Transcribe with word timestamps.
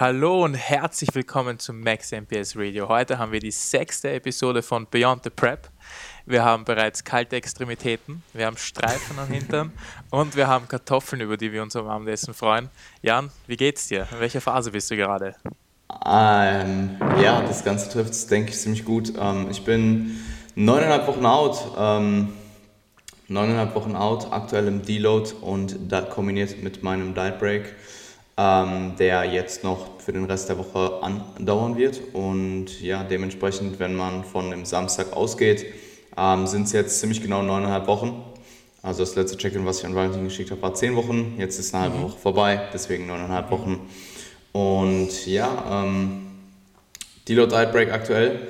Hallo 0.00 0.44
und 0.44 0.54
herzlich 0.54 1.14
willkommen 1.14 1.58
zum 1.58 1.80
Max 1.80 2.10
MPS 2.10 2.56
Radio. 2.56 2.88
Heute 2.88 3.18
haben 3.18 3.32
wir 3.32 3.38
die 3.38 3.50
sechste 3.50 4.10
Episode 4.12 4.62
von 4.62 4.86
Beyond 4.90 5.24
the 5.24 5.28
Prep. 5.28 5.68
Wir 6.24 6.42
haben 6.42 6.64
bereits 6.64 7.04
kalte 7.04 7.36
Extremitäten, 7.36 8.22
wir 8.32 8.46
haben 8.46 8.56
Streifen 8.56 9.18
am 9.18 9.28
Hintern 9.28 9.72
und 10.10 10.36
wir 10.36 10.48
haben 10.48 10.66
Kartoffeln, 10.68 11.20
über 11.20 11.36
die 11.36 11.52
wir 11.52 11.62
uns 11.62 11.76
am 11.76 11.86
Abendessen 11.86 12.32
freuen. 12.32 12.70
Jan, 13.02 13.30
wie 13.46 13.58
geht's 13.58 13.88
dir? 13.88 14.08
In 14.10 14.20
welcher 14.20 14.40
Phase 14.40 14.70
bist 14.70 14.90
du 14.90 14.96
gerade? 14.96 15.34
Ähm, 16.06 16.96
ja, 17.22 17.42
das 17.42 17.62
Ganze 17.62 17.90
trifft 17.90 18.12
es, 18.12 18.26
denke 18.26 18.52
ich, 18.52 18.58
ziemlich 18.58 18.86
gut. 18.86 19.12
Ähm, 19.20 19.48
ich 19.50 19.66
bin 19.66 20.18
neuneinhalb 20.54 21.08
Wochen 21.08 21.26
out. 21.26 21.58
Ähm, 21.76 22.32
neuneinhalb 23.28 23.74
Wochen 23.74 23.94
out, 23.94 24.28
aktuell 24.32 24.66
im 24.66 24.80
Deload 24.80 25.32
und 25.42 25.76
da 25.92 26.00
kombiniert 26.00 26.62
mit 26.62 26.82
meinem 26.82 27.14
Diet 27.14 27.38
Break 27.38 27.74
ähm, 28.40 28.94
der 28.98 29.24
jetzt 29.24 29.64
noch 29.64 30.00
für 30.00 30.12
den 30.12 30.24
Rest 30.24 30.48
der 30.48 30.56
Woche 30.56 31.02
andauern 31.02 31.76
wird. 31.76 32.00
Und 32.14 32.80
ja, 32.80 33.04
dementsprechend, 33.04 33.78
wenn 33.78 33.94
man 33.94 34.24
von 34.24 34.50
dem 34.50 34.64
Samstag 34.64 35.12
ausgeht, 35.12 35.66
ähm, 36.16 36.46
sind 36.46 36.62
es 36.62 36.72
jetzt 36.72 37.00
ziemlich 37.00 37.20
genau 37.20 37.42
neuneinhalb 37.42 37.86
Wochen. 37.86 38.24
Also 38.82 39.00
das 39.00 39.14
letzte 39.14 39.36
Check-in, 39.36 39.66
was 39.66 39.80
ich 39.80 39.84
an 39.84 39.94
Valentin 39.94 40.24
geschickt 40.24 40.50
habe, 40.50 40.62
war 40.62 40.72
zehn 40.72 40.96
Wochen. 40.96 41.34
Jetzt 41.36 41.58
ist 41.58 41.74
eine 41.74 41.84
halbe 41.84 41.98
mhm. 41.98 42.02
Woche 42.04 42.18
vorbei, 42.18 42.68
deswegen 42.72 43.06
neuneinhalb 43.06 43.50
Wochen. 43.50 43.78
Und 44.52 45.26
ja, 45.26 45.84
ähm, 45.84 46.22
Deload 47.28 47.54
Break 47.72 47.92
aktuell 47.92 48.48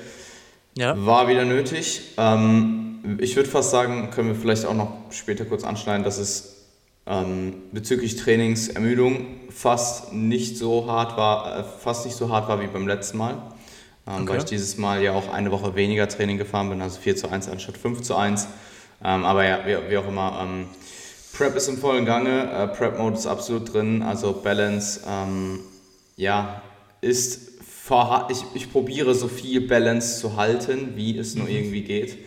ja. 0.76 0.94
war 1.04 1.26
wieder 1.26 1.44
nötig. 1.44 2.14
Ähm, 2.16 3.18
ich 3.18 3.34
würde 3.34 3.48
fast 3.48 3.72
sagen, 3.72 4.10
können 4.12 4.28
wir 4.28 4.36
vielleicht 4.36 4.66
auch 4.66 4.74
noch 4.74 4.92
später 5.10 5.44
kurz 5.44 5.64
anschneiden, 5.64 6.04
dass 6.04 6.18
es 6.18 6.59
ähm, 7.06 7.54
bezüglich 7.72 8.16
Trainingsermüdung 8.16 9.26
fast 9.50 10.12
nicht 10.12 10.56
so 10.56 10.86
hart 10.86 11.16
war, 11.16 11.58
äh, 11.58 11.64
fast 11.64 12.04
nicht 12.04 12.16
so 12.16 12.30
hart 12.30 12.48
war 12.48 12.60
wie 12.60 12.66
beim 12.66 12.86
letzten 12.86 13.18
Mal. 13.18 13.34
Ähm, 14.06 14.22
okay. 14.22 14.28
Weil 14.28 14.38
ich 14.38 14.44
dieses 14.44 14.76
Mal 14.78 15.02
ja 15.02 15.12
auch 15.12 15.32
eine 15.32 15.50
Woche 15.50 15.74
weniger 15.74 16.08
Training 16.08 16.38
gefahren 16.38 16.70
bin, 16.70 16.80
also 16.82 17.00
4 17.00 17.16
zu 17.16 17.28
1 17.28 17.48
anstatt 17.48 17.76
5 17.76 18.02
zu 18.02 18.16
1. 18.16 18.46
Ähm, 19.02 19.24
aber 19.24 19.44
ja, 19.44 19.60
wie, 19.66 19.90
wie 19.90 19.96
auch 19.96 20.08
immer, 20.08 20.40
ähm, 20.42 20.66
Prep 21.32 21.56
ist 21.56 21.68
im 21.68 21.78
vollen 21.78 22.04
Gange, 22.04 22.50
äh, 22.50 22.66
Prep-Mode 22.68 23.16
ist 23.16 23.26
absolut 23.26 23.72
drin, 23.72 24.02
also 24.02 24.32
Balance, 24.32 25.00
ähm, 25.06 25.60
ja, 26.16 26.62
ist 27.00 27.50
ich, 28.28 28.44
ich 28.54 28.72
probiere 28.72 29.14
so 29.14 29.26
viel 29.26 29.62
Balance 29.62 30.20
zu 30.20 30.36
halten, 30.36 30.92
wie 30.94 31.18
es 31.18 31.34
nur 31.34 31.46
mhm. 31.46 31.54
irgendwie 31.54 31.82
geht. 31.82 32.18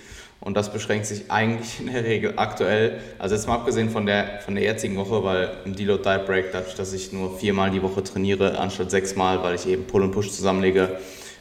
Und 0.43 0.57
das 0.57 0.73
beschränkt 0.73 1.05
sich 1.05 1.31
eigentlich 1.31 1.79
in 1.79 1.91
der 1.93 2.03
Regel 2.03 2.33
aktuell, 2.35 2.99
also 3.17 3.33
jetzt 3.33 3.47
mal 3.47 3.55
abgesehen 3.55 3.89
von 3.89 4.05
der, 4.05 4.41
von 4.43 4.55
der 4.55 4.63
jetzigen 4.65 4.97
Woche, 4.97 5.23
weil 5.23 5.51
im 5.63 5.73
Deload 5.73 6.03
Diet 6.03 6.25
Break, 6.25 6.51
dadurch, 6.51 6.75
dass 6.75 6.91
ich 6.91 7.13
nur 7.13 7.37
viermal 7.37 7.71
die 7.71 7.81
Woche 7.81 8.03
trainiere, 8.03 8.59
anstatt 8.59 8.91
sechsmal, 8.91 9.41
weil 9.41 9.55
ich 9.55 9.65
eben 9.65 9.85
Pull 9.85 10.03
und 10.03 10.11
Push 10.11 10.31
zusammenlege, 10.31 10.97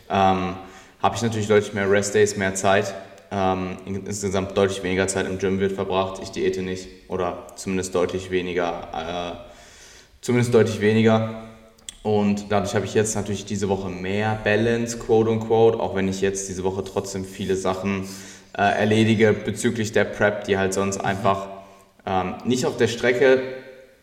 ähm, 0.08 0.54
habe 1.02 1.16
ich 1.16 1.22
natürlich 1.22 1.48
deutlich 1.48 1.74
mehr 1.74 1.90
Rest 1.90 2.14
Days, 2.14 2.36
mehr 2.36 2.54
Zeit. 2.54 2.94
Ähm, 3.32 3.78
insgesamt 3.86 4.56
deutlich 4.56 4.84
weniger 4.84 5.08
Zeit 5.08 5.26
im 5.26 5.38
Gym 5.38 5.58
wird 5.58 5.72
verbracht. 5.72 6.20
Ich 6.22 6.30
diete 6.30 6.62
nicht 6.62 6.86
oder 7.08 7.48
zumindest 7.56 7.94
deutlich 7.96 8.30
weniger. 8.30 9.34
Äh, 9.36 9.50
zumindest 10.20 10.54
deutlich 10.54 10.80
weniger. 10.80 11.42
Und 12.02 12.46
dadurch 12.50 12.74
habe 12.74 12.84
ich 12.84 12.94
jetzt 12.94 13.16
natürlich 13.16 13.44
diese 13.46 13.68
Woche 13.68 13.88
mehr 13.88 14.38
Balance, 14.44 14.98
quote 14.98 15.30
unquote, 15.30 15.80
auch 15.80 15.94
wenn 15.94 16.08
ich 16.08 16.20
jetzt 16.20 16.48
diese 16.48 16.62
Woche 16.62 16.84
trotzdem 16.84 17.24
viele 17.24 17.56
Sachen 17.56 18.08
äh, 18.56 18.62
erledige 18.62 19.32
bezüglich 19.32 19.92
der 19.92 20.04
Prep, 20.04 20.44
die 20.44 20.58
halt 20.58 20.74
sonst 20.74 20.98
einfach 20.98 21.48
ähm, 22.06 22.34
nicht 22.44 22.66
auf 22.66 22.76
der 22.76 22.88
Strecke 22.88 23.42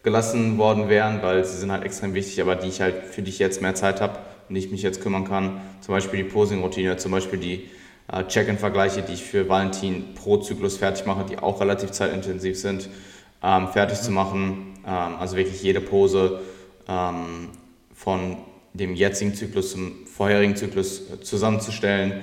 gelassen 0.03 0.57
worden 0.57 0.89
wären, 0.89 1.21
weil 1.21 1.43
sie 1.43 1.57
sind 1.57 1.71
halt 1.71 1.83
extrem 1.83 2.13
wichtig, 2.13 2.41
aber 2.41 2.55
die 2.55 2.69
ich 2.69 2.81
halt, 2.81 3.05
für 3.05 3.21
die 3.21 3.29
ich 3.29 3.39
jetzt 3.39 3.61
mehr 3.61 3.75
Zeit 3.75 4.01
habe 4.01 4.19
und 4.47 4.55
ich 4.55 4.71
mich 4.71 4.81
jetzt 4.81 5.01
kümmern 5.01 5.25
kann. 5.25 5.61
Zum 5.81 5.93
Beispiel 5.93 6.23
die 6.23 6.29
Posing-Routine, 6.29 6.97
zum 6.97 7.11
Beispiel 7.11 7.39
die 7.39 7.69
äh, 8.11 8.23
Check-in-Vergleiche, 8.25 9.01
die 9.01 9.13
ich 9.13 9.23
für 9.23 9.49
Valentin 9.49 10.15
pro 10.15 10.37
Zyklus 10.37 10.77
fertig 10.77 11.05
mache, 11.05 11.25
die 11.29 11.37
auch 11.37 11.59
relativ 11.61 11.91
zeitintensiv 11.91 12.57
sind, 12.57 12.89
ähm, 13.43 13.67
fertig 13.67 13.99
zu 14.01 14.11
machen. 14.11 14.79
Ähm, 14.85 15.15
also 15.19 15.35
wirklich 15.35 15.61
jede 15.61 15.81
Pose 15.81 16.39
ähm, 16.87 17.49
von 17.93 18.37
dem 18.73 18.95
jetzigen 18.95 19.35
Zyklus 19.35 19.71
zum 19.71 20.05
vorherigen 20.05 20.55
Zyklus 20.55 21.11
äh, 21.11 21.19
zusammenzustellen 21.21 22.21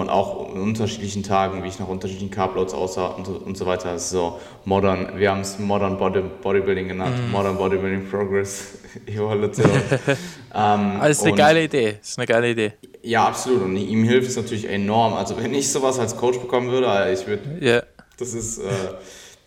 und 0.00 0.08
auch 0.08 0.54
in 0.54 0.60
unterschiedlichen 0.60 1.22
Tagen, 1.22 1.62
wie 1.62 1.68
ich 1.68 1.78
nach 1.78 1.88
unterschiedlichen 1.88 2.30
Carbloads 2.30 2.74
aussah 2.74 3.06
und, 3.06 3.28
und 3.28 3.56
so 3.56 3.66
weiter. 3.66 3.94
Ist 3.94 4.10
so 4.10 4.40
modern, 4.64 5.18
wir 5.18 5.30
haben 5.30 5.40
es 5.40 5.58
Modern 5.58 5.98
Body, 5.98 6.22
Bodybuilding 6.42 6.88
genannt, 6.88 7.16
mm. 7.28 7.30
Modern 7.30 7.56
Bodybuilding 7.56 8.08
Progress 8.08 8.78
Evolution. 9.06 9.70
ähm, 10.54 11.00
also 11.00 11.22
ist 11.22 11.26
eine 11.26 11.36
geile 11.36 11.64
Idee, 11.64 11.98
ist 12.00 12.18
eine 12.18 12.26
geile 12.26 12.50
Idee. 12.50 12.72
Ja, 13.02 13.26
absolut 13.26 13.62
und 13.62 13.76
ihm 13.76 14.04
hilft 14.04 14.28
es 14.28 14.36
natürlich 14.36 14.68
enorm. 14.68 15.14
Also 15.14 15.36
wenn 15.36 15.54
ich 15.54 15.70
sowas 15.70 15.98
als 15.98 16.16
Coach 16.16 16.38
bekommen 16.38 16.70
würde, 16.70 17.12
ich 17.12 17.26
würde, 17.26 17.42
yeah. 17.60 17.82
das 18.18 18.34
ist, 18.34 18.58
äh, 18.58 18.62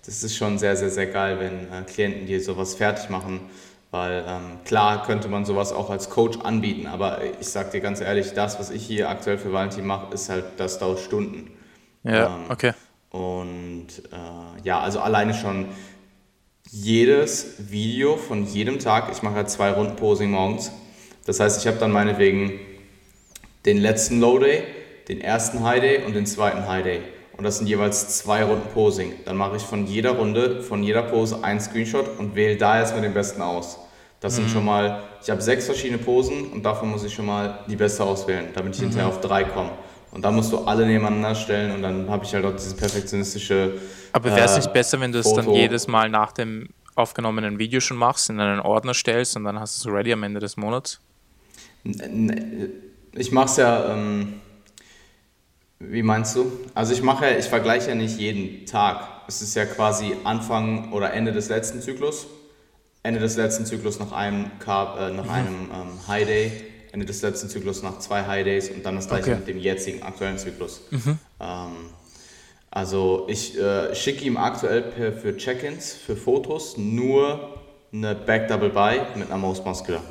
das 0.05 0.23
ist 0.23 0.35
schon 0.35 0.57
sehr, 0.57 0.75
sehr, 0.75 0.91
sehr 0.91 1.07
geil, 1.07 1.37
wenn 1.39 1.81
äh, 1.81 1.83
Klienten 1.85 2.27
dir 2.27 2.41
sowas 2.41 2.75
fertig 2.75 3.09
machen 3.09 3.41
weil 3.91 4.25
ähm, 4.27 4.59
klar 4.65 5.05
könnte 5.05 5.27
man 5.27 5.45
sowas 5.45 5.71
auch 5.71 5.89
als 5.89 6.09
Coach 6.09 6.39
anbieten, 6.39 6.87
aber 6.87 7.19
ich 7.39 7.47
sag 7.47 7.71
dir 7.71 7.81
ganz 7.81 8.01
ehrlich, 8.01 8.33
das, 8.33 8.59
was 8.59 8.69
ich 8.69 8.85
hier 8.85 9.09
aktuell 9.09 9.37
für 9.37 9.53
Valentin 9.53 9.85
mache, 9.85 10.13
ist 10.13 10.29
halt, 10.29 10.45
das 10.57 10.79
dauert 10.79 10.99
Stunden. 10.99 11.51
Ja, 12.03 12.27
ähm, 12.27 12.45
okay. 12.49 12.73
Und 13.09 13.87
äh, 14.11 14.61
ja, 14.63 14.79
also 14.79 14.99
alleine 14.99 15.33
schon 15.33 15.67
jedes 16.69 17.71
Video 17.71 18.17
von 18.17 18.45
jedem 18.45 18.79
Tag, 18.79 19.09
ich 19.11 19.23
mache 19.23 19.35
halt 19.35 19.49
zwei 19.49 19.71
Runden 19.71 19.95
Posing 19.95 20.31
morgens. 20.31 20.71
Das 21.25 21.39
heißt, 21.39 21.61
ich 21.61 21.67
habe 21.67 21.77
dann 21.77 21.91
meinetwegen 21.91 22.59
den 23.65 23.77
letzten 23.77 24.19
Low 24.19 24.39
Day, 24.39 24.63
den 25.07 25.21
ersten 25.21 25.63
High 25.63 25.81
Day 25.81 26.05
und 26.05 26.15
den 26.15 26.25
zweiten 26.25 26.67
High 26.67 26.83
Day. 26.83 27.01
Und 27.37 27.43
das 27.43 27.59
sind 27.59 27.67
jeweils 27.67 28.17
zwei 28.17 28.43
Runden 28.43 28.67
Posing. 28.73 29.13
Dann 29.25 29.37
mache 29.37 29.57
ich 29.57 29.61
von 29.61 29.85
jeder 29.85 30.11
Runde, 30.11 30.61
von 30.63 30.81
jeder 30.81 31.03
Pose 31.03 31.43
einen 31.43 31.59
Screenshot 31.59 32.17
und 32.17 32.35
wähle 32.35 32.57
da 32.57 32.79
erstmal 32.79 33.03
den 33.03 33.13
besten 33.13 33.43
aus. 33.43 33.77
Das 34.19 34.33
mhm. 34.33 34.35
sind 34.37 34.49
schon 34.51 34.65
mal, 34.65 35.03
ich 35.21 35.29
habe 35.29 35.41
sechs 35.41 35.65
verschiedene 35.65 35.99
Posen 35.99 36.47
und 36.51 36.63
davon 36.63 36.89
muss 36.89 37.03
ich 37.03 37.13
schon 37.13 37.27
mal 37.27 37.59
die 37.67 37.75
beste 37.75 38.03
auswählen, 38.03 38.47
damit 38.55 38.73
ich 38.73 38.81
mhm. 38.81 38.85
hinterher 38.85 39.07
auf 39.07 39.21
drei 39.21 39.43
komme. 39.43 39.71
Und 40.11 40.25
dann 40.25 40.35
musst 40.35 40.51
du 40.51 40.59
alle 40.59 40.87
nebeneinander 40.87 41.35
stellen 41.35 41.75
und 41.75 41.83
dann 41.83 42.09
habe 42.09 42.25
ich 42.25 42.33
halt 42.33 42.43
auch 42.43 42.53
dieses 42.53 42.73
perfektionistische. 42.73 43.73
Aber 44.13 44.29
wäre 44.31 44.45
es 44.45 44.53
äh, 44.53 44.57
nicht 44.57 44.73
besser, 44.73 44.99
wenn 44.99 45.11
du 45.11 45.19
es 45.19 45.31
dann 45.31 45.51
jedes 45.51 45.87
Mal 45.87 46.09
nach 46.09 46.31
dem 46.31 46.69
aufgenommenen 46.95 47.59
Video 47.59 47.79
schon 47.79 47.97
machst, 47.97 48.31
in 48.31 48.39
einen 48.39 48.61
Ordner 48.61 48.95
stellst 48.95 49.35
und 49.35 49.43
dann 49.43 49.59
hast 49.59 49.85
du 49.85 49.89
es 49.89 49.95
ready 49.95 50.11
am 50.11 50.23
Ende 50.23 50.39
des 50.39 50.57
Monats? 50.57 50.99
Ich 53.13 53.31
mache 53.31 53.45
es 53.45 53.57
ja. 53.57 53.93
Ähm, 53.93 54.41
wie 55.79 56.03
meinst 56.03 56.35
du? 56.35 56.51
Also 56.73 56.93
ich 56.93 57.03
mache, 57.03 57.29
ich 57.37 57.45
vergleiche 57.45 57.89
ja 57.89 57.95
nicht 57.95 58.17
jeden 58.17 58.65
Tag. 58.65 59.07
Es 59.27 59.41
ist 59.41 59.55
ja 59.55 59.65
quasi 59.65 60.15
Anfang 60.23 60.91
oder 60.91 61.13
Ende 61.13 61.31
des 61.31 61.49
letzten 61.49 61.81
Zyklus. 61.81 62.27
Ende 63.03 63.19
des 63.19 63.37
letzten 63.37 63.65
Zyklus 63.65 63.99
nach 63.99 64.11
einem, 64.11 64.51
Carb, 64.59 64.99
äh, 64.99 65.11
nach 65.11 65.25
mhm. 65.25 65.29
einem 65.29 65.69
ähm, 65.73 66.07
High 66.07 66.25
Day, 66.25 66.51
Ende 66.91 67.05
des 67.05 67.21
letzten 67.21 67.47
Zyklus 67.47 67.83
nach 67.83 67.99
zwei 67.99 68.25
High 68.25 68.43
Days 68.43 68.69
und 68.69 68.85
dann 68.85 68.95
das 68.95 69.07
gleiche 69.07 69.31
okay. 69.31 69.35
mit 69.35 69.47
dem 69.47 69.59
jetzigen 69.59 70.03
aktuellen 70.03 70.37
Zyklus. 70.37 70.81
Mhm. 70.89 71.19
Ähm, 71.39 71.89
also 72.71 73.25
ich 73.29 73.57
äh, 73.57 73.95
schicke 73.95 74.25
ihm 74.25 74.35
aktuell 74.35 74.81
per, 74.81 75.13
für 75.13 75.37
Check-ins, 75.37 75.93
für 75.93 76.15
Fotos 76.15 76.77
nur 76.77 77.61
eine 77.93 78.15
Back 78.15 78.47
Double 78.47 78.69
By 78.69 78.99
mit 79.15 79.29
einer 79.29 79.37
Most 79.37 79.65
Muscular. 79.65 80.01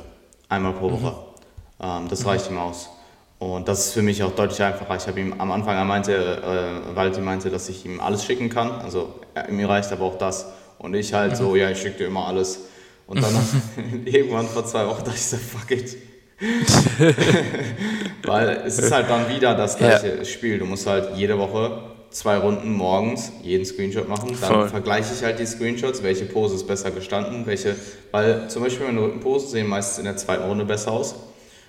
Einmal 0.49 0.73
pro 0.73 0.91
Woche. 0.91 1.11
Mhm. 1.11 1.85
Ähm, 1.85 2.07
das 2.09 2.25
reicht 2.25 2.49
ihm 2.49 2.57
aus. 2.57 2.89
Und 3.39 3.67
das 3.67 3.87
ist 3.87 3.93
für 3.93 4.01
mich 4.01 4.23
auch 4.23 4.31
deutlich 4.31 4.61
einfacher. 4.63 4.95
Ich 4.95 5.07
habe 5.07 5.19
ihm 5.19 5.35
am 5.37 5.51
Anfang, 5.51 5.75
er 5.75 5.85
meinte, 5.85 6.13
äh, 6.13 6.95
Valentin 6.95 7.23
meinte, 7.23 7.51
dass 7.51 7.69
ich 7.69 7.85
ihm 7.85 7.99
alles 7.99 8.25
schicken 8.25 8.49
kann. 8.49 8.71
Also 8.71 9.13
er, 9.35 9.51
mir 9.51 9.69
reicht 9.69 9.91
aber 9.91 10.05
auch 10.05 10.17
das. 10.17 10.47
Und 10.79 10.95
ich 10.95 11.13
halt 11.13 11.33
mhm. 11.33 11.35
so, 11.35 11.55
ja, 11.55 11.69
ich 11.69 11.79
schicke 11.79 11.99
dir 11.99 12.07
immer 12.07 12.25
alles. 12.25 12.61
Und 13.05 13.21
dann 13.21 13.33
irgendwann 14.05 14.47
vor 14.47 14.65
zwei 14.65 14.87
Wochen 14.87 15.03
dachte 15.03 15.17
ich 15.17 15.25
so, 15.25 15.37
fuck 15.37 15.69
it. 15.69 15.97
Weil 18.25 18.61
es 18.65 18.77
ist 18.77 18.91
halt 18.91 19.09
dann 19.09 19.29
wieder 19.29 19.55
das 19.55 19.77
gleiche 19.77 20.17
ja. 20.17 20.25
Spiel. 20.25 20.59
Du 20.59 20.65
musst 20.65 20.85
halt 20.87 21.15
jede 21.15 21.37
Woche 21.37 21.83
zwei 22.09 22.37
Runden 22.37 22.73
morgens 22.73 23.31
jeden 23.43 23.65
Screenshot 23.65 24.07
machen. 24.07 24.35
Dann 24.41 24.51
Voll. 24.51 24.69
vergleiche 24.69 25.13
ich 25.13 25.23
halt 25.23 25.39
die 25.39 25.45
Screenshots, 25.45 26.03
welche 26.03 26.25
Pose 26.25 26.55
ist 26.55 26.67
besser 26.67 26.91
gestanden, 26.91 27.45
welche, 27.45 27.75
weil 28.11 28.49
zum 28.49 28.63
Beispiel 28.63 28.87
meine 28.87 29.01
Rückenposen 29.01 29.49
sehen 29.49 29.67
meistens 29.67 29.99
in 29.99 30.05
der 30.05 30.17
zweiten 30.17 30.43
Runde 30.43 30.65
besser 30.65 30.91
aus. 30.91 31.15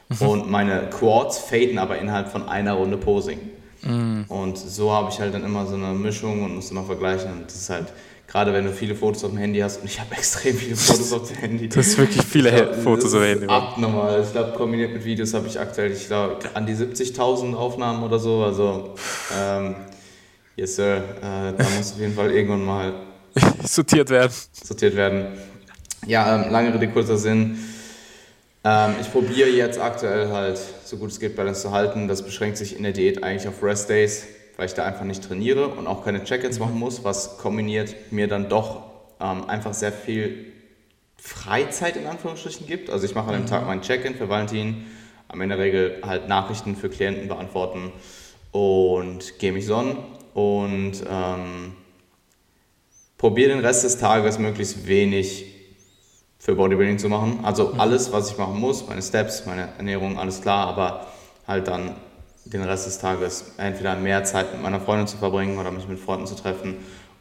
Und 0.21 0.51
meine 0.51 0.89
Quads 0.91 1.39
faden 1.39 1.79
aber 1.79 1.99
innerhalb 1.99 2.29
von 2.29 2.49
einer 2.49 2.73
Runde 2.75 2.97
Posing. 2.97 3.39
Mhm. 3.83 4.25
Und 4.29 4.59
so 4.59 4.91
habe 4.93 5.11
ich 5.11 5.21
halt 5.21 5.35
dann 5.35 5.45
immer 5.45 5.67
so 5.67 5.75
eine 5.75 5.93
Mischung 5.93 6.43
und 6.43 6.55
muss 6.57 6.71
immer 6.71 6.85
vergleichen. 6.85 7.31
Und 7.31 7.47
das 7.47 7.57
ist 7.57 7.71
halt, 7.71 7.93
gerade 8.27 8.53
wenn 8.53 8.65
du 8.65 8.73
viele 8.73 8.95
Fotos 8.95 9.23
auf 9.23 9.31
dem 9.31 9.39
Handy 9.39 9.61
hast, 9.61 9.83
und 9.83 9.87
ich 9.87 10.01
habe 10.01 10.15
extrem 10.17 10.57
viele 10.57 10.77
Fotos 10.77 11.13
auf 11.13 11.29
dem 11.29 11.37
Handy. 11.37 11.69
Das 11.69 11.89
ist 11.89 11.99
wirklich 11.99 12.25
viele 12.25 12.51
glaub, 12.51 12.75
Fotos 12.77 13.15
auf 13.15 13.21
dem 13.21 13.29
Handy. 13.29 13.47
Abnormal. 13.47 14.23
Ich 14.25 14.33
glaube, 14.33 14.53
kombiniert 14.53 14.93
mit 14.95 15.05
Videos 15.05 15.35
habe 15.35 15.47
ich 15.47 15.61
aktuell, 15.61 15.93
ich 15.93 16.07
glaube, 16.07 16.39
an 16.55 16.67
die 16.67 16.75
70.000 16.75 17.55
Aufnahmen 17.55 18.03
oder 18.03 18.19
so. 18.19 18.43
Also, 18.43 18.95
ähm, 19.39 19.77
yes, 20.57 20.77
Sir. 20.77 20.97
Äh, 20.97 21.53
da 21.57 21.65
muss 21.77 21.93
auf 21.93 22.01
jeden 22.01 22.15
Fall 22.15 22.33
irgendwann 22.33 22.65
mal 22.65 22.93
sortiert 23.63 24.09
werden. 24.09 24.33
Sortiert 24.53 24.97
werden. 24.97 25.27
Ja, 26.07 26.43
ähm, 26.43 26.51
lange 26.51 26.73
Rede, 26.73 26.89
kurzer 26.89 27.19
Sinn 27.19 27.59
Ähm, 28.65 28.95
ich 29.01 29.11
probiere 29.13 29.49
jetzt 29.49 29.81
aktuell 29.81 30.29
halt, 30.29 30.59
so 30.85 30.97
gut 30.97 31.11
es 31.11 31.21
geht, 31.21 31.37
Balance 31.37 31.63
zu 31.63 31.73
halten. 31.73 32.09
Das 32.09 32.23
beschränkt 32.23 32.57
sich 32.57 32.77
in 32.77 32.83
der 32.83 32.93
Diät 32.93 33.23
eigentlich 33.23 33.49
auf 33.49 33.63
Rest 33.63 33.89
Days, 33.89 34.27
weil 34.57 34.67
ich 34.67 34.75
da 34.75 34.85
einfach 34.85 35.05
nicht 35.05 35.23
trainiere 35.23 35.69
und 35.69 35.87
auch 35.87 36.05
keine 36.05 36.25
Check-ins 36.25 36.59
mhm. 36.59 36.65
machen 36.65 36.79
muss, 36.79 37.05
was 37.05 37.39
kombiniert 37.39 37.95
mir 38.11 38.29
dann 38.29 38.49
doch 38.49 38.83
ähm, 39.21 39.49
einfach 39.49 39.75
sehr 39.75 39.93
viel 39.93 40.53
Freizeit 41.17 41.97
in 41.97 42.07
Anführungsstrichen 42.07 42.67
gibt. 42.67 42.91
Also 42.91 43.05
ich 43.05 43.15
mache 43.15 43.29
an 43.29 43.35
dem 43.35 43.43
mhm. 43.43 43.49
Tag 43.49 43.67
meinen 43.67 43.83
Check-in 43.83 44.15
für 44.15 44.29
Valentin, 44.29 44.87
am 45.29 45.41
Ende 45.41 45.57
der 45.57 45.65
Regel 45.65 46.01
halt 46.03 46.29
Nachrichten 46.29 46.75
für 46.75 46.89
Klienten 46.89 47.29
beantworten 47.29 47.93
und 48.53 49.39
gehe 49.39 49.53
mich 49.53 49.67
sonnen 49.67 49.99
und 50.35 51.05
ähm, 51.09 51.75
probiere 53.19 53.51
den 53.51 53.59
Rest 53.61 53.85
des 53.85 53.99
Tages 53.99 54.39
möglichst 54.39 54.87
wenig 54.87 55.58
für 56.39 56.55
Bodybuilding 56.55 56.99
zu 56.99 57.09
machen. 57.09 57.41
Also 57.43 57.69
mhm. 57.69 57.81
alles, 57.81 58.13
was 58.13 58.31
ich 58.31 58.39
machen 58.39 58.61
muss, 58.61 58.87
meine 58.87 59.03
Steps, 59.03 59.45
meine 59.47 59.69
Ernährung, 59.77 60.19
alles 60.19 60.41
klar, 60.41 60.67
aber 60.69 61.07
halt 61.47 61.69
dann 61.69 61.97
den 62.45 62.63
Rest 62.63 62.87
des 62.87 62.99
Tages 62.99 63.53
entweder 63.59 63.95
mehr 63.97 64.25
Zeit 64.25 64.53
mit 64.53 64.63
meiner 64.63 64.81
Freundin 64.81 65.07
zu 65.07 65.17
verbringen 65.17 65.59
oder 65.59 65.71
mich 65.71 65.87
mit 65.89 65.99
Freunden 65.99 66.27
zu 66.27 66.35
treffen 66.35 66.77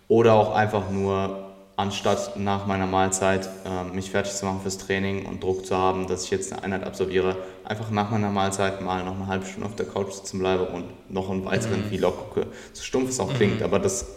oder 0.07 0.33
auch 0.33 0.55
einfach 0.55 0.89
nur 0.89 1.47
anstatt 1.75 2.37
nach 2.37 2.65
meiner 2.65 2.87
Mahlzeit 2.87 3.47
äh, 3.65 3.83
mich 3.93 4.09
fertig 4.09 4.33
zu 4.33 4.45
machen 4.45 4.61
fürs 4.61 4.79
Training 4.79 5.25
und 5.25 5.43
Druck 5.43 5.65
zu 5.65 5.77
haben, 5.77 6.07
dass 6.07 6.23
ich 6.23 6.31
jetzt 6.31 6.51
eine 6.51 6.63
Einheit 6.63 6.83
absolviere, 6.83 7.37
einfach 7.65 7.91
nach 7.91 8.09
meiner 8.09 8.31
Mahlzeit 8.31 8.81
mal 8.81 9.03
noch 9.03 9.15
eine 9.15 9.27
halbe 9.27 9.45
Stunde 9.45 9.67
auf 9.67 9.75
der 9.75 9.85
Couch 9.85 10.11
sitzen 10.11 10.39
bleibe 10.39 10.65
und 10.65 10.85
noch 11.11 11.29
einen 11.29 11.45
weiteren 11.45 11.85
mhm. 11.85 11.95
Vlog 11.95 12.17
gucke. 12.17 12.47
So 12.73 12.81
stumpf 12.81 13.09
es 13.09 13.19
auch 13.19 13.31
mhm. 13.31 13.35
klingt, 13.35 13.61
aber 13.61 13.77
das 13.77 14.07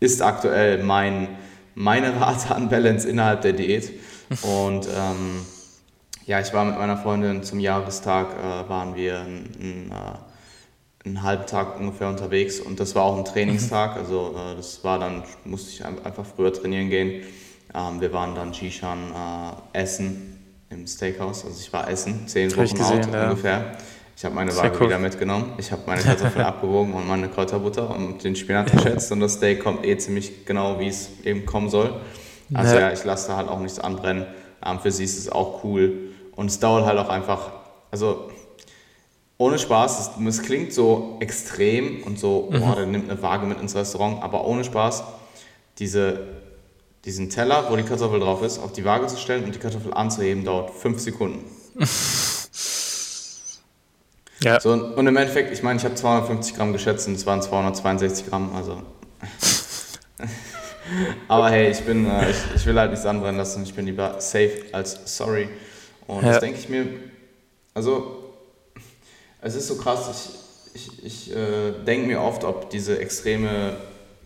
ist 0.00 0.22
aktuell 0.22 0.82
mein, 0.82 1.28
meine 1.76 2.20
Rate 2.20 2.52
an 2.52 2.68
Balance 2.68 3.08
innerhalb 3.08 3.42
der 3.42 3.52
Diät. 3.52 3.92
Und 4.42 4.88
ähm, 4.88 5.44
ja, 6.26 6.40
ich 6.40 6.52
war 6.52 6.64
mit 6.64 6.78
meiner 6.78 6.96
Freundin 6.96 7.42
zum 7.42 7.60
Jahrestag, 7.60 8.28
äh, 8.36 8.68
waren 8.68 8.94
wir 8.94 9.20
ein, 9.20 9.50
ein, 9.60 9.92
äh, 9.92 11.08
einen 11.08 11.22
halben 11.22 11.46
Tag 11.46 11.78
ungefähr 11.80 12.08
unterwegs 12.08 12.60
und 12.60 12.78
das 12.78 12.94
war 12.94 13.02
auch 13.02 13.18
ein 13.18 13.24
Trainingstag, 13.24 13.94
mhm. 13.94 14.00
also 14.00 14.34
äh, 14.36 14.56
das 14.56 14.84
war 14.84 14.98
dann, 14.98 15.24
musste 15.44 15.70
ich 15.70 15.84
einfach 15.84 16.24
früher 16.24 16.52
trainieren 16.52 16.90
gehen. 16.90 17.24
Ähm, 17.74 18.00
wir 18.00 18.12
waren 18.12 18.34
dann 18.34 18.54
Shishan 18.54 18.98
äh, 19.10 19.78
essen 19.78 20.38
im 20.70 20.86
Steakhouse, 20.86 21.44
also 21.44 21.58
ich 21.60 21.72
war 21.72 21.88
essen, 21.88 22.28
zehn 22.28 22.54
Wochen 22.56 22.74
gesehen, 22.74 23.04
out 23.04 23.12
ja. 23.12 23.24
ungefähr. 23.24 23.76
Ich 24.16 24.24
habe 24.24 24.34
meine 24.34 24.54
Waage 24.56 24.76
cool. 24.78 24.86
wieder 24.86 24.98
mitgenommen. 24.98 25.54
Ich 25.58 25.72
habe 25.72 25.82
meine 25.86 26.02
Kartoffeln 26.02 26.44
abgewogen 26.46 26.94
und 26.94 27.08
meine 27.08 27.28
Kräuterbutter 27.28 27.90
und 27.90 28.22
den 28.22 28.36
Spinat 28.36 28.70
geschätzt 28.70 29.10
und 29.10 29.20
das 29.20 29.34
Steak 29.34 29.64
kommt 29.64 29.84
eh 29.84 29.96
ziemlich 29.96 30.46
genau, 30.46 30.78
wie 30.78 30.88
es 30.88 31.08
eben 31.24 31.44
kommen 31.44 31.70
soll. 31.70 32.00
Also 32.54 32.76
ja, 32.76 32.92
ich 32.92 33.04
lasse 33.04 33.28
da 33.28 33.36
halt 33.36 33.48
auch 33.48 33.60
nichts 33.60 33.78
anbrennen. 33.78 34.26
Ähm, 34.64 34.80
für 34.80 34.90
sie 34.90 35.04
ist 35.04 35.18
es 35.18 35.30
auch 35.30 35.64
cool. 35.64 36.12
Und 36.36 36.50
es 36.50 36.58
dauert 36.60 36.86
halt 36.86 36.98
auch 36.98 37.08
einfach, 37.08 37.52
also 37.90 38.30
ohne 39.38 39.58
Spaß, 39.58 39.98
es, 40.00 40.10
es 40.26 40.42
klingt 40.42 40.72
so 40.72 41.16
extrem 41.20 42.02
und 42.04 42.18
so, 42.18 42.48
mhm. 42.50 42.60
boah, 42.60 42.76
der 42.76 42.86
nimmt 42.86 43.10
eine 43.10 43.20
Waage 43.22 43.46
mit 43.46 43.60
ins 43.60 43.74
Restaurant, 43.74 44.22
aber 44.22 44.46
ohne 44.46 44.62
Spaß, 44.64 45.02
diese, 45.78 46.20
diesen 47.04 47.28
Teller, 47.28 47.66
wo 47.70 47.76
die 47.76 47.82
Kartoffel 47.82 48.20
drauf 48.20 48.42
ist, 48.42 48.58
auf 48.58 48.72
die 48.72 48.84
Waage 48.84 49.08
zu 49.08 49.16
stellen 49.16 49.44
und 49.44 49.54
die 49.54 49.58
Kartoffel 49.58 49.92
anzuheben, 49.94 50.44
dauert 50.44 50.70
fünf 50.70 51.00
Sekunden. 51.00 51.44
ja. 54.42 54.60
So, 54.60 54.72
und 54.72 55.06
im 55.06 55.16
Endeffekt, 55.16 55.52
ich 55.52 55.62
meine, 55.64 55.78
ich 55.78 55.84
habe 55.84 55.96
250 55.96 56.54
Gramm 56.54 56.72
geschätzt 56.72 57.08
und 57.08 57.14
es 57.14 57.26
waren 57.26 57.42
262 57.42 58.28
Gramm, 58.28 58.54
also. 58.54 58.82
Aber 61.28 61.50
hey, 61.50 61.70
ich 61.70 61.80
bin, 61.80 62.08
äh, 62.08 62.30
ich, 62.30 62.36
ich, 62.56 62.66
will 62.66 62.78
halt 62.78 62.90
nichts 62.90 63.06
anbrennen 63.06 63.36
lassen. 63.36 63.62
Ich 63.62 63.74
bin 63.74 63.86
lieber 63.86 64.20
safe 64.20 64.64
als 64.72 65.16
sorry. 65.16 65.48
Und 66.06 66.24
ja. 66.24 66.32
das 66.32 66.40
denke 66.40 66.58
ich 66.58 66.68
mir, 66.68 66.86
also 67.74 68.34
es 69.40 69.54
ist 69.54 69.68
so 69.68 69.76
krass, 69.76 70.40
ich, 70.74 70.88
ich, 71.04 71.04
ich 71.04 71.36
äh, 71.36 71.72
denke 71.86 72.06
mir 72.06 72.20
oft, 72.20 72.44
ob 72.44 72.70
diese 72.70 72.98
extreme 72.98 73.76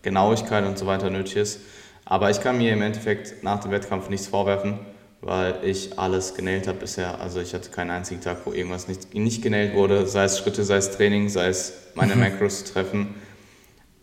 Genauigkeit 0.03 0.65
und 0.65 0.79
so 0.79 0.87
weiter 0.87 1.11
nötig 1.11 1.37
ist. 1.37 1.61
Aber 2.05 2.31
ich 2.31 2.41
kann 2.41 2.59
mir 2.59 2.73
im 2.73 2.83
Endeffekt 2.83 3.43
nach 3.43 3.61
dem 3.61 3.73
Wettkampf 3.73 4.09
nichts 4.09 4.29
vorwerfen, 4.29 4.79
weil 5.21 5.57
ich 5.65 5.99
alles 5.99 6.35
genäht 6.35 6.69
habe 6.69 6.79
bisher. 6.79 7.21
Also 7.21 7.41
ich 7.41 7.53
hatte 7.53 7.71
keinen 7.71 7.91
einzigen 7.91 8.21
Tag, 8.21 8.39
wo 8.45 8.53
irgendwas 8.53 8.87
nicht, 8.87 9.13
nicht 9.15 9.43
genäht 9.43 9.75
wurde, 9.75 10.07
sei 10.07 10.25
es 10.25 10.39
Schritte, 10.39 10.65
sei 10.65 10.77
es 10.77 10.93
Training, 10.93 11.29
sei 11.29 11.49
es 11.49 11.73
meine 11.95 12.15
mhm. 12.15 12.21
Macros 12.21 12.65
treffen. 12.65 13.17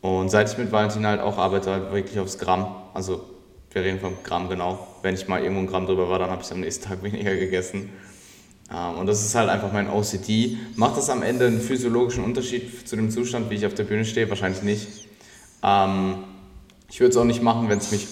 Und 0.04 0.28
seit 0.28 0.52
ich 0.52 0.58
mit 0.58 0.70
Valentin 0.70 1.08
halt 1.08 1.22
auch 1.22 1.38
arbeite, 1.38 1.72
halt 1.72 1.94
wirklich 1.94 2.20
aufs 2.20 2.38
Gramm. 2.38 2.76
Also 2.94 3.22
wir 3.72 3.84
reden 3.84 4.02
vom 4.02 4.18
Gramm 4.22 4.50
genau. 4.50 4.86
Wenn 5.02 5.16
ich 5.16 5.30
mal 5.30 5.42
irgendwo 5.42 5.62
ein 5.62 5.68
Gramm 5.68 5.86
drüber 5.86 6.10
war, 6.10 6.20
dann 6.20 6.30
habe 6.30 6.44
ich 6.44 6.52
am 6.52 6.60
nächsten 6.60 6.84
Tag 6.84 7.02
weniger 7.04 7.34
gegessen. 7.38 7.90
Ähm, 8.70 8.98
und 8.98 9.08
das 9.08 9.26
ist 9.26 9.34
halt 9.34 9.48
einfach 9.48 9.72
mein 9.72 9.90
OCD. 9.90 10.58
Macht 10.76 10.98
das 10.98 11.10
am 11.10 11.24
Ende 11.24 11.48
einen 11.48 11.62
physiologischen 11.62 12.26
Unterschied 12.26 12.86
zu 12.86 12.98
dem 12.98 13.12
Zustand, 13.12 13.50
wie 13.50 13.56
ich 13.56 13.66
auf 13.66 13.76
der 13.76 13.86
Bühne 13.86 14.04
stehe? 14.04 14.30
Wahrscheinlich 14.30 14.62
nicht. 14.62 14.88
Ähm, 15.64 16.26
ich 16.90 17.00
würde 17.00 17.12
es 17.12 17.18
auch 17.18 17.24
nicht 17.24 17.42
machen, 17.42 17.70
wenn 17.70 17.78
es 17.78 17.90
mich, 17.92 18.06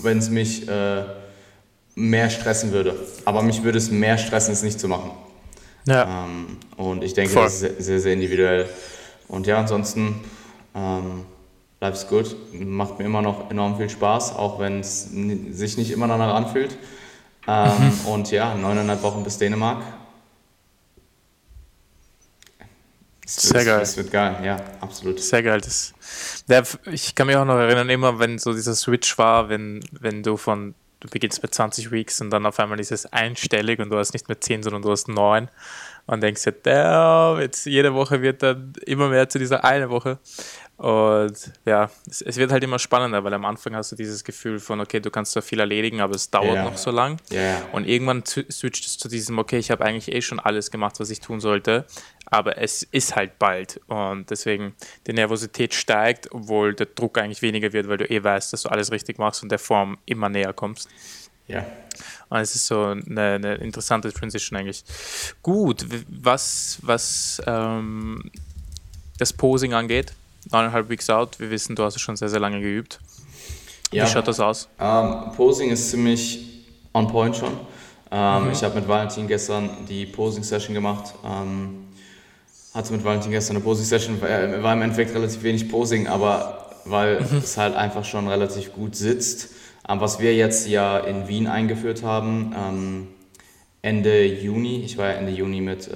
wenn's 0.00 0.28
mich 0.28 0.66
äh, 0.66 1.04
mehr 1.94 2.30
stressen 2.30 2.72
würde. 2.72 2.96
Aber 3.24 3.42
mich 3.42 3.62
würde 3.62 3.78
es 3.78 3.92
mehr 3.92 4.18
stressen, 4.18 4.54
es 4.54 4.64
nicht 4.64 4.80
zu 4.80 4.88
machen. 4.88 5.12
Ja. 5.86 6.24
Ähm, 6.24 6.58
und 6.76 7.04
ich 7.04 7.14
denke, 7.14 7.34
Voll. 7.34 7.44
das 7.44 7.62
ist 7.62 7.84
sehr, 7.84 8.00
sehr 8.00 8.12
individuell. 8.12 8.68
Und 9.28 9.46
ja, 9.46 9.60
ansonsten 9.60 10.16
ähm, 10.74 11.24
Life's 11.80 12.06
good, 12.08 12.36
macht 12.52 12.98
mir 12.98 13.06
immer 13.06 13.22
noch 13.22 13.50
enorm 13.50 13.76
viel 13.76 13.90
Spaß, 13.90 14.36
auch 14.36 14.60
wenn 14.60 14.80
es 14.80 15.10
sich 15.10 15.76
nicht 15.76 15.90
immer 15.90 16.06
danach 16.06 16.34
anfühlt. 16.34 16.76
Ähm, 17.48 17.72
mhm. 17.78 18.06
Und 18.06 18.30
ja, 18.30 18.54
neuneinhalb 18.54 19.02
Wochen 19.02 19.24
bis 19.24 19.38
Dänemark. 19.38 19.82
Sehr 23.40 23.60
wird, 23.60 23.66
geil. 23.66 23.80
Das 23.80 23.96
wird 23.96 24.10
geil, 24.10 24.36
ja, 24.44 24.56
absolut. 24.80 25.20
Sehr 25.20 25.42
geil. 25.42 25.60
Das, 25.60 25.94
der, 26.48 26.64
ich 26.90 27.14
kann 27.14 27.26
mich 27.26 27.36
auch 27.36 27.44
noch 27.44 27.56
erinnern, 27.56 27.88
immer 27.88 28.18
wenn 28.18 28.38
so 28.38 28.52
dieser 28.52 28.74
Switch 28.74 29.16
war, 29.16 29.48
wenn, 29.48 29.80
wenn 29.92 30.22
du 30.22 30.36
von, 30.36 30.74
du 31.00 31.08
beginnst 31.08 31.42
mit 31.42 31.54
20 31.54 31.90
Weeks 31.90 32.20
und 32.20 32.30
dann 32.30 32.46
auf 32.46 32.58
einmal 32.60 32.78
ist 32.78 32.92
es 32.92 33.06
einstellig 33.06 33.78
und 33.78 33.90
du 33.90 33.98
hast 33.98 34.12
nicht 34.12 34.28
mehr 34.28 34.40
10, 34.40 34.62
sondern 34.62 34.82
du 34.82 34.90
hast 34.90 35.08
9 35.08 35.48
und 36.06 36.22
denkst 36.22 36.42
dir, 36.42 36.52
damn, 36.52 37.40
jetzt 37.40 37.64
jede 37.64 37.94
Woche 37.94 38.22
wird 38.22 38.42
dann 38.42 38.72
immer 38.84 39.08
mehr 39.08 39.28
zu 39.28 39.38
dieser 39.38 39.64
eine 39.64 39.88
Woche. 39.88 40.18
Und 40.76 41.52
ja, 41.64 41.90
es, 42.08 42.22
es, 42.22 42.36
wird 42.38 42.50
halt 42.50 42.64
immer 42.64 42.78
spannender, 42.78 43.22
weil 43.22 43.32
am 43.34 43.44
Anfang 43.44 43.76
hast 43.76 43.92
du 43.92 43.96
dieses 43.96 44.24
Gefühl 44.24 44.58
von, 44.58 44.80
okay, 44.80 44.98
du 44.98 45.10
kannst 45.10 45.32
zwar 45.32 45.42
viel 45.42 45.60
erledigen, 45.60 46.00
aber 46.00 46.16
es 46.16 46.30
dauert 46.30 46.54
yeah. 46.54 46.64
noch 46.64 46.76
so 46.76 46.90
lang. 46.90 47.18
Yeah. 47.30 47.62
Und 47.72 47.86
irgendwann 47.86 48.24
switcht 48.24 48.86
es 48.86 48.98
zu 48.98 49.08
diesem, 49.08 49.38
okay, 49.38 49.58
ich 49.58 49.70
habe 49.70 49.84
eigentlich 49.84 50.12
eh 50.12 50.20
schon 50.22 50.40
alles 50.40 50.70
gemacht, 50.70 50.98
was 50.98 51.10
ich 51.10 51.20
tun 51.20 51.40
sollte, 51.40 51.84
aber 52.26 52.58
es 52.58 52.82
ist 52.82 53.14
halt 53.14 53.38
bald. 53.38 53.80
Und 53.86 54.30
deswegen 54.30 54.74
die 55.06 55.12
Nervosität 55.12 55.74
steigt, 55.74 56.32
obwohl 56.32 56.74
der 56.74 56.86
Druck 56.86 57.18
eigentlich 57.18 57.42
weniger 57.42 57.72
wird, 57.72 57.88
weil 57.88 57.98
du 57.98 58.10
eh 58.10 58.24
weißt, 58.24 58.52
dass 58.52 58.62
du 58.62 58.68
alles 58.68 58.90
richtig 58.90 59.18
machst 59.18 59.42
und 59.42 59.50
der 59.50 59.60
Form 59.60 59.98
immer 60.06 60.30
näher 60.30 60.52
kommst. 60.52 60.88
Ja. 61.46 61.66
Und 62.28 62.40
es 62.40 62.54
ist 62.54 62.66
so 62.66 62.86
eine, 62.86 63.34
eine 63.34 63.54
interessante 63.56 64.12
Transition 64.12 64.58
eigentlich. 64.58 64.82
Gut, 65.42 65.86
was, 66.08 66.78
was 66.82 67.42
ähm, 67.46 68.30
das 69.18 69.32
Posing 69.32 69.74
angeht, 69.74 70.14
neuneinhalb 70.50 70.88
Weeks 70.88 71.08
out. 71.10 71.38
Wir 71.38 71.50
wissen, 71.50 71.76
du 71.76 71.84
hast 71.84 71.96
es 71.96 72.02
schon 72.02 72.16
sehr, 72.16 72.28
sehr 72.28 72.40
lange 72.40 72.60
geübt. 72.60 72.98
Ja. 73.92 74.04
Wie 74.04 74.10
schaut 74.10 74.26
das 74.26 74.40
aus? 74.40 74.68
Ähm, 74.80 75.32
Posing 75.36 75.70
ist 75.70 75.90
ziemlich 75.90 76.64
on 76.94 77.08
point 77.08 77.36
schon. 77.36 77.52
Ähm, 78.10 78.44
mhm. 78.44 78.52
Ich 78.52 78.62
habe 78.62 78.74
mit 78.74 78.88
Valentin 78.88 79.28
gestern 79.28 79.70
die 79.88 80.06
Posing-Session 80.06 80.74
gemacht. 80.74 81.14
Ähm, 81.24 81.86
hatte 82.74 82.92
mit 82.92 83.04
Valentin 83.04 83.30
gestern 83.30 83.56
eine 83.56 83.64
Posing-Session. 83.64 84.20
War 84.20 84.72
im 84.72 84.82
Endeffekt 84.82 85.14
relativ 85.14 85.42
wenig 85.42 85.68
Posing, 85.68 86.08
aber 86.08 86.70
weil 86.84 87.20
mhm. 87.20 87.38
es 87.38 87.56
halt 87.56 87.74
einfach 87.76 88.04
schon 88.04 88.28
relativ 88.28 88.72
gut 88.72 88.96
sitzt. 88.96 89.50
Was 89.86 90.20
wir 90.20 90.34
jetzt 90.34 90.68
ja 90.68 90.98
in 90.98 91.28
Wien 91.28 91.46
eingeführt 91.48 92.02
haben, 92.02 93.08
Ende 93.82 94.24
Juni, 94.24 94.84
ich 94.84 94.96
war 94.96 95.08
ja 95.08 95.12
Ende 95.14 95.32
Juni 95.32 95.60
mit, 95.60 95.88
äh, 95.88 95.92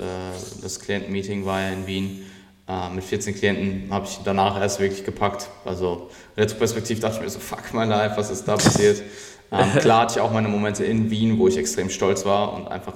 das 0.60 0.80
Klientenmeeting 0.80 1.46
war 1.46 1.60
ja 1.60 1.68
in 1.70 1.86
Wien, 1.86 2.25
äh, 2.68 2.90
mit 2.90 3.04
14 3.04 3.34
Klienten 3.34 3.88
habe 3.90 4.06
ich 4.06 4.18
danach 4.24 4.60
erst 4.60 4.80
wirklich 4.80 5.04
gepackt. 5.04 5.48
Also 5.64 6.10
retroperspektiv 6.36 7.00
dachte 7.00 7.16
ich 7.16 7.22
mir 7.22 7.30
so, 7.30 7.38
fuck 7.38 7.72
my 7.72 7.84
life, 7.84 8.16
was 8.16 8.30
ist 8.30 8.46
da 8.46 8.56
passiert? 8.56 9.02
ähm, 9.52 9.72
klar 9.80 10.02
hatte 10.02 10.14
ich 10.16 10.20
auch 10.20 10.32
meine 10.32 10.48
Momente 10.48 10.84
in 10.84 11.10
Wien, 11.10 11.38
wo 11.38 11.48
ich 11.48 11.56
extrem 11.56 11.90
stolz 11.90 12.24
war 12.24 12.52
und 12.54 12.68
einfach 12.68 12.94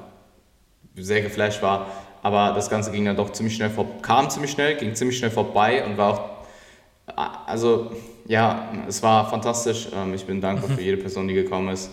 sehr 0.96 1.22
geflasht 1.22 1.62
war. 1.62 1.86
Aber 2.22 2.52
das 2.54 2.68
Ganze 2.68 2.90
ging 2.90 3.04
dann 3.04 3.16
doch 3.16 3.30
ziemlich 3.30 3.54
schnell 3.54 3.70
vor, 3.70 3.86
kam 4.02 4.28
ziemlich 4.28 4.50
schnell, 4.50 4.76
ging 4.76 4.94
ziemlich 4.94 5.16
schnell 5.18 5.30
vorbei 5.30 5.84
und 5.84 5.96
war 5.96 6.12
auch, 6.12 7.46
also 7.46 7.90
ja, 8.26 8.68
es 8.86 9.02
war 9.02 9.28
fantastisch. 9.30 9.88
Ähm, 9.94 10.14
ich 10.14 10.24
bin 10.24 10.40
dankbar 10.40 10.70
mhm. 10.70 10.74
für 10.74 10.82
jede 10.82 10.96
Person, 10.96 11.28
die 11.28 11.34
gekommen 11.34 11.68
ist. 11.68 11.90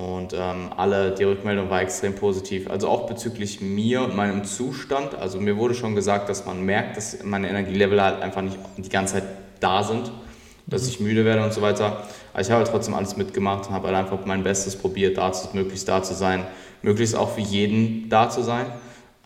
Und 0.00 0.32
ähm, 0.32 0.70
alle, 0.76 1.14
die 1.14 1.24
Rückmeldung 1.24 1.68
war 1.68 1.82
extrem 1.82 2.14
positiv. 2.14 2.70
Also 2.70 2.88
auch 2.88 3.06
bezüglich 3.06 3.60
mir 3.60 4.02
und 4.02 4.16
meinem 4.16 4.44
Zustand. 4.44 5.14
Also 5.14 5.40
mir 5.40 5.58
wurde 5.58 5.74
schon 5.74 5.94
gesagt, 5.94 6.30
dass 6.30 6.46
man 6.46 6.64
merkt, 6.64 6.96
dass 6.96 7.22
meine 7.22 7.50
Energielevel 7.50 8.00
halt 8.02 8.22
einfach 8.22 8.40
nicht 8.40 8.56
die 8.78 8.88
ganze 8.88 9.14
Zeit 9.14 9.24
da 9.60 9.82
sind. 9.82 10.10
dass 10.66 10.86
ich 10.88 11.00
müde 11.00 11.24
werde 11.24 11.42
und 11.42 11.52
so 11.52 11.62
weiter. 11.62 12.04
Aber 12.32 12.40
ich 12.40 12.50
habe 12.50 12.62
halt 12.62 12.68
trotzdem 12.70 12.94
alles 12.94 13.16
mitgemacht 13.16 13.68
und 13.68 13.74
habe 13.74 13.88
halt 13.88 13.96
einfach 13.96 14.24
mein 14.24 14.42
Bestes 14.42 14.76
probiert, 14.76 15.18
da 15.18 15.32
zu, 15.32 15.48
möglichst 15.52 15.88
da 15.88 16.02
zu 16.02 16.14
sein, 16.14 16.46
möglichst 16.82 17.16
auch 17.16 17.34
für 17.34 17.40
jeden 17.40 18.08
da 18.08 18.30
zu 18.30 18.42
sein, 18.42 18.66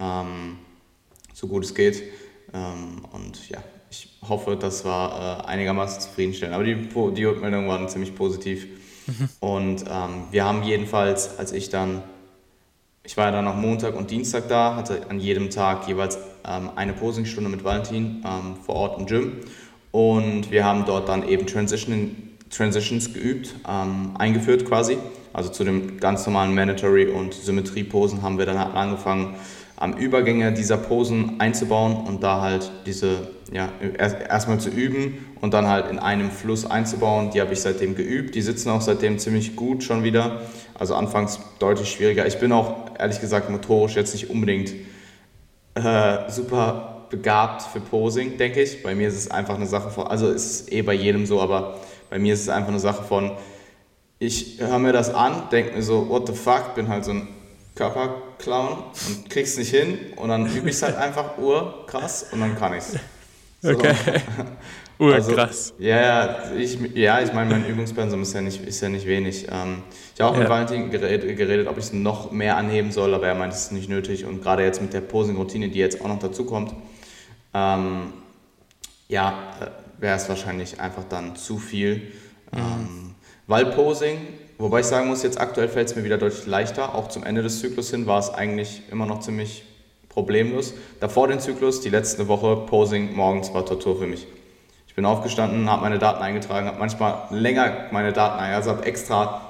ähm, 0.01 0.57
so 1.35 1.47
gut 1.47 1.65
es 1.65 1.75
geht. 1.75 2.03
Ähm, 2.53 3.03
und 3.13 3.49
ja, 3.51 3.59
ich 3.91 4.09
hoffe, 4.27 4.57
das 4.57 4.85
war 4.85 5.45
äh, 5.45 5.47
einigermaßen 5.49 6.01
zufriedenstellend. 6.01 6.55
Aber 6.55 6.65
die, 6.65 6.77
die 7.15 7.25
Rückmeldungen 7.25 7.69
waren 7.69 7.89
ziemlich 7.89 8.15
positiv. 8.15 8.67
Und 9.41 9.85
ähm, 9.89 10.25
wir 10.31 10.45
haben 10.45 10.63
jedenfalls, 10.63 11.39
als 11.39 11.53
ich 11.53 11.69
dann, 11.71 12.03
ich 13.03 13.17
war 13.17 13.27
ja 13.27 13.33
dann 13.33 13.45
noch 13.45 13.57
Montag 13.57 13.97
und 13.97 14.11
Dienstag 14.11 14.49
da, 14.49 14.77
hatte 14.77 15.03
an 15.09 15.21
jedem 15.21 15.51
Tag 15.51 15.87
jeweils 15.89 16.19
ähm, 16.47 16.71
eine 16.77 16.93
Posingstunde 16.93 17.51
mit 17.51 17.65
Valentin 17.65 18.25
ähm, 18.25 18.57
vor 18.65 18.77
Ort 18.77 19.01
im 19.01 19.07
Gym. 19.07 19.41
Und 19.93 20.51
wir 20.51 20.65
haben 20.65 20.85
dort 20.87 21.09
dann 21.09 21.27
eben 21.29 21.47
Transition, 21.47 22.17
Transitions 22.51 23.13
geübt, 23.13 23.55
ähm, 23.69 24.13
eingeführt 24.19 24.65
quasi. 24.67 24.99
Also 25.33 25.51
zu 25.51 25.65
den 25.65 25.99
ganz 25.99 26.25
normalen 26.27 26.55
Mandatory- 26.55 27.09
und 27.09 27.35
Symmetrieposen 27.35 28.23
haben 28.23 28.39
wir 28.39 28.47
dann 28.47 28.59
halt 28.59 28.75
angefangen, 28.75 29.35
am 29.77 29.95
Übergänge 29.95 30.53
dieser 30.53 30.77
Posen 30.77 31.41
einzubauen 31.41 31.97
und 32.07 32.23
da 32.23 32.41
halt 32.41 32.71
diese, 32.87 33.29
ja, 33.53 33.71
erstmal 34.29 34.61
zu 34.61 34.71
üben 34.71 35.35
und 35.41 35.53
dann 35.53 35.67
halt 35.67 35.91
in 35.91 35.99
einem 35.99 36.31
Fluss 36.31 36.65
einzubauen. 36.65 37.31
Die 37.31 37.41
habe 37.41 37.53
ich 37.53 37.61
seitdem 37.61 37.95
geübt. 37.95 38.35
Die 38.35 38.43
sitzen 38.43 38.71
auch 38.71 38.81
seitdem 38.81 39.19
ziemlich 39.19 39.57
gut 39.57 39.83
schon 39.83 40.05
wieder. 40.05 40.43
Also 40.79 40.95
anfangs 40.95 41.41
deutlich 41.59 41.91
schwieriger. 41.91 42.27
Ich 42.27 42.39
bin 42.39 42.53
auch 42.53 42.99
ehrlich 42.99 43.21
gesagt 43.21 43.51
motorisch 43.51 43.97
jetzt 43.97 44.13
nicht 44.13 44.31
unbedingt 44.31 44.73
äh, 45.75 46.31
super 46.31 47.07
begabt 47.11 47.63
für 47.63 47.81
Posing, 47.81 48.39
denke 48.39 48.63
ich. 48.63 48.83
Bei 48.83 48.95
mir 48.95 49.09
ist 49.09 49.17
es 49.17 49.31
einfach 49.31 49.57
eine 49.57 49.67
Sache 49.67 49.91
von, 49.91 50.07
also 50.07 50.31
ist 50.31 50.47
es 50.47 50.73
eh 50.73 50.83
bei 50.83 50.95
jedem 50.95 51.27
so, 51.27 51.41
aber 51.41 51.79
bei 52.11 52.19
mir 52.19 52.35
ist 52.35 52.43
es 52.43 52.49
einfach 52.49 52.71
eine 52.71 52.81
Sache 52.81 53.03
von, 53.03 53.33
ich 54.19 54.61
höre 54.61 54.79
mir 54.79 54.93
das 54.93 55.13
an, 55.13 55.49
denke 55.51 55.75
mir 55.75 55.83
so, 55.83 56.09
what 56.09 56.27
the 56.27 56.33
fuck, 56.33 56.75
bin 56.75 56.89
halt 56.89 57.05
so 57.05 57.11
ein 57.11 57.29
Körperclown 58.45 58.85
und 59.09 59.31
krieg's 59.31 59.57
nicht 59.57 59.71
hin 59.71 59.99
und 60.17 60.29
dann 60.29 60.47
übe 60.47 60.69
ich 60.69 60.77
es 60.77 60.83
halt 60.83 60.97
einfach 60.99 61.39
urkrass 61.39 62.27
und 62.33 62.41
dann 62.41 62.57
kann 62.57 62.75
ich's. 62.75 62.97
So. 63.61 63.71
Okay. 63.71 63.95
Urkrass. 64.99 65.73
Also, 65.73 65.83
ja, 65.83 66.53
ich, 66.57 66.79
ja, 66.95 67.21
ich 67.21 67.33
meine, 67.33 67.51
mein 67.51 67.67
Übungspensum 67.67 68.23
ist 68.23 68.33
ja 68.33 68.41
nicht, 68.41 68.65
ist 68.65 68.81
ja 68.81 68.89
nicht 68.89 69.07
wenig. 69.07 69.49
Ähm, 69.51 69.83
ich 70.15 70.21
habe 70.21 70.31
auch 70.31 70.35
ja. 70.35 70.41
mit 70.41 70.49
Valentin 70.49 70.89
geredet, 70.89 71.37
geredet 71.37 71.67
ob 71.67 71.79
ich 71.79 71.87
es 71.87 71.93
noch 71.93 72.31
mehr 72.31 72.57
anheben 72.57 72.93
soll, 72.93 73.13
aber 73.13 73.27
er 73.27 73.35
meint, 73.35 73.53
es 73.53 73.65
ist 73.65 73.73
nicht 73.73 73.89
nötig. 73.89 74.25
Und 74.25 74.41
gerade 74.41 74.63
jetzt 74.63 74.81
mit 74.81 74.93
der 74.93 75.01
Posing-Routine, 75.01 75.69
die 75.69 75.81
jetzt 75.81 76.01
auch 76.01 76.07
noch 76.07 76.21
dazu 76.21 76.45
kommt, 76.45 76.75
ähm, 77.53 78.13
ja, 79.09 79.57
äh, 79.61 80.01
wäre 80.01 80.17
es 80.17 80.29
wahrscheinlich 80.29 80.79
einfach 80.79 81.05
dann 81.09 81.35
zu 81.35 81.59
viel. 81.59 82.13
Mhm. 82.53 82.59
Ähm, 82.59 83.15
weil 83.49 83.67
Posing, 83.67 84.19
wobei 84.59 84.81
ich 84.81 84.87
sagen 84.87 85.09
muss, 85.09 85.23
jetzt 85.23 85.41
aktuell 85.41 85.69
fällt 85.69 85.89
es 85.89 85.97
mir 85.97 86.05
wieder 86.05 86.19
deutlich 86.19 86.47
leichter. 86.47 86.95
Auch 86.95 87.09
zum 87.09 87.25
Ende 87.25 87.43
des 87.43 87.61
Zyklus 87.61 87.91
hin 87.91 88.07
war 88.07 88.19
es 88.19 88.31
eigentlich 88.31 88.83
immer 88.91 89.07
noch 89.07 89.21
ziemlich 89.21 89.65
problemlos. 90.09 90.75
Davor 91.01 91.29
den 91.29 91.41
Zyklus, 91.41 91.81
die 91.81 91.91
letzte 91.91 92.29
Woche, 92.29 92.57
Posing 92.67 93.15
morgens 93.15 93.53
war 93.53 93.67
Tortur 93.67 93.99
für 93.99 94.07
mich. 94.07 94.27
Ich 94.87 94.95
bin 94.95 95.05
aufgestanden, 95.05 95.69
habe 95.69 95.83
meine 95.83 95.99
Daten 95.99 96.23
eingetragen, 96.23 96.69
habe 96.69 96.79
manchmal 96.79 97.27
länger 97.31 97.89
meine 97.91 98.13
Daten 98.13 98.39
eingetragen, 98.39 98.55
also 98.55 98.71
habe 98.71 98.85
extra 98.85 99.41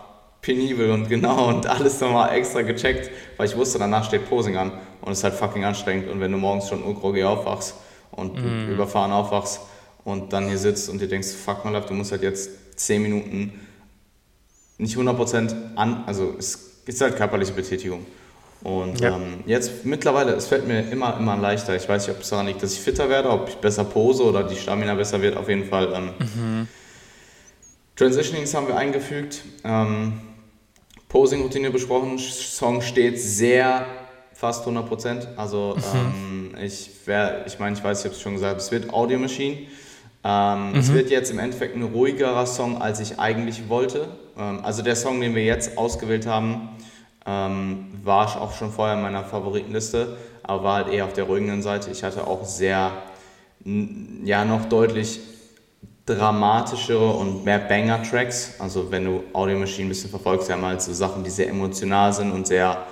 penibel 0.41 0.91
und 0.91 1.09
genau 1.09 1.49
und 1.49 1.67
alles 1.67 2.01
nochmal 2.01 2.35
extra 2.35 2.63
gecheckt, 2.63 3.11
weil 3.37 3.47
ich 3.47 3.57
wusste, 3.57 3.79
danach 3.79 4.05
steht 4.05 4.29
Posing 4.29 4.57
an 4.57 4.73
und 5.03 5.13
es 5.13 5.19
ist 5.19 5.25
halt 5.25 5.35
fucking 5.35 5.65
anstrengend. 5.65 6.09
Und 6.09 6.21
wenn 6.21 6.33
du 6.33 6.39
morgens 6.39 6.69
schon 6.69 6.83
urgroggy 6.83 7.25
aufwachst, 7.25 7.75
und 8.17 8.35
mm. 8.35 8.73
überfahren 8.73 9.13
aufwachst 9.13 9.61
und 10.05 10.33
dann 10.33 10.49
hier 10.49 10.59
sitzt 10.59 10.89
und 10.89 11.01
dir 11.01 11.09
denkst, 11.09 11.29
fuck 11.29 11.65
mal 11.65 11.75
ab, 11.77 11.87
du 11.87 11.95
musst 11.95 12.13
halt 12.13 12.23
jetzt 12.23 12.79
10 12.79 13.03
Minuten 13.03 13.61
nicht 14.79 14.97
100% 14.97 15.77
an, 15.77 16.05
also 16.07 16.35
es 16.39 16.81
ist 16.87 17.01
halt 17.01 17.17
körperliche 17.17 17.53
Betätigung. 17.53 18.07
Und 18.63 18.99
ja. 19.01 19.15
ähm, 19.15 19.45
jetzt 19.45 19.85
mittlerweile, 19.85 20.33
es 20.33 20.47
fällt 20.47 20.67
mir 20.67 20.91
immer, 20.91 21.19
immer 21.19 21.37
leichter. 21.37 21.77
Ich 21.77 21.87
weiß 21.87 22.07
nicht, 22.07 22.17
ob 22.17 22.23
es 22.23 22.31
daran 22.31 22.47
liegt, 22.47 22.63
dass 22.63 22.73
ich 22.73 22.81
fitter 22.81 23.11
werde, 23.11 23.29
ob 23.29 23.49
ich 23.49 23.57
besser 23.57 23.85
pose 23.85 24.25
oder 24.25 24.43
die 24.43 24.57
Stamina 24.57 24.95
besser 24.95 25.21
wird. 25.21 25.37
Auf 25.37 25.51
jeden 25.51 25.67
Fall. 25.67 25.93
Ähm, 25.93 26.11
mhm. 26.19 26.69
Transitionings 27.95 28.55
haben 28.55 28.67
wir 28.67 28.77
eingefügt. 28.77 29.43
Ähm, 29.65 30.15
Posing-Routine 31.11 31.71
besprochen. 31.71 32.19
Song 32.19 32.81
steht 32.81 33.21
sehr 33.21 33.85
fast 34.33 34.61
100 34.61 34.89
Prozent. 34.89 35.29
Also 35.37 35.77
mhm. 35.77 36.55
ähm, 36.55 36.65
ich 36.65 36.89
wär, 37.05 37.47
ich 37.47 37.59
meine, 37.59 37.77
ich 37.77 37.85
weiß, 37.85 38.01
ich 38.01 38.05
habe 38.07 38.15
es 38.15 38.21
schon 38.21 38.33
gesagt, 38.33 38.63
es 38.63 38.71
wird 38.71 38.93
Audio 38.95 39.19
Machine. 39.19 39.59
Ähm, 40.25 40.71
mhm. 40.71 40.79
Es 40.79 40.93
wird 40.93 41.11
jetzt 41.11 41.31
im 41.31 41.39
Endeffekt 41.39 41.77
ein 41.77 41.83
ruhigerer 41.83 42.47
Song, 42.47 42.81
als 42.81 43.01
ich 43.01 43.19
eigentlich 43.19 43.69
wollte. 43.69 44.09
Ähm, 44.39 44.61
also 44.63 44.83
der 44.83 44.97
Song, 44.97 45.21
den 45.21 45.35
wir 45.35 45.45
jetzt 45.45 45.77
ausgewählt 45.77 46.27
haben, 46.27 46.71
ähm, 47.27 47.87
war 48.03 48.41
auch 48.41 48.53
schon 48.55 48.71
vorher 48.71 48.97
in 48.97 49.03
meiner 49.03 49.25
Favoritenliste, 49.25 50.17
aber 50.43 50.65
war 50.65 50.75
halt 50.77 50.89
eher 50.89 51.05
auf 51.05 51.13
der 51.13 51.25
ruhigeren 51.25 51.63
Seite. 51.63 51.91
Ich 51.91 52.03
hatte 52.03 52.27
auch 52.27 52.45
sehr, 52.45 52.93
ja, 54.25 54.45
noch 54.45 54.67
deutlich 54.67 55.21
dramatischere 56.07 57.11
und 57.13 57.45
mehr 57.45 57.59
Banger-Tracks. 57.59 58.57
Also 58.59 58.91
wenn 58.91 59.05
du 59.05 59.25
Audio 59.33 59.59
Machine 59.59 59.87
ein 59.87 59.89
bisschen 59.89 60.11
verfolgst, 60.11 60.51
ja 60.51 60.57
mal 60.57 60.79
so 60.79 60.93
Sachen, 60.93 61.25
die 61.25 61.31
sehr 61.31 61.49
emotional 61.49 62.13
sind 62.13 62.33
und 62.33 62.47
sehr 62.47 62.87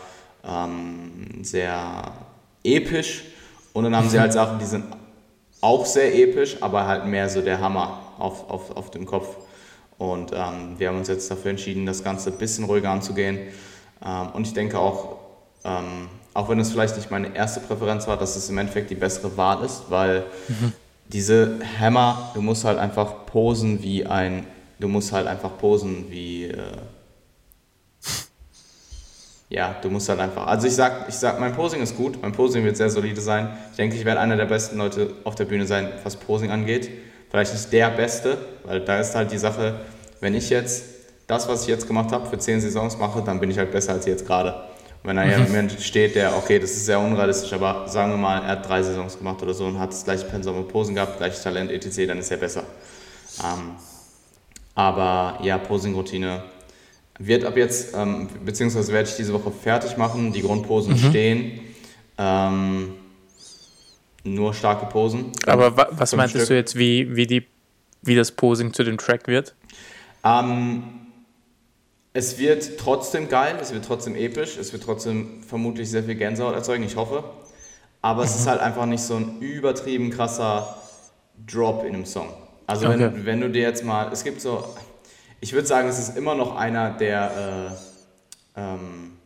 ähm, 0.44 1.42
sehr 1.42 2.12
episch. 2.64 3.24
Und 3.72 3.84
dann 3.84 3.96
haben 3.96 4.08
sie 4.08 4.20
halt 4.20 4.32
Sachen, 4.40 4.58
die 4.58 4.64
sind 4.64 4.84
auch 5.62 5.86
sehr 5.86 6.14
episch, 6.14 6.58
aber 6.60 6.86
halt 6.86 7.06
mehr 7.06 7.30
so 7.30 7.40
der 7.40 7.60
Hammer 7.60 8.00
auf, 8.18 8.50
auf, 8.50 8.76
auf 8.76 8.90
dem 8.90 9.06
Kopf. 9.06 9.36
Und 9.96 10.32
ähm, 10.32 10.74
wir 10.78 10.88
haben 10.88 10.98
uns 10.98 11.08
jetzt 11.08 11.30
dafür 11.30 11.52
entschieden, 11.52 11.86
das 11.86 12.04
Ganze 12.04 12.30
ein 12.30 12.36
bisschen 12.36 12.64
ruhiger 12.64 12.90
anzugehen. 12.90 13.38
Ähm, 14.04 14.28
und 14.34 14.46
ich 14.46 14.52
denke 14.52 14.78
auch, 14.78 15.16
ähm, 15.64 16.08
auch 16.34 16.48
wenn 16.48 16.58
es 16.58 16.72
vielleicht 16.72 16.96
nicht 16.96 17.10
meine 17.10 17.34
erste 17.36 17.60
Präferenz 17.60 18.08
war, 18.08 18.16
dass 18.16 18.34
es 18.34 18.50
im 18.50 18.58
Endeffekt 18.58 18.90
die 18.90 18.96
bessere 18.96 19.36
Wahl 19.36 19.64
ist, 19.64 19.84
weil 19.88 20.24
mhm. 20.48 20.72
diese 21.08 21.60
Hammer, 21.78 22.32
du 22.34 22.42
musst 22.42 22.64
halt 22.64 22.78
einfach 22.78 23.26
posen 23.26 23.82
wie 23.82 24.04
ein, 24.04 24.46
du 24.80 24.88
musst 24.88 25.12
halt 25.12 25.28
einfach 25.28 25.56
posen 25.58 26.10
wie, 26.10 26.46
äh, 26.46 26.56
ja, 29.52 29.76
du 29.82 29.90
musst 29.90 30.08
halt 30.08 30.18
einfach. 30.18 30.46
Also 30.46 30.66
ich 30.66 30.74
sag, 30.74 31.08
ich 31.08 31.14
sag, 31.14 31.38
mein 31.38 31.52
Posing 31.52 31.82
ist 31.82 31.94
gut, 31.94 32.20
mein 32.22 32.32
Posing 32.32 32.64
wird 32.64 32.76
sehr 32.78 32.88
solide 32.88 33.20
sein. 33.20 33.50
Ich 33.70 33.76
denke, 33.76 33.96
ich 33.96 34.04
werde 34.06 34.20
einer 34.20 34.36
der 34.36 34.46
besten 34.46 34.78
Leute 34.78 35.12
auf 35.24 35.34
der 35.34 35.44
Bühne 35.44 35.66
sein, 35.66 35.90
was 36.04 36.16
Posing 36.16 36.50
angeht. 36.50 36.88
Vielleicht 37.30 37.52
nicht 37.52 37.70
der 37.70 37.90
Beste, 37.90 38.38
weil 38.64 38.80
da 38.80 38.98
ist 38.98 39.14
halt 39.14 39.30
die 39.30 39.38
Sache, 39.38 39.74
wenn 40.20 40.34
ich 40.34 40.48
jetzt 40.48 40.84
das, 41.26 41.48
was 41.48 41.62
ich 41.62 41.68
jetzt 41.68 41.86
gemacht 41.86 42.12
habe, 42.12 42.26
für 42.26 42.38
zehn 42.38 42.62
Saisons 42.62 42.96
mache, 42.96 43.22
dann 43.22 43.40
bin 43.40 43.50
ich 43.50 43.58
halt 43.58 43.72
besser 43.72 43.92
als 43.92 44.06
jetzt 44.06 44.26
gerade. 44.26 44.54
Und 45.02 45.08
wenn 45.08 45.16
da 45.16 45.24
mhm. 45.24 45.46
jemand 45.46 45.72
steht, 45.80 46.14
der, 46.14 46.34
okay, 46.36 46.58
das 46.58 46.70
ist 46.70 46.86
sehr 46.86 46.98
unrealistisch, 46.98 47.52
aber 47.52 47.88
sagen 47.88 48.12
wir 48.12 48.18
mal, 48.18 48.42
er 48.42 48.48
hat 48.48 48.66
drei 48.66 48.82
Saisons 48.82 49.18
gemacht 49.18 49.42
oder 49.42 49.52
so 49.52 49.66
und 49.66 49.78
hat 49.78 49.90
das 49.90 50.04
gleiche 50.04 50.24
Pensum 50.24 50.56
mit 50.56 50.68
Posen 50.68 50.94
gehabt, 50.94 51.18
gleiches 51.18 51.42
Talent, 51.42 51.70
etc., 51.70 52.06
dann 52.06 52.18
ist 52.18 52.30
er 52.30 52.38
besser. 52.38 52.62
Ähm, 53.42 53.72
aber 54.74 55.38
ja, 55.42 55.58
Posing-Routine 55.58 56.42
wird 57.18 57.44
ab 57.44 57.56
jetzt, 57.56 57.94
ähm, 57.94 58.28
beziehungsweise 58.44 58.92
werde 58.92 59.08
ich 59.08 59.16
diese 59.16 59.32
Woche 59.32 59.50
fertig 59.50 59.96
machen. 59.96 60.32
Die 60.32 60.42
Grundposen 60.42 60.94
mhm. 60.94 61.10
stehen. 61.10 61.60
Ähm, 62.18 62.94
nur 64.24 64.54
starke 64.54 64.86
Posen. 64.86 65.32
Aber 65.46 65.76
wa 65.76 65.88
was 65.90 66.14
meintest 66.14 66.46
Stück. 66.46 66.48
du 66.48 66.54
jetzt, 66.54 66.76
wie, 66.76 67.16
wie, 67.16 67.26
die, 67.26 67.46
wie 68.02 68.14
das 68.14 68.32
Posing 68.32 68.72
zu 68.72 68.84
dem 68.84 68.98
Track 68.98 69.26
wird? 69.26 69.54
Ähm, 70.24 70.84
es 72.12 72.38
wird 72.38 72.78
trotzdem 72.78 73.28
geil, 73.28 73.56
es 73.60 73.72
wird 73.72 73.84
trotzdem 73.84 74.14
episch, 74.14 74.56
es 74.58 74.72
wird 74.72 74.82
trotzdem 74.82 75.42
vermutlich 75.42 75.90
sehr 75.90 76.04
viel 76.04 76.14
Gänsehaut 76.14 76.54
erzeugen, 76.54 76.84
ich 76.84 76.96
hoffe. 76.96 77.24
Aber 78.00 78.22
mhm. 78.22 78.28
es 78.28 78.36
ist 78.36 78.46
halt 78.46 78.60
einfach 78.60 78.86
nicht 78.86 79.02
so 79.02 79.16
ein 79.16 79.40
übertrieben 79.40 80.10
krasser 80.10 80.76
Drop 81.46 81.84
in 81.84 81.94
einem 81.94 82.04
Song. 82.04 82.28
Also 82.66 82.86
okay. 82.86 82.98
wenn, 82.98 83.26
wenn 83.26 83.40
du 83.40 83.50
dir 83.50 83.62
jetzt 83.62 83.84
mal, 83.84 84.12
es 84.12 84.22
gibt 84.22 84.40
so, 84.40 84.64
ich 85.42 85.52
würde 85.52 85.66
sagen, 85.66 85.88
es 85.88 85.98
ist 85.98 86.16
immer 86.16 86.36
noch 86.36 86.56
einer 86.56 86.90
der, 86.90 87.74
äh, 88.56 88.60
ähm, 88.60 89.18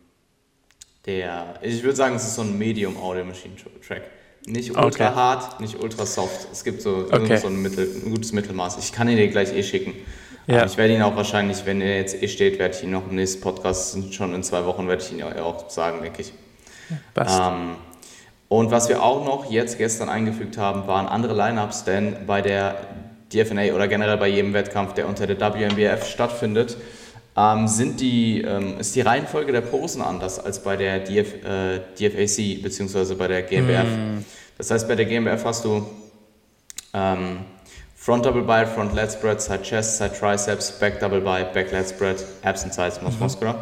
der, 1.05 1.55
ich 1.61 1.83
würde 1.83 1.95
sagen, 1.95 2.17
es 2.17 2.25
ist 2.25 2.35
so 2.35 2.43
ein 2.43 2.57
Medium 2.57 2.97
Audio 2.97 3.25
Machine 3.25 3.55
Track. 3.87 4.03
Nicht 4.47 4.71
ultra 4.71 4.87
okay. 4.87 5.15
hart, 5.15 5.61
nicht 5.61 5.79
ultra 5.81 6.07
soft. 6.07 6.49
Es 6.51 6.65
gibt 6.65 6.81
so, 6.81 7.07
okay. 7.11 7.37
so 7.37 7.49
ein, 7.49 7.61
Mittel, 7.61 8.01
ein 8.03 8.11
gutes 8.11 8.33
Mittelmaß. 8.33 8.79
Ich 8.79 8.93
kann 8.93 9.09
ihn 9.09 9.17
dir 9.17 9.29
gleich 9.29 9.53
eh 9.53 9.63
schicken. 9.63 9.93
Ja. 10.47 10.65
ich 10.65 10.77
werde 10.77 10.95
ihn 10.95 11.03
auch 11.03 11.17
wahrscheinlich, 11.17 11.67
wenn 11.67 11.81
er 11.81 11.97
jetzt 11.99 12.23
eh 12.23 12.29
steht, 12.29 12.59
werde 12.59 12.75
ich 12.75 12.83
ihn 12.83 12.93
noch 12.93 13.09
im 13.11 13.17
nächsten 13.17 13.43
Podcast, 13.43 14.15
schon 14.15 14.33
in 14.33 14.43
zwei 14.43 14.65
Wochen, 14.65 14.89
werde 14.89 15.03
ich 15.03 15.13
ihn 15.13 15.23
auch 15.23 15.69
sagen, 15.69 16.01
denke 16.03 16.23
ich. 16.23 16.33
Ähm, 17.17 17.75
und 18.49 18.71
was 18.71 18.89
wir 18.89 19.03
auch 19.03 19.25
noch 19.25 19.51
jetzt 19.51 19.77
gestern 19.77 20.09
eingefügt 20.09 20.57
haben, 20.57 20.87
waren 20.87 21.09
andere 21.09 21.35
Lineups, 21.35 21.83
denn 21.83 22.27
bei 22.27 22.43
der 22.43 22.77
DFNA 23.33 23.75
oder 23.75 23.89
generell 23.89 24.17
bei 24.17 24.29
jedem 24.29 24.53
Wettkampf, 24.55 24.95
der 24.95 25.09
unter 25.09 25.27
der 25.27 25.39
WNBF 25.39 26.07
stattfindet, 26.07 26.77
ähm, 27.37 27.69
sind 27.69 28.01
die, 28.01 28.43
ähm, 28.43 28.79
ist 28.79 28.95
die 28.95 29.03
Reihenfolge 29.03 29.53
der 29.53 29.61
Posen 29.61 30.01
anders 30.03 30.39
als 30.39 30.63
bei 30.63 30.77
der 30.77 31.01
DF, 31.01 31.45
äh, 31.45 31.81
DFAC 31.99 32.63
bzw. 32.63 33.15
bei 33.15 33.29
der 33.29 33.43
GmbF. 33.43 33.85
Mm. 33.85 34.25
Das 34.57 34.71
heißt, 34.71 34.89
bei 34.89 34.95
der 34.95 35.05
GmbF 35.05 35.45
hast 35.45 35.65
du 35.65 35.87
ähm, 36.95 37.41
Front 37.95 38.25
Double 38.25 38.43
By, 38.43 38.65
Front 38.67 38.95
Lat 38.95 39.13
Spread, 39.13 39.43
Side 39.43 39.63
Chest, 39.63 39.99
Side 39.99 40.13
Triceps, 40.19 40.73
Back 40.79 41.01
Double 41.01 41.21
By, 41.21 41.45
Back 41.53 41.73
Lat 41.73 41.89
Spread, 41.89 42.25
Abs 42.43 42.63
and 42.63 42.73
Sides, 42.73 43.03
Most 43.03 43.21
Muscular. 43.21 43.57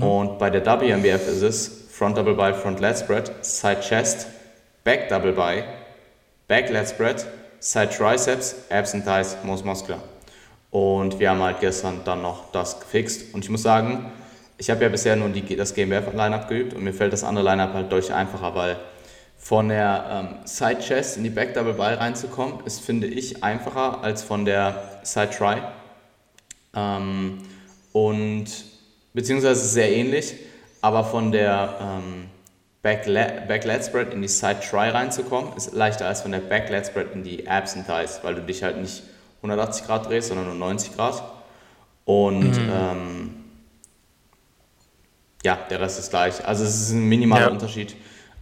Und 0.00 0.38
bei 0.38 0.48
der 0.48 0.64
WMBF 0.64 1.28
ist 1.28 1.42
es 1.42 1.86
Front 1.90 2.16
Double 2.16 2.34
By, 2.34 2.54
Front 2.54 2.80
Lat 2.80 2.98
Spread, 2.98 3.30
Side 3.44 3.80
Chest, 3.80 4.26
Back 4.82 5.08
Double 5.10 5.32
By, 5.32 5.62
Back 6.48 6.70
Lat 6.70 6.88
Spread, 6.88 7.26
Side 7.64 7.88
Triceps, 7.88 8.56
Abs 8.68 8.92
and 8.92 9.06
Thighs, 9.06 9.38
Most 9.42 9.64
Muscular. 9.64 10.02
Und 10.70 11.18
wir 11.18 11.30
haben 11.30 11.42
halt 11.42 11.60
gestern 11.60 12.02
dann 12.04 12.20
noch 12.20 12.52
das 12.52 12.78
gefixt. 12.78 13.32
Und 13.32 13.42
ich 13.42 13.48
muss 13.48 13.62
sagen, 13.62 14.12
ich 14.58 14.68
habe 14.68 14.82
ja 14.82 14.90
bisher 14.90 15.16
nur 15.16 15.30
die, 15.30 15.56
das 15.56 15.72
GmbF-Line-Up 15.72 16.46
geübt 16.46 16.74
und 16.74 16.84
mir 16.84 16.92
fällt 16.92 17.14
das 17.14 17.24
andere 17.24 17.42
Line-Up 17.42 17.72
halt 17.72 17.90
deutlich 17.90 18.12
einfacher, 18.12 18.54
weil 18.54 18.76
von 19.38 19.70
der 19.70 20.04
ähm, 20.10 20.46
Side 20.46 20.80
Chest 20.80 21.16
in 21.16 21.24
die 21.24 21.30
Back 21.30 21.54
Double 21.54 21.72
By 21.72 21.94
reinzukommen, 21.94 22.66
ist, 22.66 22.80
finde 22.80 23.06
ich, 23.06 23.42
einfacher 23.42 24.04
als 24.04 24.22
von 24.22 24.44
der 24.44 25.00
Side 25.02 25.30
Try. 25.30 25.62
Ähm, 26.76 27.38
und 27.92 28.44
beziehungsweise 29.14 29.66
sehr 29.66 29.90
ähnlich, 29.90 30.34
aber 30.82 31.02
von 31.02 31.32
der 31.32 31.78
ähm, 31.80 32.26
Back, 32.84 33.06
Back 33.06 33.64
Lat 33.64 33.82
Spread 33.82 34.12
in 34.12 34.20
die 34.20 34.28
Side 34.28 34.58
Try 34.60 34.90
reinzukommen, 34.90 35.56
ist 35.56 35.72
leichter 35.72 36.06
als 36.06 36.20
von 36.20 36.32
der 36.32 36.40
Back 36.40 36.68
Lat 36.68 36.86
Spread 36.86 37.14
in 37.14 37.22
die 37.22 37.48
Abs 37.48 37.74
and 37.74 37.86
Thighs, 37.86 38.20
weil 38.22 38.34
du 38.34 38.42
dich 38.42 38.62
halt 38.62 38.76
nicht 38.76 39.02
180 39.38 39.86
Grad 39.86 40.06
drehst, 40.06 40.28
sondern 40.28 40.46
nur 40.46 40.54
90 40.54 40.94
Grad. 40.94 41.24
Und 42.04 42.50
mhm. 42.50 42.70
ähm, 42.70 43.34
ja, 45.42 45.58
der 45.70 45.80
Rest 45.80 45.98
ist 45.98 46.10
gleich. 46.10 46.46
Also 46.46 46.64
es 46.64 46.78
ist 46.78 46.90
ein 46.90 47.08
minimaler 47.08 47.46
ja. 47.46 47.52
Unterschied, 47.52 47.96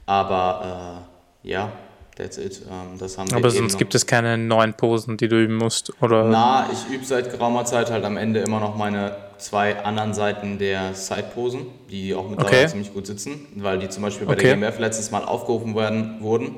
aber 0.07 1.05
äh, 1.45 1.49
ja, 1.49 1.71
that's 2.17 2.37
it. 2.37 2.63
Ähm, 2.69 2.99
das 2.99 3.19
haben 3.19 3.31
wir 3.31 3.37
aber 3.37 3.51
sonst 3.51 3.79
gibt 3.79 3.95
es 3.95 4.07
keine 4.07 4.37
neuen 4.39 4.75
Posen, 4.75 5.19
die 5.19 5.29
du 5.29 5.41
üben 5.41 5.55
musst, 5.55 5.93
oder? 6.03 6.25
Na, 6.25 6.69
ich 6.73 6.93
übe 6.93 7.05
seit 7.05 7.31
geraumer 7.31 7.65
Zeit 7.65 7.93
halt 7.93 8.05
am 8.05 8.17
Ende 8.17 8.41
immer 8.41 8.59
noch 8.59 8.75
meine 8.75 9.15
zwei 9.43 9.85
anderen 9.85 10.15
Seiten 10.15 10.59
der 10.59 10.95
Side-Posen, 10.95 11.67
die 11.91 12.15
auch 12.15 12.29
mittlerweile 12.29 12.59
okay. 12.59 12.69
ziemlich 12.69 12.93
gut 12.95 13.07
sitzen, 13.07 13.47
weil 13.57 13.79
die 13.79 13.89
zum 13.89 14.03
Beispiel 14.03 14.27
bei 14.27 14.35
okay. 14.35 14.43
der 14.45 14.57
GMF 14.57 14.79
letztes 14.79 15.11
Mal 15.11 15.25
aufgerufen 15.25 15.75
werden, 15.75 16.21
wurden 16.21 16.57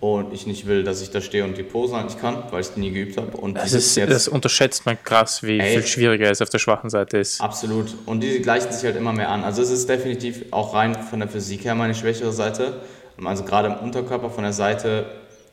und 0.00 0.34
ich 0.34 0.46
nicht 0.46 0.66
will, 0.66 0.84
dass 0.84 1.00
ich 1.00 1.10
da 1.10 1.22
stehe 1.22 1.44
und 1.44 1.56
die 1.56 1.62
Pose 1.62 1.96
eigentlich 1.96 2.20
kann, 2.20 2.42
weil 2.50 2.60
ich 2.60 2.68
die 2.68 2.80
nie 2.80 2.90
geübt 2.90 3.16
habe. 3.16 3.36
Und 3.36 3.56
das, 3.56 3.72
ist, 3.72 3.96
jetzt, 3.96 4.10
das 4.10 4.28
unterschätzt 4.28 4.84
man 4.84 5.02
krass, 5.02 5.42
wie 5.42 5.58
ey, 5.58 5.72
viel 5.72 5.86
schwieriger 5.86 6.30
es 6.30 6.42
auf 6.42 6.50
der 6.50 6.58
schwachen 6.58 6.90
Seite 6.90 7.18
ist. 7.18 7.40
Absolut. 7.40 7.94
Und 8.04 8.20
die 8.20 8.40
gleichen 8.40 8.70
sich 8.70 8.84
halt 8.84 8.96
immer 8.96 9.14
mehr 9.14 9.30
an. 9.30 9.44
Also 9.44 9.62
es 9.62 9.70
ist 9.70 9.88
definitiv 9.88 10.44
auch 10.50 10.74
rein 10.74 10.94
von 10.94 11.20
der 11.20 11.28
Physik 11.28 11.64
her 11.64 11.74
meine 11.74 11.94
schwächere 11.94 12.32
Seite. 12.32 12.80
Also 13.24 13.44
gerade 13.44 13.68
im 13.68 13.76
Unterkörper 13.76 14.28
von 14.28 14.44
der 14.44 14.52
Seite 14.52 15.06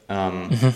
ähm, 0.09 0.49
mhm. 0.49 0.73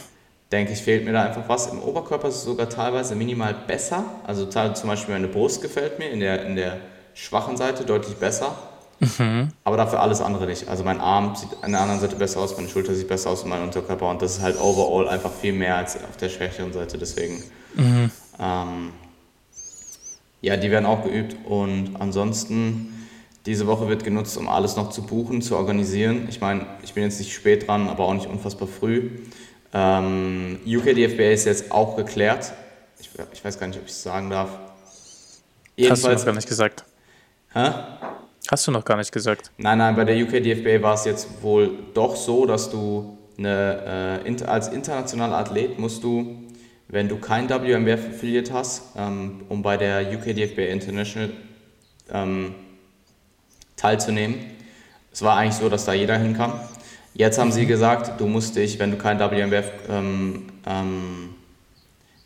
Denke 0.55 0.71
ich, 0.71 0.81
fehlt 0.81 1.05
mir 1.05 1.11
da 1.11 1.23
einfach 1.23 1.47
was. 1.47 1.67
Im 1.67 1.81
Oberkörper 1.81 2.29
ist 2.29 2.35
es 2.35 2.43
sogar 2.43 2.69
teilweise 2.69 3.15
minimal 3.15 3.53
besser. 3.67 4.05
Also 4.25 4.45
zum 4.45 4.89
Beispiel 4.89 5.13
meine 5.13 5.27
Brust 5.27 5.61
gefällt 5.61 5.99
mir 5.99 6.09
in 6.09 6.19
der, 6.19 6.45
in 6.45 6.55
der 6.55 6.77
schwachen 7.13 7.57
Seite 7.57 7.83
deutlich 7.83 8.15
besser. 8.15 8.55
Mhm. 8.99 9.49
Aber 9.65 9.75
dafür 9.75 9.99
alles 10.01 10.21
andere 10.21 10.45
nicht. 10.45 10.69
Also 10.69 10.85
mein 10.85 11.01
Arm 11.01 11.35
sieht 11.35 11.49
an 11.61 11.71
der 11.71 11.81
anderen 11.81 11.99
Seite 11.99 12.15
besser 12.15 12.39
aus, 12.39 12.55
meine 12.55 12.69
Schulter 12.69 12.95
sieht 12.95 13.09
besser 13.09 13.31
aus 13.31 13.43
und 13.43 13.49
mein 13.49 13.61
Unterkörper. 13.61 14.09
Und 14.09 14.21
das 14.21 14.37
ist 14.37 14.41
halt 14.41 14.59
overall 14.59 15.09
einfach 15.09 15.31
viel 15.31 15.51
mehr 15.51 15.75
als 15.75 15.97
auf 15.97 16.15
der 16.17 16.29
schwächeren 16.29 16.71
Seite. 16.71 16.97
Deswegen, 16.97 17.43
mhm. 17.75 18.09
ähm, 18.39 18.91
ja, 20.41 20.55
die 20.55 20.71
werden 20.71 20.85
auch 20.85 21.03
geübt. 21.03 21.35
Und 21.45 21.97
ansonsten, 21.99 23.07
diese 23.45 23.67
Woche 23.67 23.89
wird 23.89 24.05
genutzt, 24.05 24.37
um 24.37 24.47
alles 24.47 24.77
noch 24.77 24.89
zu 24.89 25.03
buchen, 25.03 25.41
zu 25.41 25.57
organisieren. 25.57 26.27
Ich 26.29 26.39
meine, 26.39 26.65
ich 26.81 26.93
bin 26.93 27.03
jetzt 27.03 27.19
nicht 27.19 27.33
spät 27.33 27.67
dran, 27.67 27.89
aber 27.89 28.05
auch 28.05 28.13
nicht 28.13 28.27
unfassbar 28.27 28.69
früh. 28.69 29.09
Ähm, 29.77 30.61
UKDFBA 30.65 31.31
ist 31.31 31.43
jetzt 31.43 31.69
auch 31.69 31.97
geklärt. 31.97 32.53
Ich, 32.97 33.09
ich 33.33 33.43
weiß 33.43 33.59
gar 33.59 33.67
nicht, 33.67 33.77
ob 33.77 33.85
ich 33.85 33.91
es 33.91 34.01
sagen 34.01 34.29
darf. 34.29 34.49
Jedenfalls, 35.75 36.05
Hast 36.05 36.05
du 36.05 36.17
noch 36.17 36.25
gar 36.25 36.35
nicht 36.35 36.47
gesagt. 36.47 36.85
Hä? 37.53 37.71
Hast 38.49 38.67
du 38.67 38.71
noch 38.71 38.85
gar 38.85 38.95
nicht 38.95 39.11
gesagt. 39.11 39.51
Nein, 39.57 39.79
nein, 39.79 39.97
bei 39.97 40.05
der 40.05 40.15
UK 40.15 40.41
DFBA 40.41 40.81
war 40.81 40.93
es 40.93 41.03
jetzt 41.03 41.27
wohl 41.41 41.71
doch 41.93 42.15
so, 42.15 42.45
dass 42.45 42.69
du 42.69 43.17
eine, 43.37 44.21
äh, 44.25 44.43
als 44.45 44.69
internationaler 44.69 45.37
Athlet 45.39 45.77
musst 45.77 46.01
du, 46.05 46.37
wenn 46.87 47.09
du 47.09 47.17
kein 47.17 47.49
WMBF-Affiliate 47.49 48.53
hast, 48.53 48.83
ähm, 48.95 49.41
um 49.49 49.61
bei 49.61 49.75
der 49.75 50.01
UK 50.13 50.33
DFBA 50.35 50.67
International 50.67 51.31
ähm, 52.13 52.55
teilzunehmen. 53.75 54.35
Es 55.11 55.21
war 55.21 55.35
eigentlich 55.35 55.55
so, 55.55 55.67
dass 55.67 55.83
da 55.83 55.91
jeder 55.91 56.17
hin 56.17 56.33
kann. 56.33 56.53
Jetzt 57.15 57.39
haben 57.39 57.51
sie 57.51 57.65
gesagt, 57.65 58.19
du 58.19 58.27
musst 58.27 58.55
dich, 58.55 58.77
wenn 58.77 58.91
du 58.91 58.97
kein 58.97 59.19
WMBF, 59.19 59.71
ähm, 59.89 60.43
ähm, 60.67 61.29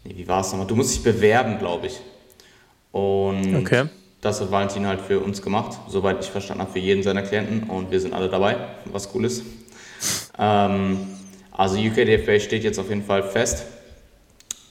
nee, 0.04 0.14
wie 0.18 0.28
war 0.28 0.42
es 0.42 0.52
nochmal, 0.52 0.68
du 0.68 0.76
musst 0.76 0.96
dich 0.96 1.04
bewerben, 1.04 1.58
glaube 1.58 1.88
ich. 1.88 2.00
Und 2.92 3.56
okay 3.56 3.88
das 4.22 4.42
hat 4.42 4.52
Valentin 4.52 4.86
halt 4.86 5.02
für 5.02 5.20
uns 5.20 5.42
gemacht, 5.42 5.78
soweit 5.88 6.24
ich 6.24 6.30
verstanden 6.30 6.64
habe, 6.64 6.72
für 6.72 6.80
jeden 6.80 7.04
seiner 7.04 7.22
Klienten 7.22 7.64
und 7.64 7.92
wir 7.92 8.00
sind 8.02 8.14
alle 8.14 8.30
dabei, 8.30 8.58
was 8.86 9.14
cool 9.16 9.26
ist. 9.26 9.44
Ähm, 10.38 11.08
also 11.52 11.78
UKDFA 11.78 12.40
steht 12.40 12.64
jetzt 12.64 12.80
auf 12.80 12.90
jeden 12.90 13.04
Fall 13.04 13.24
fest. 13.24 13.66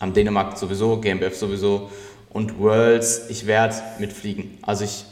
Am 0.00 0.12
Dänemark 0.12 0.56
sowieso, 0.58 0.98
GmbF 0.98 1.36
sowieso 1.36 1.90
und 2.30 2.58
Worlds, 2.58 3.26
ich 3.30 3.46
werde 3.46 3.74
mitfliegen. 3.98 4.58
Also 4.62 4.84
ich, 4.84 5.04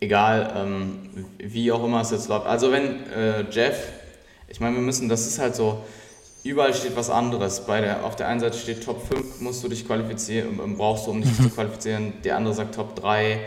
egal 0.00 0.52
ähm, 0.56 1.26
wie 1.38 1.72
auch 1.72 1.84
immer 1.84 2.00
es 2.00 2.10
jetzt 2.10 2.28
läuft. 2.28 2.46
Also 2.46 2.72
wenn 2.72 3.10
äh, 3.10 3.44
Jeff, 3.50 3.76
ich 4.48 4.60
meine, 4.60 4.76
wir 4.76 4.82
müssen, 4.82 5.08
das 5.08 5.26
ist 5.26 5.38
halt 5.38 5.54
so, 5.54 5.82
überall 6.44 6.74
steht 6.74 6.96
was 6.96 7.10
anderes. 7.10 7.66
Bei 7.66 7.80
der, 7.80 8.04
auf 8.04 8.16
der 8.16 8.28
einen 8.28 8.40
Seite 8.40 8.56
steht 8.56 8.84
Top 8.84 9.06
5, 9.06 9.40
musst 9.40 9.62
du 9.64 9.68
dich 9.68 9.86
qualifizieren, 9.86 10.60
ähm, 10.62 10.76
brauchst 10.76 11.06
du, 11.06 11.10
um 11.10 11.22
dich 11.22 11.34
zu 11.42 11.50
qualifizieren. 11.50 12.12
Der 12.24 12.36
andere 12.36 12.54
sagt 12.54 12.74
Top 12.74 12.94
3. 12.96 13.40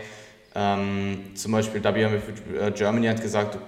Ähm, 0.54 1.30
zum 1.34 1.52
Beispiel 1.52 1.82
WMW 1.82 2.18
äh, 2.58 2.70
Germany 2.72 3.06
hat 3.06 3.22
gesagt, 3.22 3.58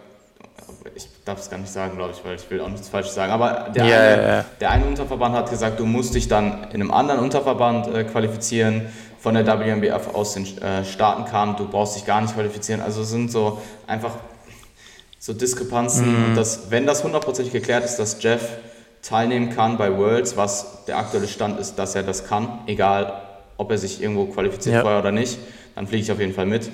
ich 0.95 1.09
darf 1.25 1.39
es 1.39 1.51
gar 1.51 1.59
nicht 1.59 1.73
sagen, 1.73 1.97
glaube 1.97 2.13
ich, 2.13 2.25
weil 2.25 2.37
ich 2.37 2.51
will 2.51 2.61
auch 2.61 2.69
nichts 2.69 2.89
Falsches 2.89 3.15
sagen, 3.15 3.33
aber 3.33 3.71
der, 3.75 3.85
yeah, 3.85 3.99
eine, 3.99 4.23
yeah. 4.23 4.45
der 4.61 4.71
eine 4.71 4.85
Unterverband 4.87 5.35
hat 5.35 5.51
gesagt, 5.51 5.81
du 5.81 5.87
musst 5.87 6.15
dich 6.15 6.29
dann 6.29 6.65
in 6.65 6.81
einem 6.81 6.91
anderen 6.91 7.21
Unterverband 7.21 7.89
äh, 7.89 8.05
qualifizieren. 8.05 8.87
Von 9.19 9.35
der 9.35 9.47
WMBF 9.47 10.15
aus 10.15 10.35
den 10.35 10.45
äh, 10.59 10.85
Staaten 10.85 11.27
kam, 11.27 11.55
du 11.57 11.69
brauchst 11.69 11.95
dich 11.95 12.05
gar 12.05 12.21
nicht 12.21 12.35
qualifizieren. 12.35 12.81
Also 12.81 13.03
es 13.03 13.11
sind 13.11 13.31
so 13.31 13.63
einfach 13.87 14.11
so 15.21 15.33
Diskrepanzen. 15.33 16.11
Mm. 16.11 16.25
Und 16.25 16.35
das, 16.35 16.73
wenn 16.73 16.87
das 16.87 17.05
hundertprozentig 17.05 17.53
geklärt 17.53 17.85
ist, 17.85 18.01
dass 18.01 18.21
Jeff 18.21 18.59
teilnehmen 19.01 19.51
kann 19.51 19.79
bei 19.79 19.97
Worlds, 19.97 20.37
was 20.37 20.85
der 20.87 20.99
aktuelle 20.99 21.29
Stand 21.29 21.61
ist, 21.61 21.77
dass 21.77 21.95
er 21.95 22.03
das 22.03 22.27
kann, 22.27 22.63
egal 22.67 23.23
ob 23.57 23.71
er 23.71 23.79
sich 23.79 24.03
irgendwo 24.03 24.27
qualifiziert 24.27 24.75
ja. 24.75 24.81
vorher 24.81 24.99
oder 24.99 25.13
nicht, 25.13 25.39
dann 25.77 25.87
fliege 25.87 26.03
ich 26.03 26.11
auf 26.11 26.19
jeden 26.19 26.35
Fall 26.35 26.47
mit. 26.47 26.69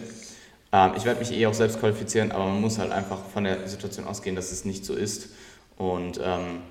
Ähm, 0.73 0.93
ich 0.97 1.05
werde 1.05 1.21
mich 1.21 1.33
eh 1.33 1.47
auch 1.47 1.55
selbst 1.55 1.81
qualifizieren, 1.81 2.33
aber 2.33 2.45
man 2.45 2.61
muss 2.61 2.79
halt 2.79 2.93
einfach 2.93 3.19
von 3.33 3.45
der 3.45 3.69
Situation 3.69 4.07
ausgehen, 4.07 4.37
dass 4.37 4.53
es 4.53 4.65
nicht 4.65 4.85
so 4.85 4.95
ist. 4.95 5.31
Und 5.77 6.21
ähm, 6.23 6.63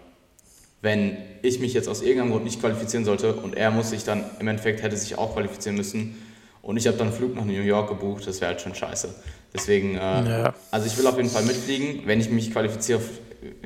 wenn 0.82 1.18
ich 1.42 1.60
mich 1.60 1.74
jetzt 1.74 1.90
aus 1.90 2.02
irgendeinem 2.02 2.32
Grund 2.32 2.46
nicht 2.46 2.60
qualifizieren 2.60 3.06
sollte 3.06 3.34
und 3.34 3.56
er 3.56 3.72
muss 3.72 3.90
sich 3.90 4.04
dann 4.04 4.24
im 4.40 4.48
Endeffekt 4.48 4.84
hätte 4.84 4.96
sich 4.96 5.18
auch 5.18 5.34
qualifizieren 5.34 5.76
müssen 5.76 6.18
und 6.62 6.78
ich 6.78 6.86
habe 6.86 6.98
dann 6.98 7.08
einen 7.08 7.16
Flug 7.16 7.36
nach 7.36 7.46
New 7.46 7.54
York 7.54 7.90
gebucht, 7.90 8.28
das 8.28 8.42
wäre 8.42 8.52
halt 8.52 8.62
schon 8.62 8.76
scheiße. 8.76 9.16
Deswegen, 9.54 9.96
äh, 9.96 10.00
ja. 10.00 10.54
also 10.70 10.86
ich 10.86 10.98
will 10.98 11.08
auf 11.08 11.18
jeden 11.18 11.30
Fall 11.30 11.44
mitfliegen. 11.44 12.02
Wenn 12.06 12.20
ich 12.20 12.30
mich 12.30 12.52
qualifiziere, 12.52 13.00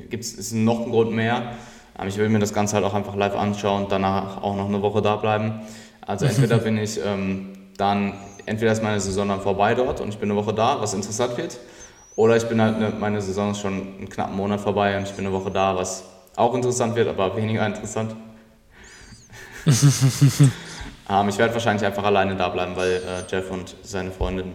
gibt 0.09 0.23
es 0.23 0.51
noch 0.51 0.83
einen 0.83 0.91
Grund 0.91 1.11
mehr. 1.11 1.53
Ähm, 1.99 2.07
ich 2.07 2.17
will 2.17 2.29
mir 2.29 2.39
das 2.39 2.53
Ganze 2.53 2.75
halt 2.75 2.85
auch 2.85 2.93
einfach 2.93 3.15
live 3.15 3.35
anschauen 3.35 3.83
und 3.83 3.91
danach 3.91 4.41
auch 4.43 4.55
noch 4.55 4.67
eine 4.67 4.81
Woche 4.81 5.01
da 5.01 5.15
bleiben. 5.15 5.61
Also 6.01 6.25
entweder 6.27 6.59
bin 6.59 6.77
ich 6.77 6.99
ähm, 7.03 7.49
dann, 7.77 8.13
entweder 8.45 8.71
ist 8.71 8.83
meine 8.83 8.99
Saison 8.99 9.27
dann 9.27 9.41
vorbei 9.41 9.75
dort 9.75 10.01
und 10.01 10.09
ich 10.09 10.17
bin 10.17 10.31
eine 10.31 10.39
Woche 10.39 10.53
da, 10.53 10.79
was 10.81 10.93
interessant 10.93 11.37
wird, 11.37 11.57
oder 12.15 12.35
ich 12.35 12.43
bin 12.45 12.61
halt, 12.61 12.75
eine, 12.75 12.89
meine 12.89 13.21
Saison 13.21 13.51
ist 13.51 13.59
schon 13.59 13.73
einen 13.73 14.09
knappen 14.09 14.35
Monat 14.35 14.59
vorbei 14.59 14.97
und 14.97 15.03
ich 15.03 15.13
bin 15.13 15.25
eine 15.25 15.33
Woche 15.33 15.51
da, 15.51 15.75
was 15.75 16.03
auch 16.35 16.53
interessant 16.53 16.95
wird, 16.95 17.07
aber 17.07 17.35
weniger 17.35 17.65
interessant. 17.65 18.15
ähm, 19.65 21.29
ich 21.29 21.37
werde 21.37 21.53
wahrscheinlich 21.53 21.85
einfach 21.85 22.03
alleine 22.03 22.35
da 22.35 22.49
bleiben, 22.49 22.75
weil 22.75 22.95
äh, 22.95 23.23
Jeff 23.29 23.51
und 23.51 23.75
seine 23.83 24.11
Freundin 24.11 24.53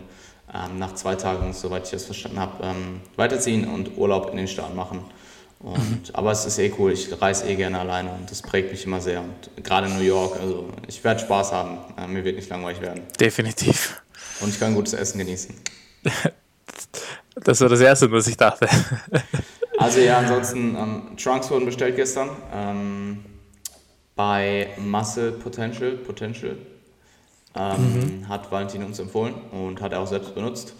ähm, 0.52 0.78
nach 0.78 0.94
zwei 0.94 1.14
Tagen, 1.14 1.52
soweit 1.52 1.84
ich 1.84 1.90
das 1.90 2.04
verstanden 2.04 2.40
habe, 2.40 2.64
ähm, 2.64 3.00
weiterziehen 3.16 3.68
und 3.68 3.96
Urlaub 3.96 4.30
in 4.30 4.36
den 4.36 4.48
Staaten 4.48 4.76
machen. 4.76 5.00
Und, 5.60 5.78
mhm. 5.78 6.00
Aber 6.12 6.32
es 6.32 6.44
ist 6.44 6.58
eh 6.58 6.72
cool, 6.78 6.92
ich 6.92 7.20
reise 7.20 7.46
eh 7.48 7.56
gerne 7.56 7.80
alleine 7.80 8.12
und 8.12 8.30
das 8.30 8.42
prägt 8.42 8.70
mich 8.70 8.84
immer 8.84 9.00
sehr. 9.00 9.22
Und 9.22 9.64
gerade 9.64 9.86
in 9.86 9.96
New 9.96 10.02
York, 10.02 10.38
also 10.38 10.68
ich 10.86 11.02
werde 11.02 11.20
Spaß 11.20 11.52
haben, 11.52 11.78
äh, 11.98 12.06
mir 12.06 12.24
wird 12.24 12.36
nicht 12.36 12.48
langweilig 12.48 12.80
werden. 12.80 13.02
Definitiv. 13.18 14.02
Und 14.40 14.50
ich 14.50 14.60
kann 14.60 14.74
gutes 14.74 14.92
Essen 14.92 15.18
genießen. 15.18 15.54
Das 17.44 17.60
war 17.60 17.68
das 17.68 17.80
Erste, 17.80 18.10
was 18.10 18.26
ich 18.26 18.36
dachte. 18.36 18.66
Also 19.78 20.00
ja, 20.00 20.18
ansonsten, 20.18 20.74
ähm, 20.74 21.16
Trunks 21.18 21.50
wurden 21.50 21.66
bestellt 21.66 21.96
gestern 21.96 22.30
ähm, 22.50 23.24
bei 24.14 24.68
Muscle 24.78 25.32
Potential. 25.32 25.92
Potential 25.92 26.56
ähm, 27.54 28.20
mhm. 28.20 28.28
Hat 28.28 28.50
Valentin 28.50 28.82
uns 28.84 28.98
empfohlen 28.98 29.34
und 29.52 29.80
hat 29.80 29.92
er 29.92 30.00
auch 30.00 30.06
selbst 30.06 30.34
benutzt. 30.34 30.74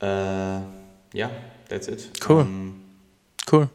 Äh, 0.00 0.06
ja, 0.06 1.30
that's 1.68 1.88
it. 1.88 2.10
Cool. 2.28 2.42
Ähm, 2.42 2.81
Cool. 3.50 3.68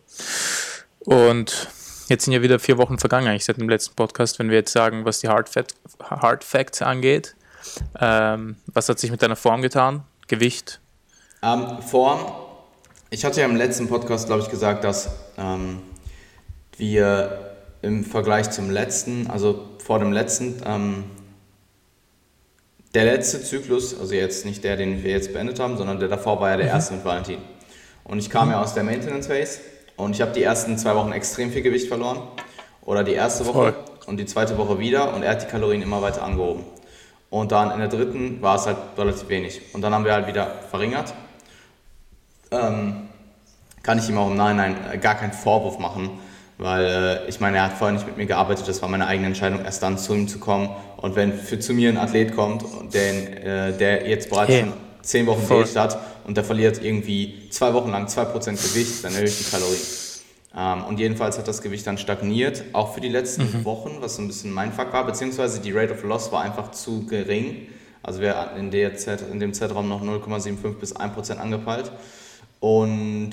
Und 0.99 1.69
Jetzt 2.09 2.23
sind 2.23 2.33
ja 2.33 2.41
wieder 2.41 2.57
vier 2.57 2.77
Wochen 2.77 2.97
vergangen, 2.97 3.27
eigentlich 3.27 3.43
seit 3.43 3.57
dem 3.57 3.67
letzten 3.67 3.95
Podcast, 3.95 4.39
wenn 4.39 4.49
wir 4.49 4.57
jetzt 4.57 4.71
sagen, 4.71 5.03
was 5.03 5.19
die 5.19 5.27
Hard, 5.27 5.49
Fat, 5.49 5.73
Hard 6.01 6.43
Facts 6.43 6.81
angeht. 6.81 7.35
Ähm, 7.99 8.55
was 8.67 8.87
hat 8.87 8.97
sich 8.97 9.11
mit 9.11 9.21
deiner 9.21 9.35
Form 9.35 9.61
getan? 9.61 10.03
Gewicht? 10.27 10.79
Ähm, 11.43 11.81
Form, 11.81 12.31
ich 13.09 13.25
hatte 13.25 13.41
ja 13.41 13.45
im 13.45 13.57
letzten 13.57 13.89
Podcast, 13.89 14.27
glaube 14.27 14.41
ich, 14.41 14.49
gesagt, 14.49 14.85
dass 14.85 15.09
ähm, 15.37 15.81
wir 16.77 17.55
im 17.81 18.05
Vergleich 18.05 18.51
zum 18.51 18.69
letzten, 18.69 19.27
also 19.27 19.67
vor 19.83 19.99
dem 19.99 20.13
letzten, 20.13 20.61
ähm, 20.65 21.03
der 22.93 23.03
letzte 23.03 23.43
Zyklus, 23.43 23.99
also 23.99 24.13
jetzt 24.13 24.45
nicht 24.45 24.63
der, 24.63 24.77
den 24.77 25.03
wir 25.03 25.11
jetzt 25.11 25.33
beendet 25.33 25.59
haben, 25.59 25.75
sondern 25.75 25.99
der 25.99 26.07
davor 26.07 26.39
war 26.39 26.51
ja 26.51 26.57
der 26.57 26.67
mhm. 26.67 26.71
erste 26.71 26.93
mit 26.93 27.03
Valentin. 27.03 27.39
Und 28.07 28.19
ich 28.19 28.29
kam 28.29 28.49
ja 28.49 28.61
aus 28.61 28.73
der 28.73 28.83
Maintenance 28.83 29.27
Phase 29.27 29.59
und 29.97 30.15
ich 30.15 30.21
habe 30.21 30.31
die 30.31 30.41
ersten 30.41 30.77
zwei 30.77 30.95
Wochen 30.95 31.11
extrem 31.11 31.51
viel 31.51 31.61
Gewicht 31.61 31.89
verloren. 31.89 32.19
Oder 32.81 33.03
die 33.03 33.11
erste 33.13 33.45
Woche 33.45 33.73
Voll. 33.73 33.75
und 34.05 34.17
die 34.17 34.25
zweite 34.25 34.57
Woche 34.57 34.79
wieder 34.79 35.13
und 35.13 35.23
er 35.23 35.31
hat 35.31 35.41
die 35.41 35.47
Kalorien 35.47 35.81
immer 35.81 36.01
weiter 36.01 36.23
angehoben. 36.23 36.63
Und 37.29 37.51
dann 37.51 37.69
in 37.71 37.79
der 37.79 37.89
dritten 37.89 38.41
war 38.41 38.55
es 38.55 38.65
halt 38.65 38.77
relativ 38.97 39.27
wenig. 39.27 39.61
Und 39.73 39.81
dann 39.81 39.93
haben 39.93 40.05
wir 40.05 40.13
halt 40.13 40.27
wieder 40.27 40.47
verringert. 40.69 41.13
Ähm, 42.49 43.09
kann 43.83 43.99
ich 43.99 44.07
ihm 44.07 44.17
auch 44.17 44.29
im 44.29 44.37
Nachhinein 44.37 45.01
gar 45.01 45.15
keinen 45.15 45.33
Vorwurf 45.33 45.77
machen, 45.77 46.11
weil 46.57 46.85
äh, 46.85 47.27
ich 47.27 47.41
meine, 47.41 47.57
er 47.57 47.63
hat 47.65 47.73
vorher 47.73 47.93
nicht 47.93 48.07
mit 48.07 48.15
mir 48.15 48.25
gearbeitet, 48.25 48.69
das 48.69 48.81
war 48.81 48.87
meine 48.87 49.05
eigene 49.05 49.27
Entscheidung, 49.27 49.65
erst 49.65 49.83
dann 49.83 49.97
zu 49.97 50.15
ihm 50.15 50.29
zu 50.29 50.39
kommen. 50.39 50.69
Und 50.95 51.17
wenn 51.17 51.33
für, 51.33 51.59
zu 51.59 51.73
mir 51.73 51.89
ein 51.89 51.97
Athlet 51.97 52.33
kommt, 52.33 52.63
der, 52.93 53.67
äh, 53.67 53.77
der 53.77 54.07
jetzt 54.07 54.29
bereits 54.29 54.49
hey. 54.49 54.61
schon 54.61 54.86
zehn 55.07 55.25
Wochen 55.25 55.47
Diät 55.47 55.75
hat 55.75 55.99
und 56.25 56.37
der 56.37 56.43
verliert 56.43 56.83
irgendwie 56.83 57.49
zwei 57.49 57.73
Wochen 57.73 57.89
lang 57.91 58.07
2% 58.07 58.33
Gewicht, 58.33 59.03
dann 59.03 59.13
erhöhe 59.13 59.27
ich 59.27 59.37
die 59.37 59.49
Kalorien. 59.49 59.79
Ähm, 60.55 60.83
und 60.85 60.99
jedenfalls 60.99 61.37
hat 61.37 61.47
das 61.47 61.61
Gewicht 61.61 61.87
dann 61.87 61.97
stagniert, 61.97 62.63
auch 62.73 62.93
für 62.93 63.01
die 63.01 63.09
letzten 63.09 63.43
mhm. 63.43 63.65
Wochen, 63.65 63.97
was 64.01 64.15
so 64.15 64.21
ein 64.21 64.27
bisschen 64.27 64.51
mein 64.51 64.73
Fuck 64.73 64.91
war, 64.91 65.05
beziehungsweise 65.05 65.61
die 65.61 65.71
Rate 65.71 65.93
of 65.93 66.03
Loss 66.03 66.31
war 66.31 66.41
einfach 66.41 66.71
zu 66.71 67.05
gering. 67.05 67.67
Also 68.03 68.21
wir 68.21 68.37
hatten 68.37 68.59
in, 68.59 68.71
der 68.71 68.95
Zeit, 68.95 69.21
in 69.21 69.39
dem 69.39 69.53
Zeitraum 69.53 69.87
noch 69.87 70.01
0,75 70.01 70.73
bis 70.79 70.95
1% 70.95 71.37
angepeilt. 71.37 71.91
Und 72.59 73.31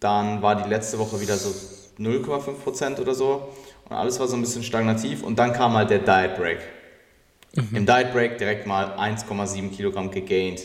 dann 0.00 0.42
war 0.42 0.62
die 0.62 0.68
letzte 0.68 0.98
Woche 0.98 1.20
wieder 1.20 1.36
so 1.36 1.54
0,5% 1.98 3.00
oder 3.00 3.14
so. 3.14 3.48
Und 3.88 3.96
alles 3.96 4.18
war 4.20 4.28
so 4.28 4.36
ein 4.36 4.40
bisschen 4.40 4.62
stagnativ. 4.62 5.22
Und 5.22 5.38
dann 5.38 5.52
kam 5.52 5.74
halt 5.74 5.90
der 5.90 6.00
Diet 6.00 6.36
Break. 6.36 6.58
Mhm. 7.54 7.76
Im 7.76 7.86
Diet 7.86 8.12
Break 8.12 8.38
direkt 8.38 8.66
mal 8.66 8.98
1,7 8.98 9.70
Kilogramm 9.70 10.10
gegained. 10.10 10.60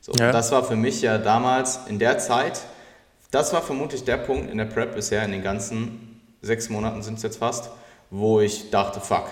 So, 0.00 0.12
ja. 0.12 0.32
Das 0.32 0.52
war 0.52 0.64
für 0.64 0.76
mich 0.76 1.02
ja 1.02 1.18
damals 1.18 1.80
in 1.88 1.98
der 1.98 2.18
Zeit 2.18 2.62
das 3.30 3.52
war 3.52 3.62
vermutlich 3.62 4.04
der 4.04 4.16
Punkt 4.16 4.50
in 4.50 4.58
der 4.58 4.64
Prep 4.64 4.94
bisher, 4.94 5.22
in 5.24 5.32
den 5.32 5.42
ganzen 5.42 6.20
sechs 6.40 6.70
Monaten 6.70 7.02
sind 7.02 7.18
es 7.18 7.22
jetzt 7.22 7.38
fast, 7.38 7.70
wo 8.10 8.40
ich 8.40 8.70
dachte, 8.70 9.00
fuck. 9.00 9.26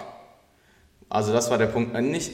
Also 1.09 1.33
das 1.33 1.50
war 1.50 1.57
der 1.57 1.66
Punkt, 1.66 1.94
äh, 1.94 2.02
nicht, 2.02 2.33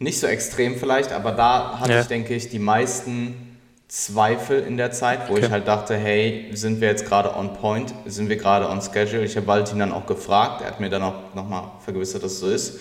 nicht 0.00 0.18
so 0.18 0.26
extrem 0.26 0.76
vielleicht, 0.76 1.12
aber 1.12 1.32
da 1.32 1.78
hatte 1.78 1.92
ja. 1.92 2.00
ich, 2.00 2.06
denke 2.06 2.34
ich, 2.34 2.48
die 2.48 2.58
meisten 2.58 3.58
Zweifel 3.86 4.60
in 4.62 4.76
der 4.76 4.90
Zeit, 4.90 5.28
wo 5.28 5.34
okay. 5.34 5.44
ich 5.44 5.50
halt 5.52 5.68
dachte, 5.68 5.94
hey, 5.96 6.50
sind 6.54 6.80
wir 6.80 6.88
jetzt 6.88 7.06
gerade 7.06 7.36
on 7.36 7.52
point, 7.52 7.94
sind 8.06 8.28
wir 8.28 8.36
gerade 8.36 8.68
on 8.68 8.80
schedule? 8.80 9.24
Ich 9.24 9.36
habe 9.36 9.46
Valentin 9.46 9.78
dann 9.78 9.92
auch 9.92 10.06
gefragt, 10.06 10.62
er 10.62 10.68
hat 10.68 10.80
mir 10.80 10.90
dann 10.90 11.02
auch 11.02 11.34
nochmal 11.34 11.70
vergewissert, 11.84 12.24
dass 12.24 12.32
es 12.32 12.40
so 12.40 12.50
ist. 12.50 12.80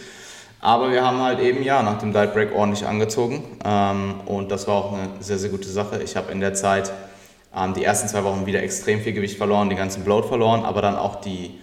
Aber 0.64 0.92
wir 0.92 1.04
haben 1.06 1.22
halt 1.22 1.42
eben 1.42 1.62
ja 1.62 1.84
nach 1.84 1.98
dem 2.00 2.14
Diet 2.14 2.34
Break 2.34 2.56
ordentlich 2.56 2.88
angezogen 2.88 3.44
ähm, 3.66 4.22
und 4.26 4.50
das 4.50 4.66
war 4.66 4.76
auch 4.76 4.94
eine 4.94 5.10
sehr, 5.20 5.38
sehr 5.38 5.50
gute 5.50 5.68
Sache. 5.68 6.02
Ich 6.02 6.16
habe 6.16 6.32
in 6.32 6.40
der 6.40 6.54
Zeit 6.54 6.90
ähm, 7.54 7.74
die 7.74 7.84
ersten 7.84 8.08
zwei 8.08 8.24
Wochen 8.24 8.46
wieder 8.46 8.64
extrem 8.64 9.02
viel 9.02 9.12
Gewicht 9.12 9.38
verloren, 9.38 9.70
die 9.70 9.76
ganzen 9.76 10.06
Bloat 10.06 10.26
verloren, 10.26 10.64
aber 10.64 10.82
dann 10.82 10.96
auch 10.96 11.20
die 11.20 11.60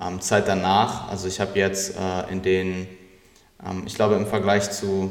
ähm, 0.00 0.20
Zeit 0.20 0.46
danach. 0.46 1.10
Also 1.10 1.26
ich 1.26 1.40
habe 1.40 1.58
jetzt 1.58 1.96
äh, 1.98 2.30
in 2.30 2.42
den, 2.42 2.86
ähm, 3.68 3.82
ich 3.86 3.96
glaube 3.96 4.14
im 4.14 4.26
Vergleich 4.28 4.70
zu, 4.70 5.10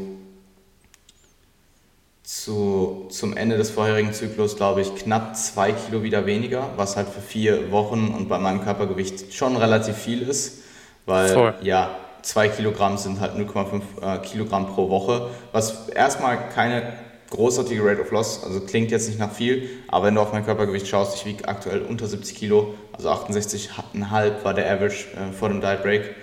zu, 2.24 3.08
zum 3.10 3.36
Ende 3.36 3.58
des 3.58 3.72
vorherigen 3.72 4.14
Zyklus, 4.14 4.56
glaube 4.56 4.80
ich, 4.80 4.96
knapp 4.96 5.36
zwei 5.36 5.74
Kilo 5.74 6.02
wieder 6.02 6.26
weniger, 6.26 6.70
was 6.78 6.96
halt 6.96 7.10
für 7.10 7.20
vier 7.20 7.74
Wochen 7.74 8.16
und 8.18 8.30
bei 8.30 8.38
meinem 8.38 8.64
Körpergewicht 8.64 9.34
schon 9.34 9.58
relativ 9.58 9.98
viel 9.98 10.22
ist, 10.22 10.60
weil 11.06 11.28
Voll. 11.28 11.56
ja, 11.62 11.94
zwei 12.24 12.48
Kilogramm 12.50 12.98
sind 12.98 13.20
halt 13.20 13.36
0,5 13.36 13.82
äh, 14.02 14.20
Kilogramm 14.20 14.68
pro 14.68 14.90
Woche, 14.90 15.30
was 15.52 15.90
erstmal 15.90 16.50
keine 16.50 16.94
großartige 17.30 17.84
Rate 17.84 18.02
of 18.02 18.12
Loss, 18.12 18.44
also 18.44 18.62
klingt 18.62 18.92
jetzt 18.92 19.08
nicht 19.08 19.20
nach 19.20 19.32
viel, 19.32 19.70
aber 19.88 20.08
wenn 20.08 20.16
du 20.16 20.22
auf 20.22 20.34
mein 20.34 20.46
Körpergewicht 20.46 20.88
schaust, 20.88 21.16
ich 21.16 21.26
wiege 21.26 21.48
aktuell 21.48 21.82
unter 21.82 22.08
70 22.08 22.36
Kilo, 22.36 22.76
also 22.94 23.10
68,5 23.10 24.44
war 24.44 24.54
der 24.54 24.72
Average 24.72 25.06
äh, 25.16 25.34
vor 25.34 25.50
dem 25.50 25.62
Diet 25.62 25.84
Break. 25.84 26.16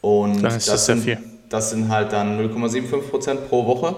Und 0.00 0.42
das, 0.42 0.66
das, 0.66 0.86
sind, 0.86 1.02
viel. 1.02 1.18
das 1.48 1.70
sind 1.70 1.88
halt 1.88 2.12
dann 2.12 2.38
0,75% 2.40 3.34
pro 3.48 3.66
Woche. 3.66 3.94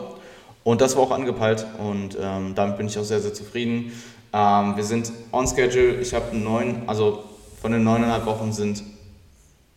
Und 0.64 0.80
das 0.80 0.96
war 0.96 1.04
auch 1.04 1.10
angepeilt 1.12 1.64
und 1.78 2.18
ähm, 2.20 2.54
damit 2.54 2.76
bin 2.76 2.88
ich 2.88 2.98
auch 2.98 3.04
sehr, 3.04 3.20
sehr 3.20 3.32
zufrieden. 3.32 3.92
Ähm, 4.32 4.76
wir 4.76 4.84
sind 4.84 5.10
on 5.32 5.46
schedule. 5.46 5.94
Ich 6.00 6.12
habe 6.12 6.36
neun, 6.36 6.82
also 6.86 7.24
von 7.62 7.72
den 7.72 7.84
neuneinhalb 7.84 8.26
Wochen 8.26 8.52
sind 8.52 8.82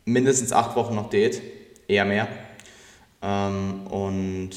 mindestens 0.06 0.52
acht 0.52 0.76
Wochen 0.76 0.96
noch 0.96 1.10
Diät, 1.10 1.42
eher 1.92 2.06
mehr. 2.06 2.28
Ähm, 3.22 3.88
und 3.88 4.52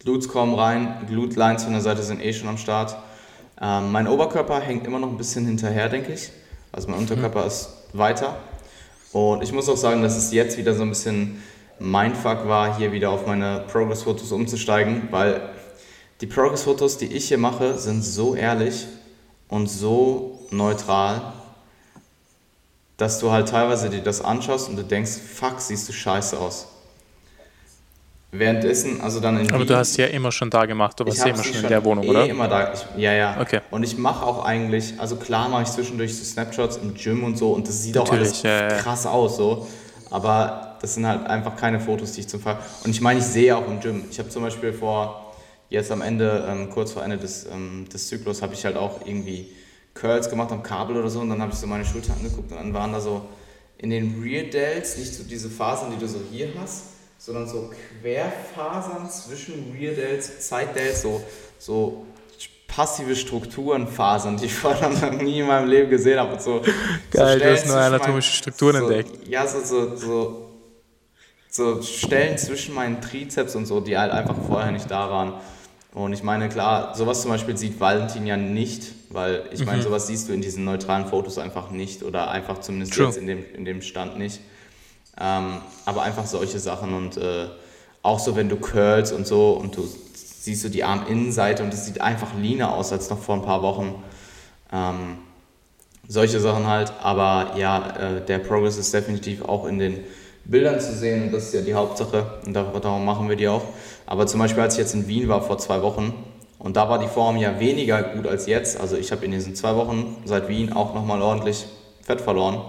Glutes 0.00 0.28
kommen 0.28 0.54
rein, 0.54 1.04
Glute 1.08 1.38
Lines 1.38 1.64
von 1.64 1.72
der 1.72 1.82
Seite 1.82 2.02
sind 2.02 2.22
eh 2.22 2.32
schon 2.32 2.48
am 2.48 2.58
Start. 2.58 2.96
Ähm, 3.60 3.92
mein 3.92 4.08
Oberkörper 4.08 4.60
hängt 4.60 4.86
immer 4.86 4.98
noch 4.98 5.08
ein 5.08 5.16
bisschen 5.16 5.46
hinterher, 5.46 5.88
denke 5.88 6.12
ich. 6.12 6.30
Also 6.72 6.88
mein 6.88 6.98
Unterkörper 7.00 7.42
mhm. 7.42 7.46
ist 7.48 7.68
weiter. 7.92 8.36
Und 9.12 9.42
ich 9.42 9.52
muss 9.52 9.68
auch 9.68 9.76
sagen, 9.76 10.02
dass 10.02 10.16
es 10.16 10.32
jetzt 10.32 10.58
wieder 10.58 10.74
so 10.74 10.82
ein 10.82 10.90
bisschen 10.90 11.42
Mindfuck 11.78 12.48
war, 12.48 12.76
hier 12.76 12.92
wieder 12.92 13.10
auf 13.10 13.26
meine 13.26 13.64
Progress-Fotos 13.70 14.32
umzusteigen, 14.32 15.08
weil 15.10 15.50
die 16.20 16.26
Progress-Fotos, 16.26 16.98
die 16.98 17.06
ich 17.06 17.28
hier 17.28 17.38
mache, 17.38 17.78
sind 17.78 18.02
so 18.02 18.34
ehrlich 18.34 18.86
und 19.48 19.68
so 19.68 20.46
neutral, 20.50 21.32
dass 22.96 23.18
du 23.18 23.30
halt 23.30 23.48
teilweise 23.48 23.90
dir 23.90 24.00
das 24.00 24.22
anschaust 24.22 24.68
und 24.68 24.76
du 24.76 24.82
denkst, 24.82 25.12
fuck, 25.34 25.60
siehst 25.60 25.88
du 25.88 25.92
scheiße 25.92 26.38
aus. 26.38 26.68
Währenddessen, 28.32 29.00
also 29.00 29.20
dann 29.20 29.38
in 29.38 29.50
Aber 29.50 29.60
Wien, 29.60 29.68
du 29.68 29.76
hast 29.76 29.96
ja 29.96 30.06
immer 30.06 30.32
schon 30.32 30.50
da 30.50 30.66
gemacht, 30.66 30.98
du 30.98 31.06
warst 31.06 31.18
ja 31.18 31.26
immer 31.26 31.44
schon 31.44 31.62
in 31.62 31.68
der 31.68 31.84
Wohnung, 31.84 32.04
eh 32.04 32.10
oder? 32.10 32.28
immer 32.28 32.48
da, 32.48 32.72
ich, 32.72 32.84
ja, 32.96 33.12
ja. 33.12 33.36
Okay. 33.40 33.60
Und 33.70 33.82
ich 33.82 33.96
mache 33.96 34.26
auch 34.26 34.44
eigentlich, 34.44 34.94
also 34.98 35.16
klar 35.16 35.48
mache 35.48 35.62
ich 35.62 35.70
zwischendurch 35.70 36.16
so 36.16 36.24
Snapshots 36.24 36.76
im 36.76 36.94
Gym 36.94 37.24
und 37.24 37.38
so 37.38 37.52
und 37.52 37.66
das 37.66 37.82
sieht 37.82 37.94
Natürlich, 37.94 38.28
auch 38.28 38.28
alles 38.28 38.42
ja, 38.42 38.68
krass 38.78 39.06
aus 39.06 39.36
so, 39.36 39.66
aber 40.10 40.76
das 40.80 40.94
sind 40.94 41.06
halt 41.06 41.26
einfach 41.26 41.56
keine 41.56 41.80
Fotos, 41.80 42.12
die 42.12 42.20
ich 42.20 42.28
zum 42.28 42.40
Fall... 42.40 42.58
Und 42.84 42.90
ich 42.90 43.00
meine, 43.00 43.20
ich 43.20 43.26
sehe 43.26 43.56
auch 43.56 43.66
im 43.66 43.80
Gym. 43.80 44.04
Ich 44.10 44.18
habe 44.18 44.28
zum 44.28 44.42
Beispiel 44.42 44.72
vor, 44.72 45.34
jetzt 45.70 45.90
am 45.90 46.02
Ende, 46.02 46.44
ähm, 46.48 46.68
kurz 46.70 46.92
vor 46.92 47.02
Ende 47.02 47.16
des, 47.16 47.46
ähm, 47.46 47.86
des 47.92 48.08
Zyklus, 48.08 48.42
habe 48.42 48.54
ich 48.54 48.64
halt 48.64 48.76
auch 48.76 49.00
irgendwie 49.06 49.48
Curls 49.96 50.30
gemacht 50.30 50.52
am 50.52 50.62
Kabel 50.62 50.96
oder 50.96 51.08
so 51.08 51.20
und 51.20 51.30
dann 51.30 51.40
habe 51.40 51.52
ich 51.52 51.58
so 51.58 51.66
meine 51.66 51.84
Schulter 51.84 52.12
angeguckt 52.12 52.50
und 52.52 52.56
dann 52.56 52.72
waren 52.72 52.92
da 52.92 53.00
so 53.00 53.22
in 53.78 53.90
den 53.90 54.22
Rear 54.22 54.44
Delts 54.44 54.96
nicht 54.96 55.14
so 55.14 55.24
diese 55.24 55.50
Fasern, 55.50 55.90
die 55.90 55.98
du 55.98 56.06
so 56.06 56.20
hier 56.30 56.48
hast, 56.60 56.84
sondern 57.18 57.48
so 57.48 57.70
Querfasern 58.00 59.10
zwischen 59.10 59.76
Rear 59.78 59.94
Delts, 59.94 60.48
Side 60.48 60.68
Delts, 60.74 61.02
so, 61.02 61.22
so 61.58 62.06
passive 62.68 63.16
Strukturenfasern, 63.16 64.36
die 64.36 64.46
ich 64.46 64.54
vorher 64.54 64.88
noch 64.90 65.12
nie 65.12 65.40
in 65.40 65.46
meinem 65.46 65.68
Leben 65.68 65.90
gesehen 65.90 66.18
habe. 66.18 66.34
Und 66.34 66.42
so, 66.42 66.62
Geil, 67.10 67.38
so 67.38 67.44
du 67.44 67.52
hast 67.52 67.66
neue 67.66 67.84
anatomische 67.84 68.32
Strukturen 68.32 68.76
so, 68.76 68.88
entdeckt. 68.88 69.28
Ja, 69.28 69.46
so, 69.46 69.60
so, 69.60 69.96
so, 69.96 70.50
so 71.48 71.82
Stellen 71.82 72.36
zwischen 72.38 72.74
meinen 72.74 73.00
Trizeps 73.00 73.54
und 73.54 73.66
so, 73.66 73.80
die 73.80 73.96
halt 73.96 74.12
einfach 74.12 74.36
vorher 74.46 74.72
nicht 74.72 74.90
da 74.90 75.10
waren. 75.10 75.34
Und 75.94 76.12
ich 76.12 76.22
meine, 76.22 76.50
klar, 76.50 76.94
sowas 76.94 77.22
zum 77.22 77.30
Beispiel 77.30 77.56
sieht 77.56 77.80
Valentin 77.80 78.26
ja 78.26 78.36
nicht, 78.36 78.92
weil 79.10 79.44
ich 79.52 79.64
meine, 79.64 79.78
mhm. 79.78 79.82
sowas 79.82 80.06
siehst 80.06 80.28
du 80.28 80.32
in 80.32 80.40
diesen 80.40 80.64
neutralen 80.64 81.06
Fotos 81.06 81.38
einfach 81.38 81.70
nicht 81.70 82.02
oder 82.02 82.30
einfach 82.30 82.60
zumindest 82.60 82.94
True. 82.94 83.06
jetzt 83.06 83.16
in 83.16 83.26
dem, 83.26 83.44
in 83.54 83.64
dem 83.64 83.82
Stand 83.82 84.18
nicht. 84.18 84.40
Ähm, 85.18 85.58
aber 85.84 86.02
einfach 86.02 86.26
solche 86.26 86.58
Sachen 86.58 86.92
und 86.92 87.16
äh, 87.16 87.46
auch 88.02 88.18
so, 88.18 88.36
wenn 88.36 88.48
du 88.48 88.56
curls 88.56 89.12
und 89.12 89.26
so 89.26 89.52
und 89.52 89.76
du 89.76 89.88
siehst 90.14 90.64
du 90.64 90.68
die 90.68 90.84
Arminnenseite 90.84 91.62
und 91.62 91.74
es 91.74 91.86
sieht 91.86 92.00
einfach 92.00 92.34
leaner 92.38 92.72
aus 92.72 92.92
als 92.92 93.10
noch 93.10 93.18
vor 93.18 93.34
ein 93.34 93.42
paar 93.42 93.62
Wochen. 93.62 94.02
Ähm, 94.72 95.18
solche 96.06 96.38
Sachen 96.38 96.66
halt, 96.66 96.92
aber 97.02 97.56
ja, 97.56 97.96
äh, 97.96 98.24
der 98.24 98.38
Progress 98.38 98.76
ist 98.76 98.94
definitiv 98.94 99.42
auch 99.42 99.66
in 99.66 99.78
den 99.78 100.00
Bildern 100.44 100.78
zu 100.78 100.94
sehen 100.94 101.24
und 101.24 101.32
das 101.32 101.46
ist 101.46 101.54
ja 101.54 101.62
die 101.62 101.74
Hauptsache 101.74 102.38
und 102.46 102.52
darum 102.52 103.04
machen 103.04 103.28
wir 103.28 103.36
die 103.36 103.48
auch. 103.48 103.64
Aber 104.06 104.26
zum 104.28 104.38
Beispiel, 104.38 104.62
als 104.62 104.74
ich 104.74 104.80
jetzt 104.80 104.94
in 104.94 105.08
Wien 105.08 105.28
war 105.28 105.42
vor 105.42 105.58
zwei 105.58 105.82
Wochen 105.82 106.14
und 106.58 106.76
da 106.76 106.88
war 106.88 106.98
die 106.98 107.08
Form 107.08 107.36
ja 107.36 107.60
weniger 107.60 108.02
gut 108.02 108.26
als 108.26 108.46
jetzt, 108.46 108.80
also 108.80 108.96
ich 108.96 109.12
habe 109.12 109.24
in 109.24 109.30
diesen 109.30 109.54
zwei 109.54 109.76
Wochen 109.76 110.16
seit 110.24 110.48
Wien 110.48 110.72
auch 110.72 110.94
nochmal 110.94 111.22
ordentlich 111.22 111.66
Fett 112.02 112.20
verloren 112.20 112.60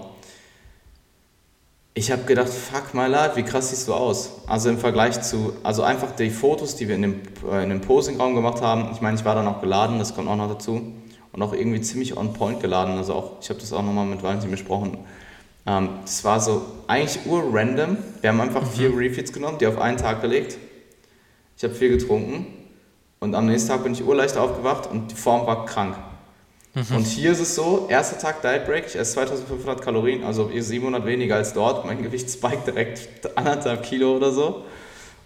ich 1.97 2.11
habe 2.11 2.23
gedacht, 2.25 2.49
fuck 2.49 2.93
my 2.93 3.07
life, 3.07 3.35
wie 3.37 3.43
krass 3.43 3.71
siehst 3.71 3.87
du 3.87 3.93
aus? 3.95 4.41
Also 4.45 4.69
im 4.69 4.77
Vergleich 4.77 5.19
zu, 5.23 5.53
also 5.63 5.81
einfach 5.81 6.11
die 6.11 6.29
Fotos, 6.29 6.75
die 6.75 6.87
wir 6.87 6.93
in 6.93 7.01
dem, 7.01 7.21
äh, 7.51 7.63
in 7.63 7.69
dem 7.69 7.81
Posing-Raum 7.81 8.35
gemacht 8.35 8.61
haben, 8.61 8.91
ich 8.93 9.01
meine, 9.01 9.17
ich 9.17 9.25
war 9.25 9.33
dann 9.33 9.47
auch 9.47 9.61
geladen, 9.61 9.97
das 9.97 10.13
kommt 10.13 10.29
auch 10.29 10.35
noch 10.35 10.47
dazu. 10.47 10.93
Und 11.31 11.41
auch 11.41 11.53
irgendwie 11.53 11.81
ziemlich 11.81 12.15
on 12.15 12.33
point 12.33 12.59
geladen. 12.59 12.97
Also 12.97 13.13
auch, 13.13 13.31
ich 13.41 13.49
habe 13.49 13.59
das 13.59 13.73
auch 13.73 13.81
nochmal 13.81 14.05
mit 14.05 14.21
Valentin 14.21 14.51
besprochen. 14.51 14.99
Ähm, 15.65 15.89
das 16.03 16.23
war 16.23 16.39
so 16.39 16.61
eigentlich 16.85 17.25
ur-random. 17.25 17.97
Wir 18.21 18.29
haben 18.29 18.41
einfach 18.41 18.61
mhm. 18.61 18.67
vier 18.67 18.95
Refeeds 18.95 19.33
genommen, 19.33 19.57
die 19.57 19.65
auf 19.65 19.79
einen 19.79 19.97
Tag 19.97 20.21
gelegt. 20.21 20.57
Ich 21.57 21.63
habe 21.63 21.73
viel 21.73 21.89
getrunken 21.89 22.45
und 23.19 23.35
am 23.35 23.45
nächsten 23.47 23.69
Tag 23.69 23.83
bin 23.83 23.93
ich 23.93 24.03
urleicht 24.03 24.37
aufgewacht 24.37 24.89
und 24.89 25.11
die 25.11 25.15
Form 25.15 25.47
war 25.47 25.65
krank. 25.65 25.95
Mhm. 26.73 26.97
Und 26.97 27.05
hier 27.05 27.31
ist 27.31 27.39
es 27.39 27.55
so, 27.55 27.87
erster 27.89 28.19
Tag 28.19 28.41
Diet 28.41 28.65
Break, 28.65 28.85
ich 28.87 28.95
esse 28.95 29.13
2500 29.13 29.81
Kalorien, 29.81 30.23
also 30.23 30.51
700 30.53 31.05
weniger 31.05 31.35
als 31.35 31.53
dort. 31.53 31.85
Mein 31.85 32.03
Gewicht 32.03 32.29
spiked 32.29 32.67
direkt 32.67 33.35
anderthalb 33.37 33.83
Kilo 33.83 34.15
oder 34.15 34.31
so. 34.31 34.63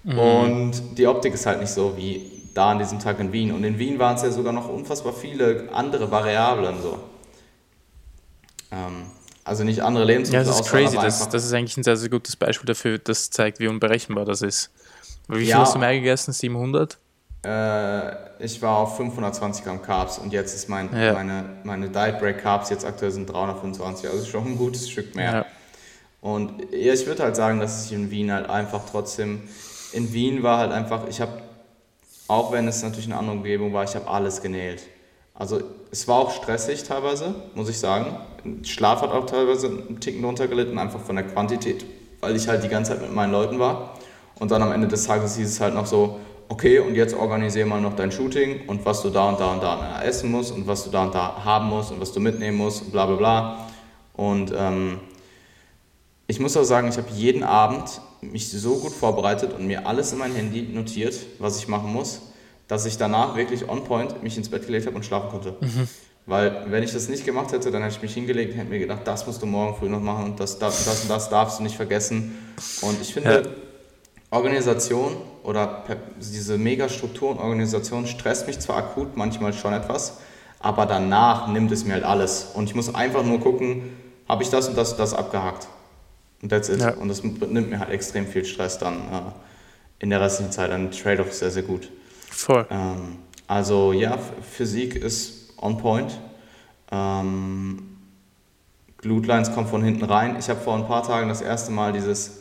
Mhm. 0.03 0.19
Und 0.19 0.97
die 0.97 1.07
Optik 1.07 1.33
ist 1.33 1.45
halt 1.45 1.59
nicht 1.59 1.71
so 1.71 1.95
wie 1.97 2.41
da 2.53 2.71
an 2.71 2.79
diesem 2.79 2.99
Tag 2.99 3.19
in 3.19 3.33
Wien. 3.33 3.51
Und 3.51 3.63
in 3.63 3.77
Wien 3.77 3.99
waren 3.99 4.15
es 4.15 4.23
ja 4.23 4.31
sogar 4.31 4.53
noch 4.53 4.69
unfassbar 4.69 5.13
viele 5.13 5.69
andere 5.73 6.09
Variablen 6.09 6.81
so. 6.81 6.99
Ähm, 8.71 9.07
also 9.43 9.63
nicht 9.63 9.81
andere 9.81 10.05
Lebensmittel. 10.05 10.45
Ja, 10.45 10.49
das 10.49 10.61
ist 10.61 10.69
crazy. 10.69 10.95
Das, 10.95 11.27
das, 11.27 11.45
ist 11.45 11.53
eigentlich 11.53 11.77
ein 11.77 11.83
sehr, 11.83 11.97
sehr 11.97 12.09
gutes 12.09 12.35
Beispiel 12.35 12.67
dafür, 12.67 12.97
das 12.97 13.29
zeigt, 13.29 13.59
wie 13.59 13.67
unberechenbar 13.67 14.23
das 14.23 14.41
ist. 14.41 14.71
Wie 15.27 15.39
viel 15.39 15.47
ja, 15.47 15.59
hast 15.59 15.75
du 15.75 15.79
mehr 15.79 15.93
gegessen? 15.93 16.31
700? 16.31 16.97
Äh, 17.43 18.43
ich 18.43 18.61
war 18.61 18.77
auf 18.77 18.97
520 18.97 19.63
Gramm 19.63 19.81
Carbs 19.81 20.19
und 20.19 20.31
jetzt 20.31 20.53
ist 20.53 20.69
mein, 20.69 20.89
ja. 20.95 21.13
meine, 21.13 21.45
meine 21.63 21.89
Diet 21.89 22.19
Break 22.19 22.39
Carbs 22.39 22.69
jetzt 22.69 22.85
aktuell 22.85 23.11
sind 23.11 23.27
325, 23.27 24.09
also 24.09 24.25
schon 24.25 24.45
ein 24.45 24.57
gutes 24.57 24.89
Stück 24.89 25.15
mehr. 25.15 25.31
Ja. 25.31 25.45
Und 26.21 26.51
ja, 26.71 26.93
ich 26.93 27.07
würde 27.07 27.23
halt 27.23 27.35
sagen, 27.35 27.59
dass 27.59 27.85
ich 27.85 27.93
in 27.93 28.11
Wien 28.11 28.31
halt 28.31 28.47
einfach 28.47 28.81
trotzdem, 28.89 29.41
in 29.93 30.13
Wien 30.13 30.43
war 30.43 30.59
halt 30.59 30.71
einfach, 30.71 31.07
ich 31.07 31.19
habe, 31.19 31.31
auch 32.27 32.51
wenn 32.51 32.67
es 32.67 32.83
natürlich 32.83 33.07
eine 33.07 33.17
andere 33.17 33.37
Umgebung 33.37 33.73
war, 33.73 33.83
ich 33.83 33.95
habe 33.95 34.07
alles 34.07 34.41
genäht. 34.41 34.83
Also 35.33 35.61
es 35.89 36.07
war 36.07 36.19
auch 36.19 36.31
stressig 36.31 36.83
teilweise, 36.83 37.33
muss 37.55 37.69
ich 37.69 37.79
sagen. 37.79 38.17
Schlaf 38.63 39.01
hat 39.01 39.09
auch 39.11 39.25
teilweise 39.25 39.67
einen 39.67 39.99
Ticken 39.99 40.23
runtergelitten, 40.23 40.77
einfach 40.77 40.99
von 40.99 41.15
der 41.15 41.25
Quantität, 41.25 41.85
weil 42.19 42.35
ich 42.35 42.47
halt 42.47 42.63
die 42.63 42.67
ganze 42.67 42.91
Zeit 42.91 43.01
mit 43.01 43.13
meinen 43.13 43.31
Leuten 43.31 43.57
war. 43.57 43.95
Und 44.39 44.51
dann 44.51 44.61
am 44.61 44.71
Ende 44.71 44.87
des 44.87 45.05
Tages 45.05 45.37
hieß 45.37 45.47
es 45.47 45.59
halt 45.59 45.73
noch 45.73 45.87
so, 45.87 46.19
okay, 46.51 46.79
und 46.79 46.95
jetzt 46.95 47.15
organisiere 47.15 47.65
mal 47.65 47.79
noch 47.79 47.95
dein 47.95 48.11
Shooting 48.11 48.67
und 48.67 48.85
was 48.85 49.01
du 49.01 49.09
da 49.09 49.29
und 49.29 49.39
da 49.39 49.53
und 49.53 49.63
da 49.63 50.01
essen 50.03 50.29
musst 50.29 50.53
und 50.53 50.67
was 50.67 50.83
du 50.83 50.89
da 50.89 51.05
und 51.05 51.15
da 51.15 51.43
haben 51.45 51.69
musst 51.69 51.91
und 51.91 52.01
was 52.01 52.11
du 52.11 52.19
mitnehmen 52.19 52.57
musst 52.57 52.81
und 52.83 52.91
bla 52.91 53.05
bla 53.05 53.15
bla. 53.15 53.67
Und 54.13 54.53
ähm, 54.55 54.99
ich 56.27 56.41
muss 56.41 56.57
auch 56.57 56.63
sagen, 56.63 56.89
ich 56.89 56.97
habe 56.97 57.07
jeden 57.15 57.43
Abend 57.43 58.01
mich 58.21 58.51
so 58.51 58.75
gut 58.75 58.91
vorbereitet 58.91 59.53
und 59.53 59.65
mir 59.65 59.87
alles 59.87 60.11
in 60.11 60.19
mein 60.19 60.35
Handy 60.35 60.63
notiert, 60.63 61.17
was 61.39 61.57
ich 61.57 61.69
machen 61.69 61.91
muss, 61.91 62.21
dass 62.67 62.85
ich 62.85 62.97
danach 62.97 63.37
wirklich 63.37 63.67
on 63.69 63.85
point 63.85 64.21
mich 64.21 64.35
ins 64.35 64.49
Bett 64.49 64.65
gelegt 64.65 64.87
habe 64.87 64.97
und 64.97 65.05
schlafen 65.05 65.29
konnte. 65.29 65.55
Mhm. 65.61 65.87
Weil 66.25 66.65
wenn 66.67 66.83
ich 66.83 66.91
das 66.91 67.07
nicht 67.07 67.25
gemacht 67.25 67.53
hätte, 67.53 67.71
dann 67.71 67.81
hätte 67.81 67.95
ich 67.95 68.01
mich 68.01 68.13
hingelegt 68.13 68.53
und 68.53 68.59
hätte 68.59 68.69
mir 68.69 68.79
gedacht, 68.79 69.01
das 69.05 69.25
musst 69.25 69.41
du 69.41 69.45
morgen 69.45 69.75
früh 69.77 69.87
noch 69.87 70.01
machen 70.01 70.25
und 70.25 70.39
das, 70.39 70.59
das, 70.59 70.83
das 70.83 71.03
und 71.03 71.09
das 71.09 71.29
darfst 71.29 71.59
du 71.59 71.63
nicht 71.63 71.77
vergessen. 71.77 72.37
Und 72.81 73.01
ich 73.01 73.13
finde, 73.13 73.31
ja. 73.31 73.70
Organisation 74.31 75.17
oder 75.43 75.83
diese 76.17 76.57
Megastruktur 76.57 77.31
und 77.31 77.39
Organisation 77.39 78.07
stresst 78.07 78.47
mich 78.47 78.59
zwar 78.59 78.77
akut 78.77 79.17
manchmal 79.17 79.53
schon 79.53 79.73
etwas, 79.73 80.17
aber 80.59 80.85
danach 80.85 81.47
nimmt 81.47 81.71
es 81.71 81.85
mir 81.85 81.93
halt 81.93 82.05
alles. 82.05 82.47
Und 82.53 82.65
ich 82.65 82.75
muss 82.75 82.93
einfach 82.95 83.23
nur 83.23 83.41
gucken, 83.41 83.91
habe 84.27 84.41
ich 84.43 84.49
das 84.49 84.69
und 84.69 84.77
das 84.77 84.93
und 84.93 84.99
das 84.99 85.13
abgehakt. 85.13 85.67
Und 86.41 86.49
that's 86.49 86.69
it. 86.69 86.79
Ja. 86.79 86.93
Und 86.93 87.09
das 87.09 87.23
nimmt 87.23 87.69
mir 87.69 87.79
halt 87.79 87.89
extrem 87.89 88.25
viel 88.25 88.45
Stress 88.45 88.77
dann 88.77 88.95
äh, 88.95 89.31
in 89.99 90.09
der 90.09 90.21
restlichen 90.21 90.51
Zeit. 90.51 90.71
Ein 90.71 90.91
Trade-off 90.91 91.29
ist 91.29 91.39
sehr, 91.39 91.51
sehr 91.51 91.63
gut. 91.63 91.89
Voll. 92.29 92.65
Ähm, 92.69 93.17
also 93.47 93.91
ja, 93.91 94.17
Physik 94.17 94.95
ist 94.95 95.53
on 95.57 95.77
point. 95.77 96.17
Ähm, 96.89 97.97
Glutlines 98.97 99.51
kommen 99.53 99.67
von 99.67 99.83
hinten 99.83 100.05
rein. 100.05 100.37
Ich 100.39 100.49
habe 100.49 100.61
vor 100.61 100.75
ein 100.75 100.87
paar 100.87 101.03
Tagen 101.03 101.27
das 101.27 101.41
erste 101.41 101.71
Mal 101.71 101.91
dieses 101.91 102.40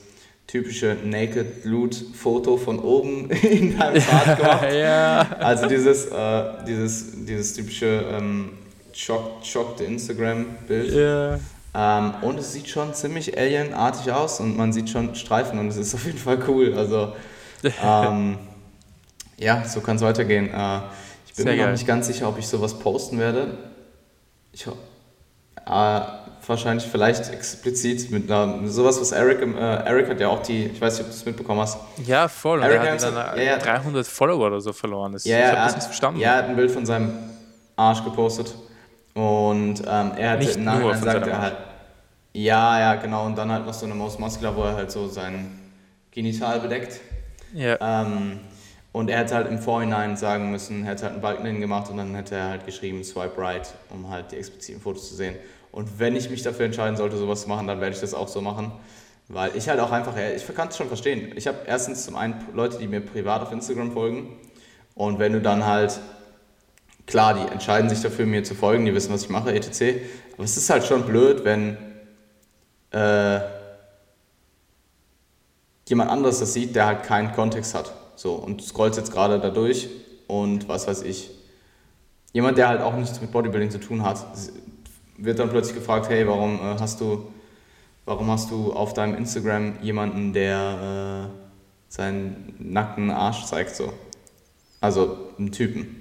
typische 0.50 0.96
Naked 1.04 1.64
Loot 1.64 1.94
Foto 1.94 2.56
von 2.56 2.80
oben 2.80 3.30
in 3.42 3.78
deinem 3.78 4.02
Bad 4.02 4.36
gemacht. 4.38 4.72
ja. 4.72 5.20
Also 5.38 5.66
dieses, 5.66 6.06
äh, 6.06 6.44
dieses, 6.66 7.24
dieses 7.24 7.54
typische 7.54 8.04
ähm, 8.10 8.50
chocked 8.92 9.80
Instagram 9.80 10.46
Bild. 10.66 10.92
Ja. 10.92 11.38
Ähm, 11.72 12.14
und 12.22 12.38
es 12.40 12.52
sieht 12.52 12.68
schon 12.68 12.92
ziemlich 12.94 13.38
alienartig 13.38 14.10
aus 14.10 14.40
und 14.40 14.56
man 14.56 14.72
sieht 14.72 14.90
schon 14.90 15.14
Streifen 15.14 15.58
und 15.60 15.68
es 15.68 15.76
ist 15.76 15.94
auf 15.94 16.04
jeden 16.04 16.18
Fall 16.18 16.38
cool. 16.48 16.74
Also 16.76 17.12
ähm, 17.84 18.36
ja, 19.38 19.64
so 19.64 19.80
kann 19.80 19.96
es 19.96 20.02
weitergehen. 20.02 20.52
Äh, 20.52 20.80
ich 21.28 21.34
bin 21.36 21.44
Sehr 21.44 21.54
mir 21.54 21.66
noch 21.66 21.72
nicht 21.72 21.86
ganz 21.86 22.08
sicher, 22.08 22.28
ob 22.28 22.38
ich 22.38 22.48
sowas 22.48 22.76
posten 22.76 23.20
werde. 23.20 23.56
Ich, 24.52 24.66
äh, 25.66 26.00
wahrscheinlich 26.46 26.86
vielleicht 26.86 27.32
explizit 27.32 28.10
mit 28.10 28.30
einer, 28.30 28.66
sowas, 28.66 29.00
was 29.00 29.12
Eric, 29.12 29.40
äh, 29.40 29.84
Eric 29.86 30.08
hat 30.08 30.20
ja 30.20 30.28
auch 30.28 30.42
die, 30.42 30.66
ich 30.66 30.80
weiß 30.80 30.94
nicht, 30.94 31.02
ob 31.02 31.10
du 31.10 31.16
es 31.16 31.24
mitbekommen 31.24 31.60
hast. 31.60 31.78
Ja, 32.04 32.28
voll. 32.28 32.62
Eric 32.62 32.82
er 32.82 32.92
hat 32.92 33.02
dann 33.02 33.38
ja, 33.38 33.42
ja, 33.42 33.58
300 33.58 34.06
Follower 34.06 34.46
oder 34.48 34.60
so 34.60 34.72
verloren. 34.72 35.12
Das, 35.12 35.24
ja, 35.24 35.38
ich 35.38 35.44
habe 35.46 35.56
das 35.56 35.74
nicht 35.76 35.84
verstanden. 35.84 36.20
Ja, 36.20 36.32
er 36.32 36.38
hat 36.38 36.44
ein 36.46 36.56
Bild 36.56 36.70
von 36.70 36.84
seinem 36.84 37.12
Arsch 37.76 38.04
gepostet 38.04 38.54
und 39.14 39.80
ähm, 39.86 40.12
er 40.16 40.30
hat 40.30 40.38
nicht 40.38 40.56
im 40.56 40.64
Nachhinein 40.64 41.00
gesagt, 41.00 41.26
er 41.26 41.40
halt, 41.40 41.56
ja, 42.32 42.78
ja, 42.78 42.94
genau, 42.96 43.26
und 43.26 43.36
dann 43.36 43.50
halt 43.50 43.66
noch 43.66 43.74
so 43.74 43.86
eine 43.86 43.94
Most 43.94 44.20
Muscular, 44.20 44.54
wo 44.56 44.62
er 44.62 44.74
halt 44.74 44.90
so 44.90 45.08
sein 45.08 45.58
Genital 46.10 46.60
bedeckt. 46.60 47.00
Ja. 47.54 47.76
Ähm, 47.80 48.40
und 48.92 49.08
er 49.08 49.18
hätte 49.18 49.34
halt 49.34 49.48
im 49.48 49.58
Vorhinein 49.58 50.16
sagen 50.16 50.50
müssen, 50.50 50.84
er 50.84 50.92
hätte 50.92 51.04
halt 51.04 51.12
einen 51.12 51.22
Balken 51.22 51.46
hingemacht 51.46 51.90
und 51.90 51.96
dann 51.96 52.14
hätte 52.14 52.34
er 52.34 52.48
halt 52.48 52.66
geschrieben, 52.66 53.04
swipe 53.04 53.38
right, 53.38 53.72
um 53.90 54.10
halt 54.10 54.32
die 54.32 54.36
expliziten 54.36 54.82
Fotos 54.82 55.08
zu 55.08 55.14
sehen. 55.14 55.36
Und 55.72 56.00
wenn 56.00 56.16
ich 56.16 56.28
mich 56.30 56.42
dafür 56.42 56.66
entscheiden 56.66 56.96
sollte, 56.96 57.16
sowas 57.16 57.42
zu 57.42 57.48
machen, 57.48 57.66
dann 57.68 57.80
werde 57.80 57.94
ich 57.94 58.00
das 58.00 58.14
auch 58.14 58.28
so 58.28 58.40
machen. 58.40 58.72
Weil 59.28 59.54
ich 59.54 59.68
halt 59.68 59.78
auch 59.78 59.92
einfach, 59.92 60.14
ich 60.16 60.44
kann 60.56 60.68
es 60.68 60.76
schon 60.76 60.88
verstehen. 60.88 61.32
Ich 61.36 61.46
habe 61.46 61.58
erstens 61.64 62.04
zum 62.04 62.16
einen 62.16 62.34
Leute, 62.52 62.78
die 62.78 62.88
mir 62.88 63.00
privat 63.00 63.42
auf 63.42 63.52
Instagram 63.52 63.92
folgen. 63.92 64.36
Und 64.96 65.20
wenn 65.20 65.32
du 65.32 65.40
dann 65.40 65.64
halt, 65.64 66.00
klar, 67.06 67.34
die 67.34 67.52
entscheiden 67.52 67.88
sich 67.88 68.02
dafür, 68.02 68.26
mir 68.26 68.42
zu 68.42 68.56
folgen, 68.56 68.84
die 68.86 68.92
wissen, 68.92 69.14
was 69.14 69.22
ich 69.22 69.28
mache, 69.28 69.54
etc. 69.54 70.00
Aber 70.34 70.42
es 70.42 70.56
ist 70.56 70.68
halt 70.68 70.84
schon 70.84 71.04
blöd, 71.04 71.44
wenn 71.44 71.76
äh, 72.90 73.38
jemand 75.88 76.10
anderes 76.10 76.40
das 76.40 76.52
sieht, 76.52 76.74
der 76.74 76.86
halt 76.86 77.04
keinen 77.04 77.30
Kontext 77.32 77.76
hat. 77.76 77.92
So, 78.20 78.34
und 78.34 78.62
scrollt 78.62 78.94
jetzt 78.98 79.12
gerade 79.12 79.40
da 79.40 79.48
durch 79.48 79.88
und 80.26 80.68
was 80.68 80.86
weiß 80.86 81.00
ich. 81.04 81.30
Jemand, 82.34 82.58
der 82.58 82.68
halt 82.68 82.82
auch 82.82 82.94
nichts 82.94 83.18
mit 83.18 83.32
Bodybuilding 83.32 83.70
zu 83.70 83.80
tun 83.80 84.02
hat, 84.02 84.22
wird 85.16 85.38
dann 85.38 85.48
plötzlich 85.48 85.74
gefragt, 85.74 86.10
hey, 86.10 86.28
warum 86.28 86.56
äh, 86.56 86.78
hast 86.78 87.00
du, 87.00 87.32
warum 88.04 88.30
hast 88.30 88.50
du 88.50 88.74
auf 88.74 88.92
deinem 88.92 89.14
Instagram 89.14 89.80
jemanden, 89.80 90.34
der 90.34 91.30
äh, 91.30 91.50
seinen 91.88 92.56
nackten 92.58 93.10
Arsch 93.10 93.46
zeigt 93.46 93.74
so? 93.74 93.90
Also 94.82 95.16
einen 95.38 95.50
Typen. 95.50 95.96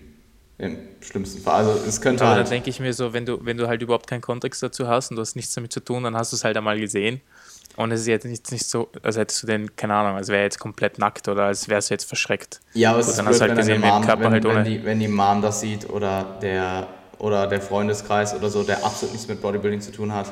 Im 0.58 0.78
schlimmsten 1.00 1.42
Fall. 1.42 1.66
Also 1.66 1.88
es 1.88 2.02
könnte 2.02 2.26
Aber 2.26 2.36
halt. 2.36 2.48
da 2.48 2.50
denke 2.50 2.70
ich 2.70 2.82
mir 2.82 2.94
so, 2.94 3.14
wenn 3.14 3.26
du, 3.26 3.46
wenn 3.46 3.56
du 3.56 3.70
halt 3.70 3.82
überhaupt 3.82 4.08
keinen 4.08 4.20
Kontext 4.20 4.62
dazu 4.62 4.90
hast 4.90 5.10
und 5.10 5.16
du 5.16 5.22
hast 5.22 5.38
nichts 5.38 5.54
damit 5.54 5.72
zu 5.72 5.80
tun, 5.80 6.04
dann 6.04 6.18
hast 6.18 6.34
du 6.34 6.36
es 6.36 6.44
halt 6.44 6.58
einmal 6.58 6.78
gesehen. 6.82 7.22
Und 7.80 7.94
es 7.94 8.02
ist 8.02 8.08
jetzt 8.08 8.26
nicht, 8.26 8.52
nicht 8.52 8.66
so, 8.66 8.90
als 9.04 9.16
hättest 9.16 9.42
du 9.42 9.48
den, 9.48 9.74
keine 9.78 9.94
Ahnung, 9.94 10.18
als 10.18 10.28
wäre 10.28 10.44
jetzt 10.44 10.60
komplett 10.60 11.00
nackt 11.00 11.30
oder 11.30 11.44
als 11.44 11.70
wärst 11.70 11.90
du 11.90 11.94
jetzt 11.94 12.04
verschreckt. 12.04 12.60
Ja, 12.74 12.92
aber 12.92 13.00
es 13.00 13.08
ist 13.08 13.18
dann 13.18 13.26
blöd, 13.26 13.36
hast 13.36 13.40
du 13.40 13.48
halt 13.48 13.58
gesehen, 13.58 13.80
Mom, 13.80 14.06
Körper 14.06 14.24
wenn, 14.26 14.32
halt 14.34 14.46
ohne. 14.46 14.56
Wenn 14.58 14.64
die, 14.66 14.84
wenn 14.84 15.00
die 15.00 15.08
Mom 15.08 15.42
das 15.42 15.62
sieht 15.62 15.90
oder 15.90 16.26
der 16.42 16.88
oder 17.20 17.48
der 17.48 17.62
Freundeskreis 17.62 18.36
oder 18.36 18.50
so, 18.50 18.64
der 18.64 18.84
absolut 18.84 19.14
nichts 19.14 19.30
mit 19.30 19.42
Bodybuilding 19.42 19.80
zu 19.80 19.94
tun 19.94 20.14
hat. 20.14 20.30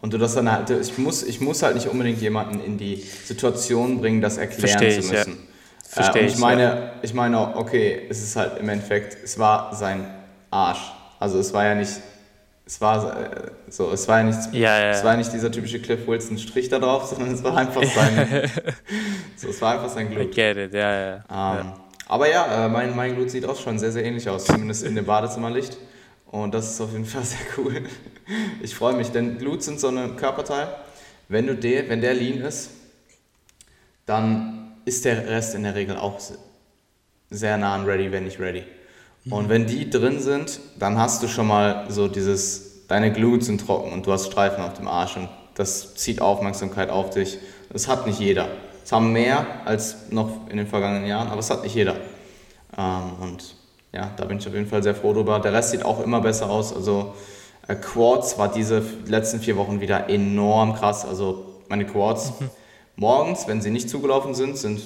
Und 0.00 0.12
du 0.12 0.18
das 0.18 0.34
dann 0.34 0.50
halt, 0.50 0.68
ich 0.70 0.98
muss, 0.98 1.22
ich 1.22 1.40
muss 1.40 1.62
halt 1.62 1.76
nicht 1.76 1.86
unbedingt 1.86 2.20
jemanden 2.20 2.58
in 2.60 2.76
die 2.76 2.96
Situation 2.96 4.00
bringen, 4.00 4.20
das 4.20 4.38
erklären 4.38 4.78
Versteh 4.80 5.00
zu 5.00 5.12
müssen. 5.12 5.32
Ja. 5.32 5.94
Verstehe 6.02 6.22
äh, 6.22 6.26
ich. 6.26 6.38
meine, 6.38 6.62
ja. 6.62 6.92
ich 7.02 7.14
meine, 7.14 7.56
okay, 7.56 8.04
es 8.10 8.20
ist 8.20 8.34
halt 8.34 8.58
im 8.58 8.68
Endeffekt, 8.68 9.16
es 9.22 9.38
war 9.38 9.76
sein 9.76 10.12
Arsch. 10.50 10.90
Also 11.20 11.38
es 11.38 11.52
war 11.52 11.66
ja 11.66 11.76
nicht, 11.76 11.92
es 12.70 12.80
war 12.80 13.20
äh, 13.20 13.50
so, 13.68 13.90
es 13.90 14.06
war 14.06 14.18
ja 14.18 14.24
nicht, 14.24 14.54
ja, 14.54 14.78
ja. 14.78 14.90
es 14.90 15.02
war 15.02 15.16
nicht 15.16 15.32
dieser 15.32 15.50
typische 15.50 15.80
Cliff 15.80 16.06
Wilson 16.06 16.38
Strich 16.38 16.68
da 16.68 16.78
drauf, 16.78 17.04
sondern 17.10 17.34
es 17.34 17.42
war 17.42 17.56
einfach 17.56 17.82
sein, 17.82 18.48
so, 19.36 19.48
es 19.48 19.60
war 19.60 19.74
einfach 19.74 19.88
sein 19.88 20.08
Glut. 20.08 20.26
I 20.26 20.30
get 20.30 20.56
it, 20.56 20.72
ja, 20.72 21.00
ja. 21.00 21.14
Ähm, 21.58 21.72
aber 22.06 22.30
ja, 22.30 22.66
äh, 22.66 22.68
mein, 22.68 22.94
mein 22.94 23.16
Glut 23.16 23.30
sieht 23.30 23.44
auch 23.44 23.56
schon 23.56 23.76
sehr, 23.76 23.90
sehr 23.90 24.04
ähnlich 24.04 24.28
aus, 24.28 24.44
zumindest 24.44 24.84
in 24.84 24.94
dem 24.94 25.04
Badezimmerlicht. 25.04 25.78
Und 26.26 26.54
das 26.54 26.70
ist 26.70 26.80
auf 26.80 26.92
jeden 26.92 27.06
Fall 27.06 27.24
sehr 27.24 27.40
cool. 27.58 27.82
Ich 28.62 28.72
freue 28.72 28.94
mich, 28.94 29.10
denn 29.10 29.38
Glutes 29.38 29.66
sind 29.66 29.80
so 29.80 29.88
ein 29.88 30.14
Körperteil. 30.14 30.68
Wenn, 31.28 31.48
du 31.48 31.56
der, 31.56 31.88
wenn 31.88 32.00
der 32.00 32.14
lean 32.14 32.40
ist, 32.40 32.70
dann 34.06 34.76
ist 34.84 35.04
der 35.04 35.26
Rest 35.26 35.56
in 35.56 35.64
der 35.64 35.74
Regel 35.74 35.96
auch 35.96 36.20
sehr 37.30 37.56
nah 37.56 37.74
an 37.74 37.84
ready, 37.84 38.12
wenn 38.12 38.24
nicht 38.24 38.38
ready. 38.38 38.62
Und 39.28 39.48
wenn 39.48 39.66
die 39.66 39.90
drin 39.90 40.18
sind, 40.18 40.60
dann 40.78 40.98
hast 40.98 41.22
du 41.22 41.28
schon 41.28 41.46
mal 41.46 41.86
so 41.90 42.08
dieses, 42.08 42.86
deine 42.86 43.12
Glutes 43.12 43.46
sind 43.46 43.60
trocken 43.60 43.92
und 43.92 44.06
du 44.06 44.12
hast 44.12 44.26
Streifen 44.26 44.64
auf 44.64 44.74
dem 44.74 44.88
Arsch 44.88 45.16
und 45.16 45.28
das 45.54 45.94
zieht 45.94 46.22
Aufmerksamkeit 46.22 46.88
auf 46.88 47.10
dich. 47.10 47.38
Das 47.70 47.86
hat 47.86 48.06
nicht 48.06 48.18
jeder. 48.18 48.48
Es 48.82 48.92
haben 48.92 49.12
mehr 49.12 49.46
als 49.66 50.10
noch 50.10 50.48
in 50.48 50.56
den 50.56 50.66
vergangenen 50.66 51.06
Jahren, 51.06 51.28
aber 51.28 51.40
es 51.40 51.50
hat 51.50 51.62
nicht 51.62 51.74
jeder. 51.74 51.96
Ähm, 52.76 53.12
und 53.20 53.56
ja, 53.92 54.10
da 54.16 54.24
bin 54.24 54.38
ich 54.38 54.48
auf 54.48 54.54
jeden 54.54 54.66
Fall 54.66 54.82
sehr 54.82 54.94
froh 54.94 55.12
drüber. 55.12 55.38
Der 55.38 55.52
Rest 55.52 55.70
sieht 55.70 55.84
auch 55.84 56.02
immer 56.02 56.20
besser 56.20 56.48
aus. 56.48 56.74
Also 56.74 57.14
äh, 57.68 57.74
Quads 57.74 58.38
war 58.38 58.50
diese 58.50 58.82
letzten 59.06 59.40
vier 59.40 59.56
Wochen 59.56 59.80
wieder 59.80 60.08
enorm 60.08 60.74
krass. 60.74 61.04
Also 61.04 61.60
meine 61.68 61.84
Quads 61.84 62.40
mhm. 62.40 62.50
morgens, 62.96 63.46
wenn 63.46 63.60
sie 63.60 63.70
nicht 63.70 63.90
zugelaufen 63.90 64.34
sind, 64.34 64.56
sind 64.56 64.80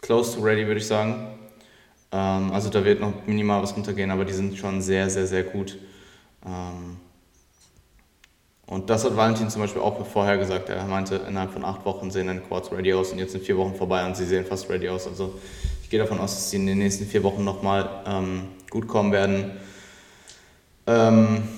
close 0.00 0.36
to 0.36 0.42
ready, 0.42 0.66
würde 0.66 0.80
ich 0.80 0.86
sagen. 0.86 1.37
Ähm, 2.12 2.52
also 2.52 2.70
da 2.70 2.84
wird 2.84 3.00
noch 3.00 3.12
minimal 3.26 3.62
was 3.62 3.74
runtergehen, 3.76 4.10
aber 4.10 4.24
die 4.24 4.32
sind 4.32 4.56
schon 4.56 4.80
sehr, 4.80 5.10
sehr, 5.10 5.26
sehr 5.26 5.42
gut. 5.42 5.78
Ähm, 6.46 6.96
und 8.66 8.90
das 8.90 9.04
hat 9.04 9.16
Valentin 9.16 9.48
zum 9.48 9.62
Beispiel 9.62 9.80
auch 9.80 10.04
vorher 10.06 10.36
gesagt. 10.36 10.68
Er 10.68 10.84
meinte, 10.84 11.16
innerhalb 11.16 11.52
von 11.52 11.64
acht 11.64 11.84
Wochen 11.86 12.10
sehen 12.10 12.26
deine 12.26 12.40
Quads 12.40 12.70
ready 12.70 12.92
aus 12.92 13.12
und 13.12 13.18
jetzt 13.18 13.32
sind 13.32 13.44
vier 13.44 13.56
Wochen 13.56 13.74
vorbei 13.74 14.04
und 14.04 14.14
sie 14.14 14.26
sehen 14.26 14.44
fast 14.44 14.68
ready 14.68 14.88
aus. 14.88 15.06
Also 15.06 15.38
ich 15.82 15.88
gehe 15.88 15.98
davon 15.98 16.18
aus, 16.18 16.34
dass 16.34 16.50
sie 16.50 16.56
in 16.56 16.66
den 16.66 16.78
nächsten 16.78 17.06
vier 17.06 17.22
Wochen 17.22 17.44
nochmal 17.44 17.88
ähm, 18.06 18.48
gut 18.70 18.86
kommen 18.86 19.10
werden. 19.10 19.52
Ähm, 20.86 21.48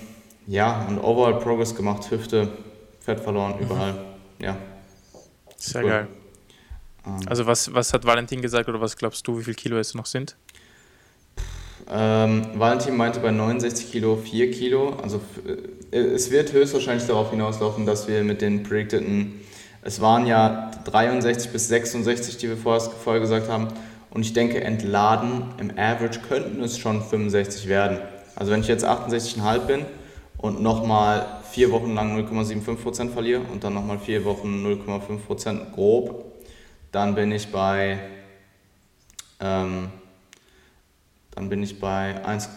ja, 0.46 0.86
und 0.88 1.00
overall 1.00 1.40
Progress 1.40 1.74
gemacht, 1.74 2.08
Hüfte, 2.10 2.48
Fett 3.00 3.18
verloren, 3.18 3.56
mhm. 3.56 3.62
überall. 3.64 3.94
Ja. 4.38 4.56
Sehr 5.56 5.82
cool. 5.82 5.90
geil. 5.90 6.08
Ähm, 7.06 7.20
also 7.26 7.46
was, 7.46 7.72
was 7.74 7.92
hat 7.92 8.04
Valentin 8.04 8.42
gesagt 8.42 8.68
oder 8.68 8.80
was 8.80 8.96
glaubst 8.96 9.26
du, 9.26 9.38
wie 9.38 9.44
viel 9.44 9.54
Kilo 9.54 9.78
es 9.78 9.94
noch 9.94 10.06
sind? 10.06 10.36
Ähm, 11.88 12.46
Valentin 12.54 12.96
meinte 12.96 13.20
bei 13.20 13.30
69 13.30 13.90
Kilo 13.90 14.16
4 14.16 14.50
Kilo. 14.50 14.90
Also 15.02 15.20
äh, 15.92 15.98
es 15.98 16.30
wird 16.30 16.52
höchstwahrscheinlich 16.52 17.06
darauf 17.06 17.30
hinauslaufen, 17.30 17.86
dass 17.86 18.06
wir 18.06 18.22
mit 18.22 18.42
den 18.42 18.62
predicteden, 18.62 19.40
es 19.82 20.00
waren 20.00 20.26
ja 20.26 20.70
63 20.84 21.50
bis 21.50 21.68
66, 21.68 22.36
die 22.36 22.48
wir 22.48 22.56
vorher, 22.56 22.80
vorher 22.80 23.20
gesagt 23.20 23.48
haben. 23.48 23.68
Und 24.10 24.22
ich 24.22 24.32
denke, 24.32 24.62
entladen 24.62 25.44
im 25.58 25.70
Average 25.70 26.20
könnten 26.28 26.62
es 26.62 26.78
schon 26.78 27.02
65 27.02 27.68
werden. 27.68 27.98
Also 28.36 28.52
wenn 28.52 28.60
ich 28.60 28.68
jetzt 28.68 28.84
68,5 28.84 29.58
bin 29.60 29.86
und 30.36 30.60
nochmal 30.60 31.26
vier 31.50 31.70
Wochen 31.72 31.94
lang 31.94 32.16
0,75% 32.18 33.10
verliere 33.10 33.42
und 33.52 33.64
dann 33.64 33.74
nochmal 33.74 33.98
vier 33.98 34.24
Wochen 34.24 34.64
0,5% 34.66 35.72
grob, 35.72 36.29
dann 36.92 37.14
bin 37.14 37.32
ich 37.32 37.50
bei 37.52 37.98
ähm, 39.40 39.88
dann 41.34 41.48
bin 41.48 41.62
ich 41.62 41.80
bei 41.80 42.24
1, 42.24 42.50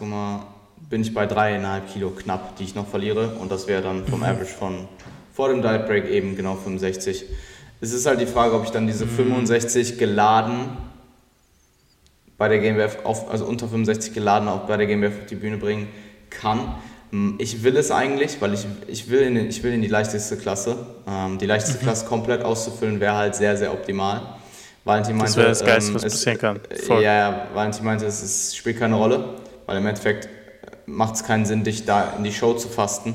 bin 0.89 1.01
ich 1.01 1.13
bei 1.13 1.25
3,5 1.25 1.81
Kilo 1.93 2.09
knapp, 2.09 2.57
die 2.57 2.63
ich 2.63 2.75
noch 2.75 2.87
verliere. 2.87 3.29
Und 3.39 3.51
das 3.51 3.67
wäre 3.67 3.81
dann 3.81 4.05
vom 4.05 4.19
mhm. 4.19 4.25
Average 4.25 4.53
von 4.53 4.87
vor 5.33 5.49
dem 5.49 5.61
Diet 5.61 5.87
Break 5.87 6.09
eben 6.09 6.35
genau 6.35 6.55
65. 6.55 7.25
Es 7.81 7.93
ist 7.93 8.05
halt 8.05 8.19
die 8.19 8.25
Frage, 8.25 8.55
ob 8.55 8.65
ich 8.65 8.71
dann 8.71 8.85
diese 8.85 9.07
65 9.07 9.93
mhm. 9.93 9.97
geladen 9.97 10.77
bei 12.37 12.49
der 12.49 12.59
GmbF, 12.59 13.05
auf, 13.05 13.29
also 13.31 13.45
unter 13.45 13.67
65 13.67 14.13
geladen 14.13 14.49
auch 14.49 14.67
bei 14.67 14.77
der 14.77 14.87
GmbF 14.87 15.21
auf 15.21 15.25
die 15.27 15.35
Bühne 15.35 15.57
bringen 15.57 15.87
kann. 16.29 16.75
Hm, 17.13 17.35
ich 17.37 17.61
will 17.61 17.77
es 17.77 17.91
eigentlich, 17.91 18.41
weil 18.41 18.55
ich, 18.55 18.65
ich, 18.87 19.07
will, 19.07 19.21
in, 19.21 19.37
ich 19.47 19.61
will 19.61 19.71
in 19.71 19.83
die 19.83 19.87
leichteste 19.87 20.35
Klasse. 20.35 20.77
Ähm, 21.07 21.37
die 21.37 21.45
leichteste 21.45 21.77
mhm. 21.77 21.83
Klasse 21.83 22.05
komplett 22.07 22.41
auszufüllen 22.41 22.99
wäre 22.99 23.15
halt 23.15 23.35
sehr, 23.35 23.55
sehr 23.55 23.71
optimal. 23.71 24.21
Valentin 24.83 25.15
meinte, 25.15 25.27
das 25.27 25.37
wäre 25.37 25.49
das 25.49 25.63
Geilste, 25.63 25.89
ähm, 25.91 25.95
was 25.95 26.01
passieren 26.01 26.37
kann. 26.39 26.59
Voll. 26.87 27.03
Ja, 27.03 27.13
ja, 27.13 27.47
Valentin 27.53 27.85
meinte, 27.85 28.07
es, 28.07 28.23
es 28.23 28.55
spielt 28.55 28.79
keine 28.79 28.95
Rolle, 28.95 29.35
weil 29.67 29.77
im 29.77 29.85
Endeffekt 29.85 30.27
macht 30.87 31.13
es 31.13 31.23
keinen 31.23 31.45
Sinn, 31.45 31.63
dich 31.63 31.85
da 31.85 32.15
in 32.17 32.23
die 32.23 32.33
Show 32.33 32.55
zu 32.55 32.67
fasten. 32.67 33.13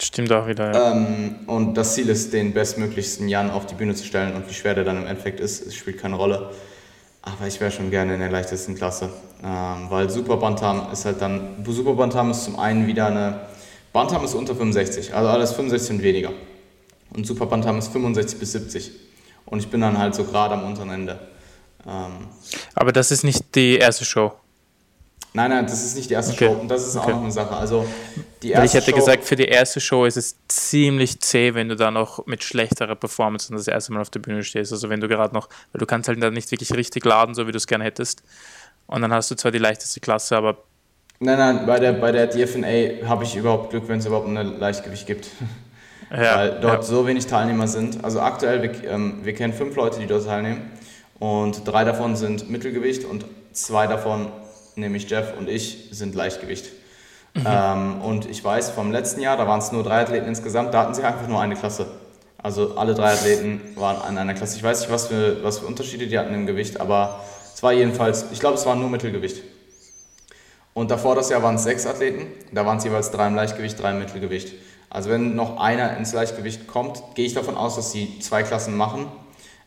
Stimmt 0.00 0.32
auch 0.32 0.48
wieder, 0.48 0.72
ja. 0.74 0.92
Ähm, 0.92 1.36
und 1.46 1.74
das 1.74 1.94
Ziel 1.94 2.08
ist, 2.08 2.32
den 2.32 2.52
bestmöglichsten 2.52 3.28
Jan 3.28 3.50
auf 3.50 3.66
die 3.66 3.76
Bühne 3.76 3.94
zu 3.94 4.04
stellen 4.04 4.34
und 4.34 4.50
wie 4.50 4.54
schwer 4.54 4.74
der 4.74 4.82
dann 4.82 4.96
im 4.96 5.06
Endeffekt 5.06 5.38
ist, 5.38 5.64
es 5.64 5.76
spielt 5.76 5.98
keine 5.98 6.16
Rolle. 6.16 6.50
Aber 7.32 7.46
ich 7.46 7.60
wäre 7.60 7.70
schon 7.70 7.90
gerne 7.90 8.14
in 8.14 8.20
der 8.20 8.30
leichtesten 8.30 8.74
Klasse, 8.74 9.10
ähm, 9.44 9.86
weil 9.90 10.08
Super 10.08 10.36
Bantam 10.36 10.90
ist 10.92 11.04
halt 11.04 11.20
dann, 11.20 11.64
Super 11.66 11.94
Bantam 11.94 12.30
ist 12.30 12.44
zum 12.44 12.58
einen 12.58 12.86
wieder 12.86 13.06
eine, 13.06 13.40
Bantam 13.92 14.24
ist 14.24 14.34
unter 14.34 14.54
65, 14.54 15.14
also 15.14 15.28
alles 15.28 15.52
65 15.52 15.96
und 15.96 16.02
weniger. 16.02 16.32
Und 17.10 17.26
Super 17.26 17.46
Bantam 17.46 17.78
ist 17.78 17.88
65 17.88 18.38
bis 18.38 18.52
70. 18.52 18.92
Und 19.46 19.60
ich 19.60 19.68
bin 19.68 19.80
dann 19.80 19.98
halt 19.98 20.14
so 20.14 20.24
gerade 20.24 20.54
am 20.54 20.64
unteren 20.64 20.90
Ende. 20.90 21.18
Ähm, 21.86 22.28
Aber 22.74 22.92
das 22.92 23.10
ist 23.10 23.24
nicht 23.24 23.54
die 23.54 23.76
erste 23.76 24.04
Show. 24.04 24.32
Nein, 25.34 25.50
nein, 25.50 25.66
das 25.66 25.84
ist 25.84 25.96
nicht 25.96 26.08
die 26.08 26.14
erste 26.14 26.32
okay. 26.32 26.46
Show 26.46 26.52
und 26.52 26.68
das 26.68 26.86
ist 26.86 26.96
okay. 26.96 27.06
auch 27.06 27.16
noch 27.16 27.22
eine 27.22 27.30
Sache. 27.30 27.54
Also 27.54 27.86
die 28.42 28.50
erste 28.50 28.60
Weil 28.60 28.66
ich 28.66 28.74
hätte 28.74 28.90
Show 28.90 28.96
gesagt, 28.96 29.24
für 29.24 29.36
die 29.36 29.44
erste 29.44 29.80
Show 29.80 30.04
ist 30.04 30.16
es 30.16 30.36
ziemlich 30.48 31.20
zäh, 31.20 31.54
wenn 31.54 31.68
du 31.68 31.76
da 31.76 31.90
noch 31.90 32.26
mit 32.26 32.42
schlechterer 32.42 32.94
Performance 32.94 33.50
und 33.50 33.58
das 33.58 33.68
erste 33.68 33.92
Mal 33.92 34.00
auf 34.00 34.10
der 34.10 34.20
Bühne 34.20 34.42
stehst. 34.42 34.72
Also 34.72 34.88
wenn 34.88 35.00
du 35.00 35.08
gerade 35.08 35.34
noch, 35.34 35.48
weil 35.72 35.80
du 35.80 35.86
kannst 35.86 36.08
halt 36.08 36.22
dann 36.22 36.32
nicht 36.34 36.50
wirklich 36.50 36.72
richtig 36.74 37.04
laden, 37.04 37.34
so 37.34 37.46
wie 37.46 37.52
du 37.52 37.58
es 37.58 37.66
gerne 37.66 37.84
hättest. 37.84 38.22
Und 38.86 39.02
dann 39.02 39.12
hast 39.12 39.30
du 39.30 39.34
zwar 39.34 39.52
die 39.52 39.58
leichteste 39.58 40.00
Klasse, 40.00 40.36
aber 40.36 40.58
Nein, 41.20 41.36
nein, 41.36 41.66
bei 41.66 41.80
der, 41.80 41.92
bei 41.94 42.12
der 42.12 42.28
DFNA 42.28 43.08
habe 43.08 43.24
ich 43.24 43.34
überhaupt 43.34 43.70
Glück, 43.70 43.88
wenn 43.88 43.98
es 43.98 44.06
überhaupt 44.06 44.28
ein 44.28 44.58
Leichtgewicht 44.60 45.06
gibt. 45.06 45.28
Ja, 46.12 46.36
weil 46.36 46.60
dort 46.60 46.74
ja. 46.74 46.82
so 46.82 47.06
wenig 47.08 47.26
Teilnehmer 47.26 47.66
sind. 47.66 48.04
Also 48.04 48.20
aktuell, 48.20 48.62
wir, 48.62 48.84
ähm, 48.88 49.18
wir 49.24 49.34
kennen 49.34 49.52
fünf 49.52 49.74
Leute, 49.74 49.98
die 49.98 50.06
dort 50.06 50.26
teilnehmen 50.26 50.70
und 51.18 51.66
drei 51.66 51.82
davon 51.84 52.14
sind 52.14 52.48
Mittelgewicht 52.48 53.04
und 53.04 53.24
zwei 53.52 53.88
davon, 53.88 54.30
nämlich 54.80 55.08
Jeff 55.10 55.34
und 55.38 55.48
ich, 55.48 55.88
sind 55.90 56.14
Leichtgewicht. 56.14 56.66
Mhm. 57.34 57.44
Ähm, 57.46 58.00
und 58.02 58.30
ich 58.30 58.42
weiß, 58.42 58.70
vom 58.70 58.90
letzten 58.90 59.20
Jahr, 59.20 59.36
da 59.36 59.46
waren 59.46 59.60
es 59.60 59.72
nur 59.72 59.82
drei 59.82 60.00
Athleten 60.00 60.26
insgesamt, 60.26 60.74
da 60.74 60.82
hatten 60.82 60.94
sie 60.94 61.02
einfach 61.02 61.28
nur 61.28 61.40
eine 61.40 61.54
Klasse. 61.54 61.86
Also 62.40 62.76
alle 62.76 62.94
drei 62.94 63.12
Athleten 63.12 63.60
waren 63.74 64.08
in 64.10 64.18
einer 64.18 64.34
Klasse. 64.34 64.56
Ich 64.56 64.62
weiß 64.62 64.80
nicht, 64.80 64.90
was 64.90 65.06
für, 65.06 65.42
was 65.42 65.58
für 65.58 65.66
Unterschiede 65.66 66.06
die 66.06 66.18
hatten 66.18 66.34
im 66.34 66.46
Gewicht, 66.46 66.80
aber 66.80 67.20
es 67.54 67.62
war 67.62 67.72
jedenfalls, 67.72 68.26
ich 68.32 68.40
glaube, 68.40 68.54
es 68.54 68.64
war 68.66 68.76
nur 68.76 68.88
Mittelgewicht. 68.88 69.42
Und 70.72 70.92
davor 70.92 71.16
das 71.16 71.28
Jahr 71.28 71.42
waren 71.42 71.56
es 71.56 71.64
sechs 71.64 71.86
Athleten, 71.86 72.26
da 72.52 72.64
waren 72.64 72.78
es 72.78 72.84
jeweils 72.84 73.10
drei 73.10 73.26
im 73.26 73.34
Leichtgewicht, 73.34 73.80
drei 73.82 73.90
im 73.90 73.98
Mittelgewicht. 73.98 74.54
Also 74.90 75.10
wenn 75.10 75.34
noch 75.34 75.58
einer 75.58 75.96
ins 75.96 76.12
Leichtgewicht 76.12 76.68
kommt, 76.68 77.02
gehe 77.14 77.26
ich 77.26 77.34
davon 77.34 77.56
aus, 77.56 77.76
dass 77.76 77.90
sie 77.90 78.20
zwei 78.20 78.44
Klassen 78.44 78.76
machen. 78.76 79.06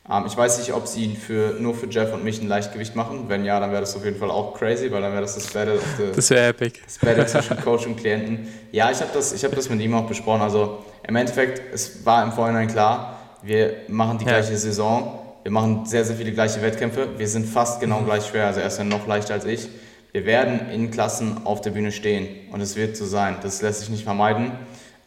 Ähm, 0.09 0.23
ich 0.25 0.35
weiß 0.35 0.59
nicht, 0.59 0.73
ob 0.73 0.87
sie 0.87 1.15
für, 1.15 1.55
nur 1.59 1.75
für 1.75 1.87
Jeff 1.87 2.13
und 2.13 2.23
mich 2.23 2.41
ein 2.41 2.47
Leichtgewicht 2.47 2.95
machen. 2.95 3.25
Wenn 3.27 3.45
ja, 3.45 3.59
dann 3.59 3.71
wäre 3.71 3.81
das 3.81 3.95
auf 3.95 4.03
jeden 4.03 4.17
Fall 4.17 4.31
auch 4.31 4.53
crazy, 4.53 4.91
weil 4.91 5.01
dann 5.01 5.11
wäre 5.11 5.21
das 5.21 5.35
das 5.35 5.47
Battle, 5.47 5.79
the, 5.97 6.11
das 6.15 6.29
wäre 6.29 6.49
epic. 6.49 6.79
Das 6.83 6.97
Battle 6.97 7.25
zwischen 7.25 7.57
Coach 7.61 7.85
und 7.85 7.97
Klienten. 7.97 8.47
Ja, 8.71 8.91
ich 8.91 8.99
habe 8.99 9.11
das, 9.13 9.43
hab 9.43 9.55
das 9.55 9.69
mit 9.69 9.79
ihm 9.81 9.93
auch 9.93 10.07
besprochen. 10.07 10.41
Also 10.41 10.83
im 11.07 11.15
Endeffekt, 11.15 11.73
es 11.73 12.05
war 12.05 12.23
im 12.23 12.31
Vorhinein 12.31 12.67
klar, 12.67 13.17
wir 13.43 13.77
machen 13.87 14.17
die 14.17 14.25
ja. 14.25 14.31
gleiche 14.31 14.55
Saison, 14.55 15.19
wir 15.43 15.51
machen 15.51 15.85
sehr, 15.85 16.05
sehr 16.05 16.15
viele 16.15 16.31
gleiche 16.31 16.61
Wettkämpfe. 16.61 17.07
Wir 17.17 17.27
sind 17.27 17.47
fast 17.47 17.79
genau 17.79 18.01
mhm. 18.01 18.05
gleich 18.05 18.25
schwer, 18.25 18.47
also 18.47 18.59
er 18.59 18.67
ist 18.67 18.77
ja 18.77 18.83
noch 18.83 19.07
leichter 19.07 19.33
als 19.33 19.45
ich. 19.45 19.69
Wir 20.11 20.25
werden 20.25 20.69
in 20.69 20.91
Klassen 20.91 21.45
auf 21.45 21.61
der 21.61 21.71
Bühne 21.71 21.91
stehen 21.91 22.27
und 22.51 22.59
es 22.61 22.75
wird 22.75 22.97
so 22.97 23.05
sein. 23.05 23.37
Das 23.41 23.61
lässt 23.61 23.79
sich 23.79 23.89
nicht 23.89 24.03
vermeiden. 24.03 24.51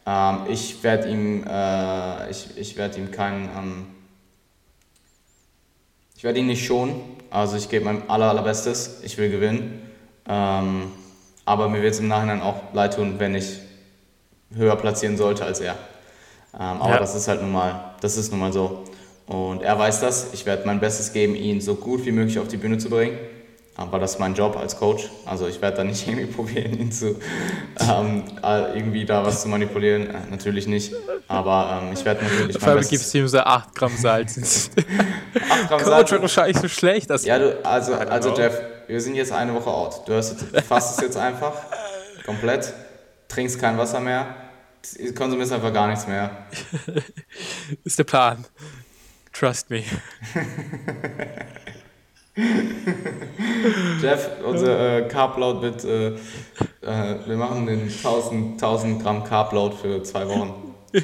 Ähm, 0.07 0.39
ich 0.49 0.83
werde 0.83 1.09
ihm, 1.09 1.45
äh, 1.47 2.31
ich, 2.31 2.57
ich 2.57 2.77
werde 2.77 2.99
ihm 2.99 3.11
keinen, 3.11 3.49
ähm, 3.57 3.87
ich 6.25 6.27
werde 6.27 6.41
ihn 6.41 6.47
nicht 6.47 6.65
schonen. 6.65 7.03
Also 7.29 7.59
ich 7.59 7.69
gebe 7.69 7.85
mein 7.85 8.09
aller, 8.09 8.31
allerbestes. 8.31 9.01
Ich 9.03 9.19
will 9.19 9.31
gewinnen. 9.31 9.83
Ähm, 10.27 10.91
aber 11.45 11.69
mir 11.69 11.83
wird 11.83 11.93
es 11.93 12.01
im 12.01 12.09
Nachhinein 12.09 12.41
auch 12.41 12.73
leid 12.73 12.95
tun, 12.95 13.17
wenn 13.19 13.35
ich 13.35 13.59
höher 14.57 14.75
platzieren 14.77 15.19
sollte 15.19 15.45
als 15.45 15.61
er. 15.61 15.75
Ähm, 16.55 16.81
aber 16.81 16.93
ja. 16.93 16.99
das 16.99 17.15
ist 17.15 17.29
halt 17.29 17.43
nun 17.43 17.53
mal, 17.53 17.95
das 18.01 18.17
ist 18.17 18.31
nun 18.31 18.41
mal 18.41 18.55
so. 18.55 18.85
Und 19.27 19.61
er 19.61 19.79
weiß 19.79 20.01
das. 20.01 20.33
Ich 20.33 20.47
werde 20.47 20.63
mein 20.65 20.81
Bestes 20.81 21.13
geben, 21.13 21.35
ihn 21.35 21.61
so 21.61 21.75
gut 21.75 22.07
wie 22.07 22.13
möglich 22.13 22.39
auf 22.39 22.49
die 22.49 22.57
Bühne 22.57 22.79
zu 22.79 22.89
bringen. 22.89 23.19
Aber 23.77 23.99
das 23.99 24.13
ist 24.13 24.21
mein 24.21 24.35
Job 24.35 24.57
als 24.57 24.77
Coach. 24.77 25.09
Also 25.27 25.49
ich 25.49 25.61
werde 25.61 25.79
da 25.79 25.85
nicht 25.85 26.07
irgendwie 26.09 26.27
probieren, 26.27 26.79
ihn 26.79 26.93
zu 26.93 27.17
ähm, 27.81 28.25
irgendwie 28.43 29.05
da 29.05 29.25
was 29.25 29.43
zu 29.43 29.49
manipulieren. 29.49 30.09
Äh, 30.11 30.31
natürlich 30.31 30.67
nicht. 30.67 30.93
Aber 31.27 31.83
ähm, 31.83 31.93
ich 31.93 32.05
werde 32.05 32.25
natürlich. 32.25 32.59
Vor 32.59 32.69
allem 32.69 32.87
gibst 32.87 33.13
du 33.13 33.19
ihm 33.19 33.29
so 33.29 33.39
8 33.39 33.75
Gramm 33.75 33.97
Salz. 33.97 34.71
8 34.77 34.87
Gramm 35.69 35.79
Coach 35.81 35.85
Salz. 35.85 36.11
wird 36.13 36.23
wahrscheinlich 36.23 36.59
so 36.59 36.69
schlecht. 36.69 37.11
Dass 37.11 37.25
ja, 37.25 37.39
du, 37.39 37.65
also, 37.65 37.95
also 37.95 38.35
Jeff, 38.37 38.61
wir 38.87 39.01
sind 39.01 39.17
jetzt 39.17 39.33
eine 39.33 39.53
Woche 39.55 39.71
out. 39.71 40.07
Du 40.07 40.15
hast, 40.15 40.41
fasst 40.67 40.99
es 40.99 41.05
jetzt 41.05 41.17
einfach 41.17 41.55
komplett, 42.25 42.73
trinkst 43.29 43.61
kein 43.61 43.77
Wasser 43.77 44.01
mehr, 44.01 44.35
konsumierst 45.17 45.53
einfach 45.53 45.73
gar 45.73 45.89
nichts 45.89 46.07
mehr. 46.07 46.31
ist 47.85 47.99
der 47.99 48.05
Plan. 48.05 48.45
Trust 49.33 49.69
me. 49.69 49.83
Jeff, 54.03 54.31
unser 54.45 54.99
äh, 54.99 55.09
Carbload 55.09 55.63
wird, 55.63 55.85
äh, 55.85 56.09
äh, 56.83 57.19
wir 57.27 57.37
machen 57.37 57.67
den 57.67 57.83
1000, 57.83 58.55
1000 58.55 59.03
Gramm 59.03 59.23
Carbload 59.23 59.77
für 59.77 60.03
zwei 60.03 60.27
Wochen. 60.27 60.75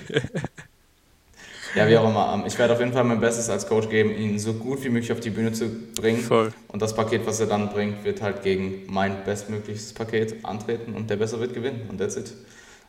ja, 1.76 1.88
wie 1.88 1.96
auch 1.96 2.08
immer. 2.08 2.32
Ähm, 2.34 2.44
ich 2.46 2.58
werde 2.58 2.72
auf 2.72 2.80
jeden 2.80 2.92
Fall 2.92 3.04
mein 3.04 3.20
Bestes 3.20 3.48
als 3.48 3.68
Coach 3.68 3.88
geben, 3.88 4.10
ihn 4.10 4.40
so 4.40 4.54
gut 4.54 4.82
wie 4.82 4.88
möglich 4.88 5.12
auf 5.12 5.20
die 5.20 5.30
Bühne 5.30 5.52
zu 5.52 5.68
bringen. 5.94 6.20
Voll. 6.20 6.52
Und 6.66 6.82
das 6.82 6.96
Paket, 6.96 7.24
was 7.26 7.38
er 7.38 7.46
dann 7.46 7.70
bringt, 7.70 8.02
wird 8.04 8.22
halt 8.22 8.42
gegen 8.42 8.82
mein 8.88 9.22
bestmögliches 9.24 9.92
Paket 9.92 10.44
antreten 10.44 10.94
und 10.94 11.10
der 11.10 11.16
Bessere 11.16 11.42
wird 11.42 11.54
gewinnen. 11.54 11.86
Und 11.88 11.98
that's 11.98 12.16
it. 12.16 12.32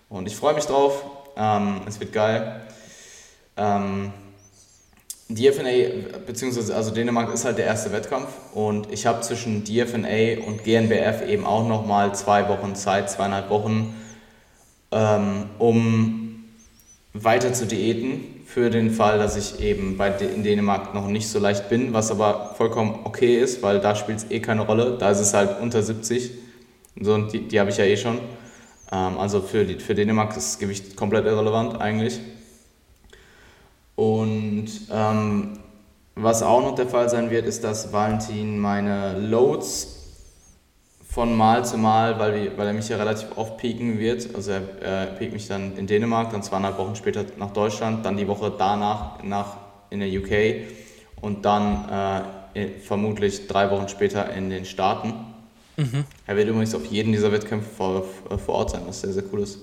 Und 0.09 0.27
ich 0.27 0.35
freue 0.35 0.55
mich 0.55 0.65
drauf. 0.65 1.03
Ähm, 1.37 1.81
es 1.87 1.99
wird 1.99 2.11
geil. 2.11 2.61
Ähm, 3.55 4.13
DFNA, 5.35 6.19
beziehungsweise 6.25 6.75
also 6.75 6.91
Dänemark 6.91 7.33
ist 7.33 7.45
halt 7.45 7.57
der 7.57 7.65
erste 7.65 7.91
Wettkampf 7.91 8.29
und 8.53 8.91
ich 8.91 9.05
habe 9.05 9.21
zwischen 9.21 9.63
DFNA 9.63 10.45
und 10.45 10.63
GNBF 10.63 11.27
eben 11.27 11.45
auch 11.45 11.67
nochmal 11.67 12.13
zwei 12.15 12.47
Wochen 12.49 12.75
Zeit, 12.75 13.09
zweieinhalb 13.09 13.49
Wochen, 13.49 13.95
ähm, 14.91 15.45
um 15.59 16.43
weiter 17.13 17.53
zu 17.53 17.65
diäten 17.65 18.41
für 18.45 18.69
den 18.69 18.91
Fall, 18.91 19.17
dass 19.17 19.37
ich 19.37 19.61
eben 19.63 19.97
bei 19.97 20.09
in 20.09 20.43
Dänemark 20.43 20.93
noch 20.93 21.07
nicht 21.07 21.29
so 21.29 21.39
leicht 21.39 21.69
bin, 21.69 21.93
was 21.93 22.11
aber 22.11 22.53
vollkommen 22.57 22.99
okay 23.05 23.39
ist, 23.39 23.63
weil 23.63 23.79
da 23.79 23.95
spielt 23.95 24.19
es 24.19 24.31
eh 24.31 24.39
keine 24.39 24.61
Rolle. 24.61 24.97
Da 24.99 25.11
ist 25.11 25.19
es 25.19 25.33
halt 25.33 25.61
unter 25.61 25.81
70. 25.81 26.31
So, 26.99 27.17
die, 27.17 27.47
die 27.47 27.59
habe 27.59 27.69
ich 27.69 27.77
ja 27.77 27.85
eh 27.85 27.95
schon. 27.95 28.19
Ähm, 28.91 29.17
also 29.17 29.41
für, 29.41 29.63
die, 29.63 29.75
für 29.75 29.95
Dänemark 29.95 30.35
ist 30.35 30.53
das 30.53 30.59
Gewicht 30.59 30.97
komplett 30.97 31.25
irrelevant 31.25 31.79
eigentlich. 31.79 32.19
Und 34.01 34.65
ähm, 34.91 35.59
was 36.15 36.41
auch 36.41 36.63
noch 36.63 36.73
der 36.73 36.87
Fall 36.87 37.07
sein 37.07 37.29
wird, 37.29 37.45
ist, 37.45 37.63
dass 37.63 37.93
Valentin 37.93 38.57
meine 38.57 39.19
Loads 39.19 39.95
von 41.07 41.37
Mal 41.37 41.63
zu 41.65 41.77
Mal, 41.77 42.17
weil, 42.17 42.57
weil 42.57 42.65
er 42.65 42.73
mich 42.73 42.89
ja 42.89 42.97
relativ 42.97 43.37
oft 43.37 43.57
peaken 43.57 43.99
wird. 43.99 44.33
Also 44.33 44.53
er, 44.53 44.61
er 44.81 45.05
peakt 45.05 45.33
mich 45.33 45.47
dann 45.47 45.77
in 45.77 45.85
Dänemark, 45.85 46.31
dann 46.31 46.41
zweieinhalb 46.41 46.79
Wochen 46.79 46.95
später 46.95 47.25
nach 47.37 47.51
Deutschland, 47.51 48.03
dann 48.03 48.17
die 48.17 48.27
Woche 48.27 48.51
danach 48.57 49.21
nach, 49.21 49.57
in 49.91 49.99
der 49.99 50.09
UK 50.09 50.67
und 51.21 51.45
dann 51.45 52.23
äh, 52.55 52.69
vermutlich 52.79 53.45
drei 53.47 53.69
Wochen 53.69 53.87
später 53.87 54.33
in 54.33 54.49
den 54.49 54.65
Staaten. 54.65 55.13
Mhm. 55.77 56.05
Er 56.25 56.37
wird 56.37 56.49
übrigens 56.49 56.73
auf 56.73 56.87
jeden 56.87 57.11
dieser 57.11 57.31
Wettkämpfe 57.31 57.69
vor, 57.69 58.05
vor 58.43 58.55
Ort 58.55 58.71
sein, 58.71 58.81
was 58.87 59.01
sehr, 59.01 59.13
sehr 59.13 59.23
cool 59.31 59.41
ist. 59.41 59.59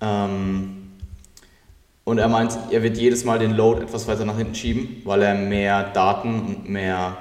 Ähm, 0.00 0.85
und 2.06 2.18
er 2.18 2.28
meint, 2.28 2.56
er 2.70 2.84
wird 2.84 2.96
jedes 2.98 3.24
Mal 3.24 3.40
den 3.40 3.50
Load 3.56 3.82
etwas 3.82 4.06
weiter 4.06 4.24
nach 4.24 4.36
hinten 4.36 4.54
schieben, 4.54 5.02
weil 5.04 5.22
er 5.22 5.34
mehr 5.34 5.90
Daten 5.90 6.40
und 6.40 6.68
mehr, 6.68 7.16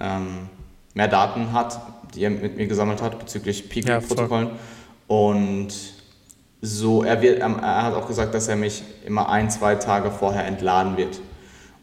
ähm, 0.00 0.48
mehr 0.92 1.06
Daten 1.06 1.52
hat, 1.52 1.80
die 2.16 2.24
er 2.24 2.30
mit 2.30 2.56
mir 2.56 2.66
gesammelt 2.66 3.00
hat 3.00 3.16
bezüglich 3.16 3.68
Peak-Protokollen. 3.68 4.48
Ja, 4.48 4.54
und 5.06 5.68
so, 6.60 7.04
er, 7.04 7.22
wird, 7.22 7.38
er 7.38 7.84
hat 7.84 7.94
auch 7.94 8.08
gesagt, 8.08 8.34
dass 8.34 8.48
er 8.48 8.56
mich 8.56 8.82
immer 9.06 9.28
ein, 9.28 9.50
zwei 9.50 9.76
Tage 9.76 10.10
vorher 10.10 10.46
entladen 10.46 10.96
wird. 10.96 11.20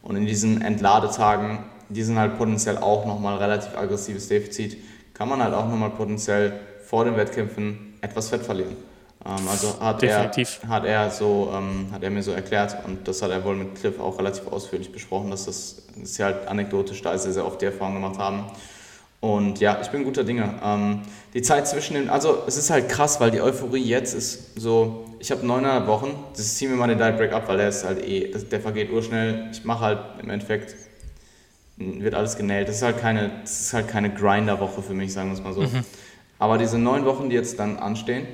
Und 0.02 0.18
in 0.18 0.26
diesen 0.26 0.62
Entladetagen, 0.62 1.60
die 1.88 2.04
sind 2.04 2.20
halt 2.20 2.38
potenziell 2.38 2.78
auch 2.80 3.06
nochmal 3.06 3.38
relativ 3.38 3.78
aggressives 3.78 4.28
Defizit, 4.28 4.76
kann 5.14 5.30
man 5.30 5.42
halt 5.42 5.54
auch 5.54 5.70
nochmal 5.70 5.92
potenziell 5.92 6.52
vor 6.84 7.06
den 7.06 7.16
Wettkämpfen 7.16 7.94
etwas 8.02 8.28
Fett 8.28 8.42
verlieren. 8.42 8.76
Ähm, 9.26 9.48
also 9.50 9.80
hat 9.80 10.02
Definitiv. 10.02 10.60
er, 10.64 10.70
hat 10.70 10.86
er 10.86 11.10
so, 11.10 11.52
ähm, 11.54 11.88
hat 11.92 12.04
er 12.04 12.12
mir 12.12 12.22
so 12.22 12.32
erklärt 12.32 12.78
und 12.86 13.08
das 13.08 13.22
hat 13.22 13.32
er 13.32 13.44
wohl 13.44 13.56
mit 13.56 13.76
Cliff 13.76 14.00
auch 14.00 14.20
relativ 14.20 14.48
ausführlich 14.48 14.92
besprochen, 14.92 15.32
dass 15.32 15.46
das, 15.46 15.84
ist 16.02 16.18
ja 16.18 16.28
halt 16.28 16.48
anekdotisch, 16.48 17.02
da 17.02 17.18
sie 17.18 17.32
sehr 17.34 17.46
oft 17.46 17.62
die 17.62 17.66
Erfahrung 17.66 17.96
gemacht 17.96 18.20
haben. 18.20 18.46
Und 19.22 19.60
ja, 19.60 19.80
ich 19.82 19.88
bin 19.88 20.04
guter 20.04 20.24
Dinge. 20.24 20.54
Ähm, 20.64 21.02
die 21.34 21.42
Zeit 21.42 21.68
zwischen 21.68 21.96
den, 21.96 22.10
also 22.10 22.44
es 22.46 22.58
ist 22.58 22.70
halt 22.70 22.90
krass, 22.90 23.20
weil 23.20 23.32
die 23.32 23.42
Euphorie 23.42 23.84
jetzt 23.84 24.14
ist 24.14 24.60
so, 24.60 25.06
ich 25.20 25.32
habe 25.32 25.46
neuneinhalb 25.46 25.88
Wochen, 25.88 26.14
das 26.36 26.56
ziehen 26.56 26.70
wir 26.70 26.78
mal 26.78 26.88
den 26.88 27.00
Diet 27.00 27.18
Break 27.18 27.34
ab, 27.34 27.48
weil 27.48 27.58
der 27.58 27.70
ist 27.70 27.86
halt 27.86 28.06
eh, 28.08 28.32
der 28.32 28.60
vergeht 28.60 28.92
urschnell. 28.92 29.50
Ich 29.52 29.66
mache 29.66 29.80
halt 29.84 30.00
im 30.22 30.30
Endeffekt, 30.30 30.76
wird 31.78 32.14
alles 32.14 32.38
genäht. 32.38 32.68
Das 32.68 32.76
ist 32.76 32.84
halt 32.84 33.00
keine, 33.00 33.32
das 33.42 33.62
ist 33.62 33.74
halt 33.74 33.88
keine 33.88 34.14
Grinder-Woche 34.14 34.84
für 34.84 34.94
mich, 34.94 35.12
sagen 35.14 35.30
wir 35.30 35.38
es 35.38 35.44
mal 35.44 35.54
so. 35.54 35.62
Mhm. 35.62 35.84
Aber 36.38 36.60
diese 36.60 36.78
neun 36.78 37.06
Wochen, 37.06 37.30
die 37.30 37.36
jetzt 37.36 37.58
dann 37.58 37.78
anstehen, 37.78 38.28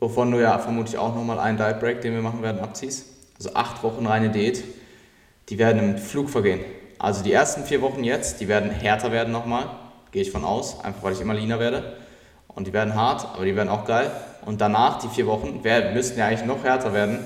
wovon 0.00 0.30
du 0.30 0.40
ja 0.40 0.58
vermutlich 0.58 0.98
auch 0.98 1.14
nochmal 1.14 1.38
einen 1.38 1.58
Diet 1.58 1.80
Break, 1.80 2.00
den 2.00 2.14
wir 2.14 2.22
machen 2.22 2.42
werden, 2.42 2.60
abziehst, 2.60 3.06
also 3.36 3.54
acht 3.54 3.82
Wochen 3.82 4.06
reine 4.06 4.30
Diät, 4.30 4.64
die 5.48 5.58
werden 5.58 5.82
im 5.82 5.98
Flug 5.98 6.30
vergehen. 6.30 6.60
Also 6.98 7.22
die 7.22 7.32
ersten 7.32 7.64
vier 7.64 7.82
Wochen 7.82 8.04
jetzt, 8.04 8.40
die 8.40 8.48
werden 8.48 8.70
härter 8.70 9.12
werden 9.12 9.32
nochmal, 9.32 9.66
gehe 10.12 10.22
ich 10.22 10.30
von 10.30 10.44
aus, 10.44 10.82
einfach 10.82 11.02
weil 11.02 11.12
ich 11.12 11.20
immer 11.20 11.34
leaner 11.34 11.60
werde. 11.60 11.96
Und 12.48 12.66
die 12.66 12.72
werden 12.72 12.94
hart, 12.94 13.26
aber 13.34 13.44
die 13.44 13.54
werden 13.54 13.68
auch 13.68 13.84
geil. 13.84 14.10
Und 14.46 14.60
danach, 14.60 14.98
die 14.98 15.08
vier 15.08 15.26
Wochen, 15.26 15.62
werden, 15.62 15.92
müssten 15.92 16.18
ja 16.18 16.26
eigentlich 16.26 16.46
noch 16.46 16.64
härter 16.64 16.94
werden. 16.94 17.18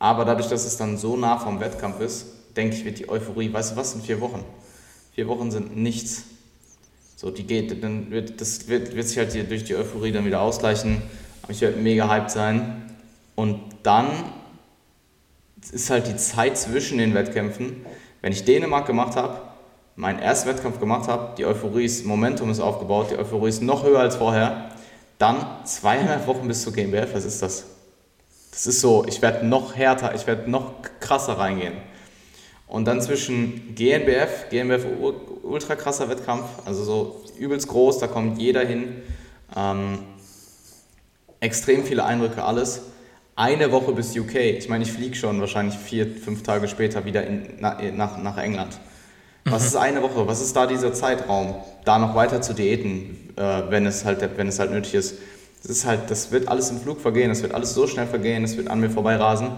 Aber 0.00 0.24
dadurch, 0.24 0.48
dass 0.48 0.64
es 0.64 0.76
dann 0.76 0.98
so 0.98 1.16
nah 1.16 1.38
vom 1.38 1.60
Wettkampf 1.60 2.00
ist, 2.00 2.26
denke 2.56 2.74
ich, 2.74 2.84
wird 2.84 2.98
die 2.98 3.08
Euphorie, 3.08 3.52
weißt 3.52 3.72
du 3.72 3.76
was, 3.76 3.94
in 3.94 4.02
vier 4.02 4.20
Wochen? 4.20 4.44
Vier 5.14 5.28
Wochen 5.28 5.52
sind 5.52 5.76
nichts. 5.76 6.24
So, 7.14 7.30
die 7.30 7.44
geht, 7.44 7.84
dann 7.84 8.10
wird, 8.10 8.40
das 8.40 8.66
wird, 8.66 8.96
wird 8.96 9.06
sich 9.06 9.18
halt 9.18 9.32
die, 9.32 9.44
durch 9.44 9.62
die 9.62 9.76
Euphorie 9.76 10.10
dann 10.10 10.24
wieder 10.24 10.40
ausgleichen. 10.40 11.02
Ich 11.48 11.60
werde 11.60 11.78
mega 11.78 12.08
hyped 12.08 12.30
sein. 12.30 12.82
Und 13.34 13.60
dann 13.82 14.06
ist 15.72 15.90
halt 15.90 16.06
die 16.06 16.16
Zeit 16.16 16.58
zwischen 16.58 16.98
den 16.98 17.14
Wettkämpfen, 17.14 17.84
wenn 18.20 18.32
ich 18.32 18.44
Dänemark 18.44 18.86
gemacht 18.86 19.16
habe, 19.16 19.40
meinen 19.96 20.18
ersten 20.18 20.48
Wettkampf 20.48 20.80
gemacht 20.80 21.08
habe, 21.08 21.34
die 21.36 21.44
Euphorie 21.44 21.84
ist, 21.84 22.06
Momentum 22.06 22.50
ist 22.50 22.60
aufgebaut, 22.60 23.08
die 23.10 23.18
Euphorie 23.18 23.48
ist 23.48 23.62
noch 23.62 23.84
höher 23.84 24.00
als 24.00 24.16
vorher, 24.16 24.70
dann 25.18 25.44
zweieinhalb 25.64 26.26
Wochen 26.26 26.48
bis 26.48 26.62
zur 26.62 26.72
GmbF, 26.72 27.14
was 27.14 27.24
ist 27.24 27.42
das? 27.42 27.64
Das 28.50 28.66
ist 28.66 28.80
so, 28.80 29.04
ich 29.06 29.22
werde 29.22 29.46
noch 29.46 29.76
härter, 29.76 30.14
ich 30.14 30.26
werde 30.26 30.50
noch 30.50 30.72
krasser 31.00 31.38
reingehen. 31.38 31.74
Und 32.66 32.86
dann 32.86 33.00
zwischen 33.02 33.74
GNBF, 33.74 34.48
GNBF 34.50 34.86
ultra 35.42 35.76
krasser 35.76 36.08
Wettkampf, 36.08 36.44
also 36.64 36.84
so 36.84 37.24
übelst 37.38 37.68
groß, 37.68 37.98
da 37.98 38.06
kommt 38.06 38.40
jeder 38.40 38.64
hin. 38.64 39.02
Ähm, 39.54 39.98
extrem 41.42 41.84
viele 41.84 42.04
Eindrücke, 42.04 42.42
alles 42.42 42.82
eine 43.34 43.72
Woche 43.72 43.92
bis 43.92 44.16
UK. 44.16 44.36
Ich 44.36 44.68
meine, 44.68 44.84
ich 44.84 44.92
fliege 44.92 45.16
schon 45.16 45.40
wahrscheinlich 45.40 45.76
vier, 45.76 46.06
fünf 46.06 46.42
Tage 46.42 46.68
später 46.68 47.04
wieder 47.04 47.26
in, 47.26 47.60
nach, 47.60 48.16
nach 48.18 48.38
England. 48.38 48.78
Was 49.44 49.62
mhm. 49.62 49.68
ist 49.68 49.76
eine 49.76 50.02
Woche? 50.02 50.26
Was 50.26 50.40
ist 50.40 50.54
da 50.54 50.66
dieser 50.66 50.92
Zeitraum, 50.92 51.56
da 51.84 51.98
noch 51.98 52.14
weiter 52.14 52.40
zu 52.40 52.54
diäten, 52.54 53.34
äh, 53.36 53.62
wenn, 53.70 53.86
es 53.86 54.04
halt, 54.04 54.26
wenn 54.36 54.46
es 54.48 54.58
halt 54.58 54.70
nötig 54.70 54.94
ist? 54.94 55.18
Das 55.62 55.70
ist 55.70 55.84
halt, 55.84 56.10
das 56.10 56.30
wird 56.30 56.48
alles 56.48 56.70
im 56.70 56.80
Flug 56.80 57.00
vergehen, 57.00 57.28
das 57.28 57.42
wird 57.42 57.54
alles 57.54 57.74
so 57.74 57.86
schnell 57.86 58.06
vergehen, 58.06 58.42
das 58.42 58.56
wird 58.56 58.68
an 58.68 58.80
mir 58.80 58.90
vorbeirasen. 58.90 59.50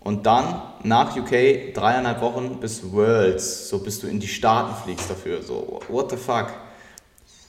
Und 0.00 0.26
dann 0.26 0.60
nach 0.82 1.16
UK 1.16 1.72
dreieinhalb 1.72 2.20
Wochen 2.20 2.58
bis 2.60 2.92
Worlds, 2.92 3.68
so 3.68 3.78
bis 3.78 4.00
du 4.00 4.06
in 4.06 4.18
die 4.20 4.28
Staaten 4.28 4.74
fliegst 4.82 5.08
dafür. 5.08 5.42
So, 5.42 5.80
what 5.88 6.10
the 6.10 6.16
fuck? 6.16 6.48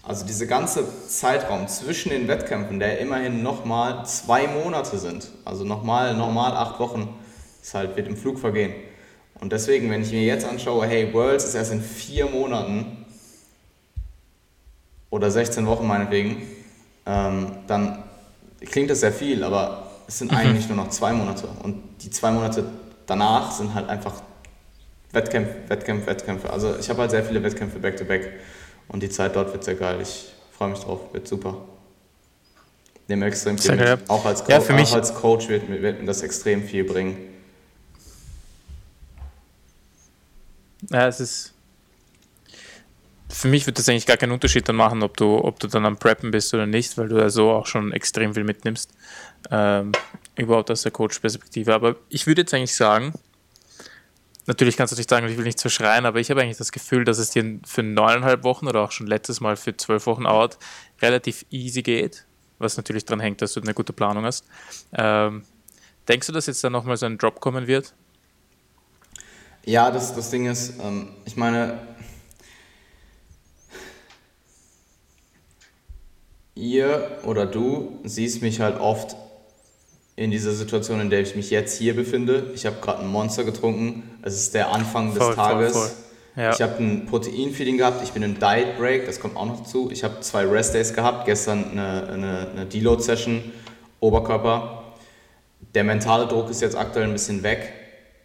Also 0.06 0.26
dieser 0.26 0.47
ganze 0.47 0.86
Zeitraum 1.08 1.70
zwischen 1.70 2.10
den 2.10 2.28
Wettkämpfen, 2.28 2.78
der 2.78 2.99
immerhin 2.99 3.41
nochmal 3.41 4.06
zwei 4.06 4.47
Monate 4.47 4.97
sind, 4.97 5.30
also 5.45 5.64
nochmal 5.64 6.14
normal 6.14 6.51
acht 6.51 6.78
Wochen, 6.82 7.08
ist 7.62 7.74
halt, 7.74 7.95
wird 7.95 8.10
im 8.10 8.18
Flug 8.18 8.38
vergehen. 8.38 8.74
Und 9.39 9.54
deswegen, 9.54 9.89
wenn 9.89 10.01
ich 10.01 10.12
mir 10.12 10.24
jetzt 10.24 10.45
anschaue, 10.45 10.86
hey, 10.88 11.14
Worlds 11.14 11.45
ist 11.45 11.56
erst 11.56 11.72
in 11.72 11.82
vier 11.82 12.26
Monaten 12.26 13.06
oder 15.10 15.32
16 15.32 15.66
Wochen 15.68 15.88
meinetwegen, 15.88 16.41
ähm, 17.06 17.54
dann 17.68 18.04
klingt 18.60 18.89
das 18.89 18.99
sehr 18.99 19.14
viel, 19.14 19.41
aber 19.41 19.89
es 20.08 20.20
sind 20.20 20.32
mhm. 20.32 20.38
eigentlich 20.38 20.68
nur 20.68 20.76
noch 20.76 20.89
zwei 20.89 21.14
Monate. 21.14 21.47
Und 21.64 21.82
die 22.01 22.10
zwei 22.10 22.32
Monate 22.32 22.66
danach 23.06 23.51
sind 23.51 23.74
halt 23.74 23.88
einfach 23.88 24.16
Wettkämpfe, 25.14 25.56
Wettkämpfe, 25.70 26.08
Wettkämpfe. 26.08 26.49
Also 26.49 26.76
ich 26.78 26.89
habe 26.89 26.99
halt 26.99 27.12
sehr 27.12 27.24
viele 27.24 27.41
Wettkämpfe 27.41 27.80
back-to-back. 27.80 28.22
back 28.22 28.32
to 28.32 28.38
back 28.38 28.43
und 28.88 29.02
die 29.02 29.10
Zeit 29.10 29.36
dort 29.36 29.52
wird 29.54 29.64
sehr 29.64 29.76
geil. 29.76 30.00
Ich 30.02 30.34
freue 30.52 30.70
mich 30.70 30.80
drauf, 30.80 31.14
wird 31.14 31.28
super. 31.28 31.58
Dem 33.10 33.22
extrem 33.22 33.58
viel. 33.58 33.76
Mit. 33.76 34.10
Auch, 34.10 34.26
als 34.26 34.44
ja, 34.48 34.62
für 34.62 34.74
mich 34.74 34.92
auch 34.92 34.96
als 34.96 35.14
Coach 35.14 35.50
wird, 35.50 35.70
wird 35.70 36.00
mir 36.00 36.06
das 36.06 36.22
extrem 36.22 36.64
viel 36.64 36.84
bringen. 36.84 37.18
Ja, 40.90 41.08
es 41.08 41.20
ist. 41.20 41.54
Für 43.30 43.48
mich 43.48 43.66
wird 43.66 43.80
das 43.80 43.90
eigentlich 43.90 44.06
gar 44.06 44.18
keinen 44.18 44.32
Unterschied 44.32 44.70
dann 44.70 44.76
machen, 44.76 45.02
ob 45.02 45.18
du, 45.18 45.38
ob 45.38 45.60
du 45.60 45.68
dann 45.68 45.86
am 45.86 45.98
Preppen 45.98 46.30
bist 46.30 46.54
oder 46.54 46.68
nicht, 46.68 46.98
weil 46.98 47.10
du 47.10 47.18
ja 47.18 47.30
so 47.30 47.50
auch 47.52 47.66
schon 47.66 47.92
extrem 47.92 48.36
viel 48.36 48.44
mitnimmst. 48.44 48.92
Ähm, 49.50 49.92
überhaupt 50.36 50.70
aus 50.70 50.84
der 50.84 50.92
Coach-Perspektive. 50.92 51.74
Aber 51.74 51.96
ich 52.10 52.28
würde 52.28 52.42
jetzt 52.42 52.54
eigentlich 52.54 52.76
sagen, 52.76 53.14
Natürlich 54.46 54.76
kannst 54.76 54.91
du 54.91 54.98
nicht 54.98 55.10
sagen, 55.10 55.28
ich 55.28 55.38
will 55.38 55.46
nichts 55.46 55.62
verschreien, 55.62 56.06
aber 56.06 56.20
ich 56.20 56.30
habe 56.30 56.41
eigentlich 56.41 56.58
das 56.58 56.72
Gefühl, 56.72 57.06
dass 57.06 57.18
es 57.18 57.30
dir 57.30 57.60
für 57.66 57.82
neuneinhalb 57.82 58.44
Wochen 58.44 58.68
oder 58.68 58.82
auch 58.82 58.91
schon 58.91 59.08
letztes 59.08 59.39
Mal 59.39 59.56
für 59.56 59.76
zwölf 59.78 60.06
Wochen 60.06 60.26
out 60.26 60.58
relativ 61.02 61.46
easy 61.50 61.82
geht, 61.82 62.26
was 62.60 62.76
natürlich 62.76 63.06
daran 63.06 63.22
hängt, 63.22 63.41
dass 63.41 63.54
du 63.54 63.62
eine 63.62 63.74
gute 63.74 63.94
Planung 63.94 64.26
hast. 64.26 64.46
Ähm, 64.91 65.44
denkst 66.10 66.28
du, 66.28 66.34
dass 66.34 66.48
jetzt 66.48 66.64
da 66.64 66.70
nochmal 66.70 66.98
so 66.98 67.06
ein 67.06 67.18
Drop 67.18 67.39
kommen 67.39 67.68
wird? 67.68 67.94
Ja, 69.66 69.91
das, 69.91 70.14
das 70.14 70.30
Ding 70.30 70.46
ist, 70.46 70.74
ähm, 70.82 71.08
ich 71.24 71.38
meine, 71.38 71.80
ihr 76.56 77.20
oder 77.24 77.46
du 77.46 78.00
siehst 78.04 78.41
mich 78.41 78.60
halt 78.60 78.80
oft 78.80 79.16
in 80.16 80.32
dieser 80.32 80.51
Situation, 80.51 80.99
in 80.99 81.09
der 81.09 81.22
ich 81.22 81.36
mich 81.36 81.49
jetzt 81.49 81.78
hier 81.78 81.95
befinde. 81.95 82.51
Ich 82.53 82.66
habe 82.66 82.78
gerade 82.82 83.01
ein 83.01 83.07
Monster 83.07 83.43
getrunken. 83.43 84.03
Es 84.22 84.36
ist 84.36 84.53
der 84.53 84.72
Anfang 84.72 85.14
des 85.14 85.24
voll, 85.24 85.36
Tages. 85.36 85.74
Voll, 85.74 85.88
voll. 85.88 85.97
Ja. 86.36 86.51
Ich 86.51 86.61
habe 86.61 86.84
ein 86.84 87.05
Proteinfeeding 87.05 87.78
gehabt. 87.78 88.03
Ich 88.03 88.11
bin 88.11 88.24
im 88.24 88.39
Diet 88.39 88.78
Break. 88.78 89.05
Das 89.05 89.20
kommt 89.20 89.36
auch 89.36 89.45
noch 89.45 89.59
dazu. 89.59 89.89
Ich 89.91 90.03
habe 90.03 90.20
zwei 90.22 90.45
Rest 90.45 90.74
Days 90.74 90.93
gehabt. 90.93 91.26
Gestern 91.26 91.72
eine, 91.72 92.07
eine, 92.07 92.47
eine 92.51 92.66
Deload 92.66 93.01
Session, 93.01 93.51
Oberkörper. 93.99 94.95
Der 95.74 95.84
mentale 95.84 96.28
Druck 96.28 96.49
ist 96.49 96.61
jetzt 96.61 96.76
aktuell 96.76 97.05
ein 97.05 97.14
bisschen 97.14 97.41
weg. 97.43 97.74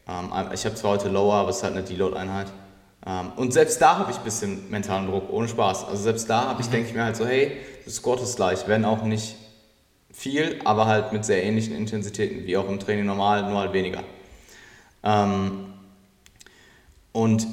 Ähm, 0.09 0.31
ich 0.53 0.65
habe 0.65 0.75
zwar 0.75 0.93
heute 0.93 1.09
Lower, 1.09 1.35
aber 1.35 1.51
es 1.51 1.59
ist 1.59 1.63
halt 1.63 1.75
eine 1.75 1.85
Deload-Einheit. 1.85 2.49
Ähm, 3.07 3.33
und 3.37 3.53
selbst 3.53 3.81
da 3.81 3.99
habe 3.99 4.11
ich 4.11 4.19
ein 4.19 4.25
bisschen 4.25 4.71
mentalen 4.71 5.07
Druck, 5.07 5.31
ohne 5.31 5.49
Spaß. 5.49 5.87
Also 5.87 6.03
selbst 6.03 6.29
da 6.29 6.49
habe 6.49 6.61
ich, 6.61 6.69
mhm. 6.69 6.73
denke 6.73 6.89
ich 6.89 6.95
mir 6.95 7.05
halt 7.05 7.17
so, 7.17 7.27
hey, 7.27 7.53
das 7.85 7.97
Squat 7.97 8.21
ist 8.23 8.37
gleich, 8.37 8.67
wenn 8.67 8.85
auch 8.85 9.03
nicht 9.03 9.37
viel, 10.19 10.59
aber 10.65 10.87
halt 10.87 11.13
mit 11.13 11.25
sehr 11.25 11.45
ähnlichen 11.45 11.77
Intensitäten 11.77 12.45
wie 12.45 12.57
auch 12.57 12.69
im 12.69 12.81
Training 12.81 13.07
normal, 13.07 13.49
nur 13.49 13.61
halt 13.61 13.73
weniger. 13.73 14.03
Ähm, 15.05 15.73
und 17.13 17.47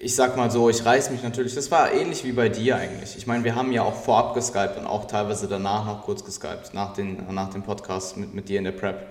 ich 0.00 0.14
sag 0.14 0.36
mal 0.36 0.48
so, 0.48 0.70
ich 0.70 0.84
reiß 0.84 1.10
mich 1.10 1.24
natürlich, 1.24 1.56
das 1.56 1.72
war 1.72 1.92
ähnlich 1.92 2.22
wie 2.22 2.30
bei 2.30 2.48
dir 2.48 2.76
eigentlich. 2.76 3.16
Ich 3.16 3.26
meine, 3.26 3.42
wir 3.42 3.56
haben 3.56 3.72
ja 3.72 3.82
auch 3.82 3.94
vorab 3.94 4.34
geskypt 4.34 4.78
und 4.78 4.86
auch 4.86 5.06
teilweise 5.06 5.48
danach 5.48 5.86
noch 5.86 6.02
kurz 6.04 6.24
geskypt, 6.24 6.72
nach, 6.72 6.92
den, 6.92 7.26
nach 7.34 7.50
dem 7.50 7.64
Podcast 7.64 8.16
mit, 8.16 8.32
mit 8.32 8.48
dir 8.48 8.58
in 8.58 8.64
der 8.64 8.72
Prep. 8.72 9.08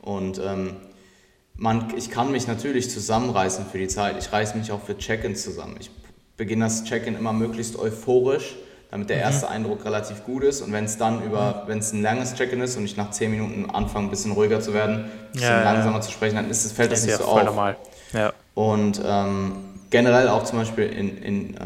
Und 0.00 0.40
ähm, 0.42 0.76
man, 1.56 1.92
ich 1.94 2.10
kann 2.10 2.32
mich 2.32 2.46
natürlich 2.46 2.90
zusammenreißen 2.90 3.66
für 3.66 3.76
die 3.76 3.88
Zeit. 3.88 4.16
Ich 4.18 4.32
reiße 4.32 4.56
mich 4.56 4.72
auch 4.72 4.80
für 4.80 4.96
Check-ins 4.96 5.42
zusammen. 5.42 5.76
Ich 5.78 5.90
beginne 6.38 6.64
das 6.64 6.84
Check-in 6.84 7.16
immer 7.16 7.34
möglichst 7.34 7.78
euphorisch, 7.78 8.56
damit 8.90 9.08
der 9.08 9.18
mhm. 9.18 9.22
erste 9.22 9.48
Eindruck 9.48 9.84
relativ 9.84 10.24
gut 10.24 10.42
ist. 10.42 10.62
Und 10.62 10.72
wenn 10.72 10.84
es 10.84 10.98
dann 10.98 11.22
über, 11.22 11.64
wenn 11.66 11.78
es 11.78 11.92
ein 11.92 12.02
langes 12.02 12.34
Check-in 12.34 12.60
ist 12.60 12.76
und 12.76 12.84
ich 12.84 12.96
nach 12.96 13.10
10 13.10 13.30
Minuten 13.30 13.70
anfange, 13.70 14.08
ein 14.08 14.10
bisschen 14.10 14.32
ruhiger 14.32 14.60
zu 14.60 14.74
werden, 14.74 15.04
ein 15.04 15.32
bisschen 15.32 15.48
ja, 15.48 15.62
langsamer 15.62 15.96
ja. 15.96 16.00
zu 16.00 16.10
sprechen, 16.10 16.36
dann 16.36 16.50
ist 16.50 16.64
es, 16.64 16.72
fällt 16.72 16.90
das, 16.90 17.00
das 17.00 17.06
nicht 17.06 17.18
so 17.18 17.24
auf. 17.24 17.44
Normal. 17.44 17.76
Ja. 18.12 18.32
Und 18.54 19.00
ähm, 19.04 19.56
generell 19.90 20.28
auch 20.28 20.44
zum 20.44 20.58
Beispiel 20.58 20.86
in, 20.86 21.18
in 21.18 21.56
äh, 21.56 21.60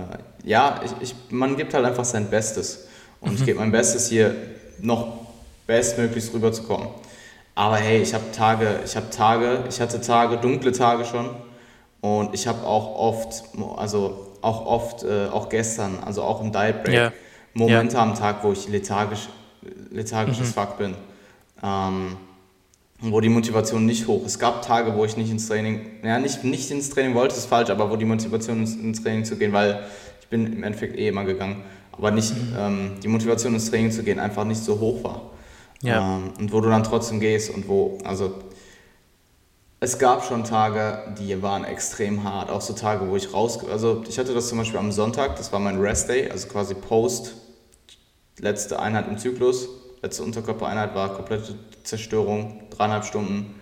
ja, 0.44 0.80
ich, 0.84 0.92
ich, 1.00 1.14
man 1.30 1.56
gibt 1.56 1.72
halt 1.72 1.84
einfach 1.84 2.04
sein 2.04 2.28
Bestes. 2.28 2.86
Und 3.20 3.32
mhm. 3.32 3.36
ich 3.36 3.44
gebe 3.46 3.58
mein 3.58 3.72
Bestes 3.72 4.08
hier 4.08 4.34
noch 4.80 5.24
bestmöglichst 5.66 6.34
rüberzukommen. 6.34 6.88
Aber 7.54 7.76
hey, 7.76 8.02
ich 8.02 8.12
habe 8.12 8.24
Tage, 8.32 8.80
ich 8.84 8.96
habe 8.96 9.08
Tage, 9.10 9.64
ich 9.68 9.80
hatte 9.80 10.00
Tage, 10.00 10.36
dunkle 10.36 10.72
Tage 10.72 11.04
schon. 11.04 11.30
Und 12.00 12.34
ich 12.34 12.46
habe 12.46 12.66
auch 12.66 12.96
oft, 12.96 13.44
also 13.76 14.33
auch 14.44 14.66
oft, 14.66 15.02
äh, 15.02 15.26
auch 15.26 15.48
gestern, 15.48 15.98
also 16.04 16.22
auch 16.22 16.40
im 16.40 16.52
Diet 16.52 16.84
Break, 16.84 16.94
yeah. 16.94 17.12
Momente 17.54 17.94
yeah. 17.94 18.02
am 18.02 18.14
Tag, 18.14 18.44
wo 18.44 18.52
ich 18.52 18.68
lethargisch, 18.68 19.28
lethargisches 19.90 20.48
mhm. 20.48 20.52
Fuck 20.52 20.78
bin. 20.78 20.94
Ähm, 21.62 22.16
wo 23.00 23.20
die 23.20 23.28
Motivation 23.28 23.84
nicht 23.86 24.06
hoch 24.06 24.20
ist. 24.24 24.32
Es 24.32 24.38
gab 24.38 24.62
Tage, 24.62 24.94
wo 24.94 25.04
ich 25.04 25.16
nicht 25.16 25.30
ins 25.30 25.48
Training, 25.48 25.80
ja, 26.02 26.18
nicht, 26.18 26.44
nicht 26.44 26.70
ins 26.70 26.90
Training 26.90 27.14
wollte, 27.14 27.34
ist 27.34 27.46
falsch, 27.46 27.70
aber 27.70 27.90
wo 27.90 27.96
die 27.96 28.04
Motivation 28.04 28.60
ins, 28.60 28.76
ins 28.76 29.02
Training 29.02 29.24
zu 29.24 29.36
gehen, 29.36 29.52
weil 29.52 29.84
ich 30.20 30.28
bin 30.28 30.46
im 30.46 30.62
Endeffekt 30.62 30.96
eh 30.96 31.08
immer 31.08 31.24
gegangen, 31.24 31.64
aber 31.92 32.10
nicht, 32.10 32.34
mhm. 32.34 32.56
ähm, 32.56 32.90
die 33.02 33.08
Motivation 33.08 33.54
ins 33.54 33.70
Training 33.70 33.90
zu 33.90 34.02
gehen 34.02 34.18
einfach 34.18 34.44
nicht 34.44 34.62
so 34.62 34.78
hoch 34.78 35.04
war. 35.04 35.22
Ja. 35.82 36.16
Ähm, 36.16 36.32
und 36.38 36.52
wo 36.52 36.60
du 36.60 36.68
dann 36.68 36.82
trotzdem 36.82 37.20
gehst 37.20 37.50
und 37.50 37.68
wo, 37.68 37.98
also 38.04 38.34
es 39.84 39.98
gab 39.98 40.24
schon 40.24 40.44
Tage, 40.44 41.14
die 41.18 41.42
waren 41.42 41.64
extrem 41.64 42.24
hart, 42.24 42.48
auch 42.48 42.62
so 42.62 42.72
Tage, 42.72 43.06
wo 43.06 43.16
ich 43.16 43.34
raus, 43.34 43.58
also 43.68 44.02
ich 44.08 44.18
hatte 44.18 44.32
das 44.32 44.48
zum 44.48 44.56
Beispiel 44.56 44.78
am 44.78 44.90
Sonntag, 44.90 45.36
das 45.36 45.52
war 45.52 45.60
mein 45.60 45.78
Rest 45.78 46.08
Day, 46.08 46.30
also 46.30 46.48
quasi 46.48 46.74
Post, 46.74 47.34
letzte 48.38 48.80
Einheit 48.80 49.06
im 49.08 49.18
Zyklus, 49.18 49.68
letzte 50.00 50.22
Unterkörpereinheit 50.22 50.94
war 50.94 51.14
komplette 51.14 51.54
Zerstörung, 51.82 52.62
dreieinhalb 52.70 53.04
Stunden. 53.04 53.60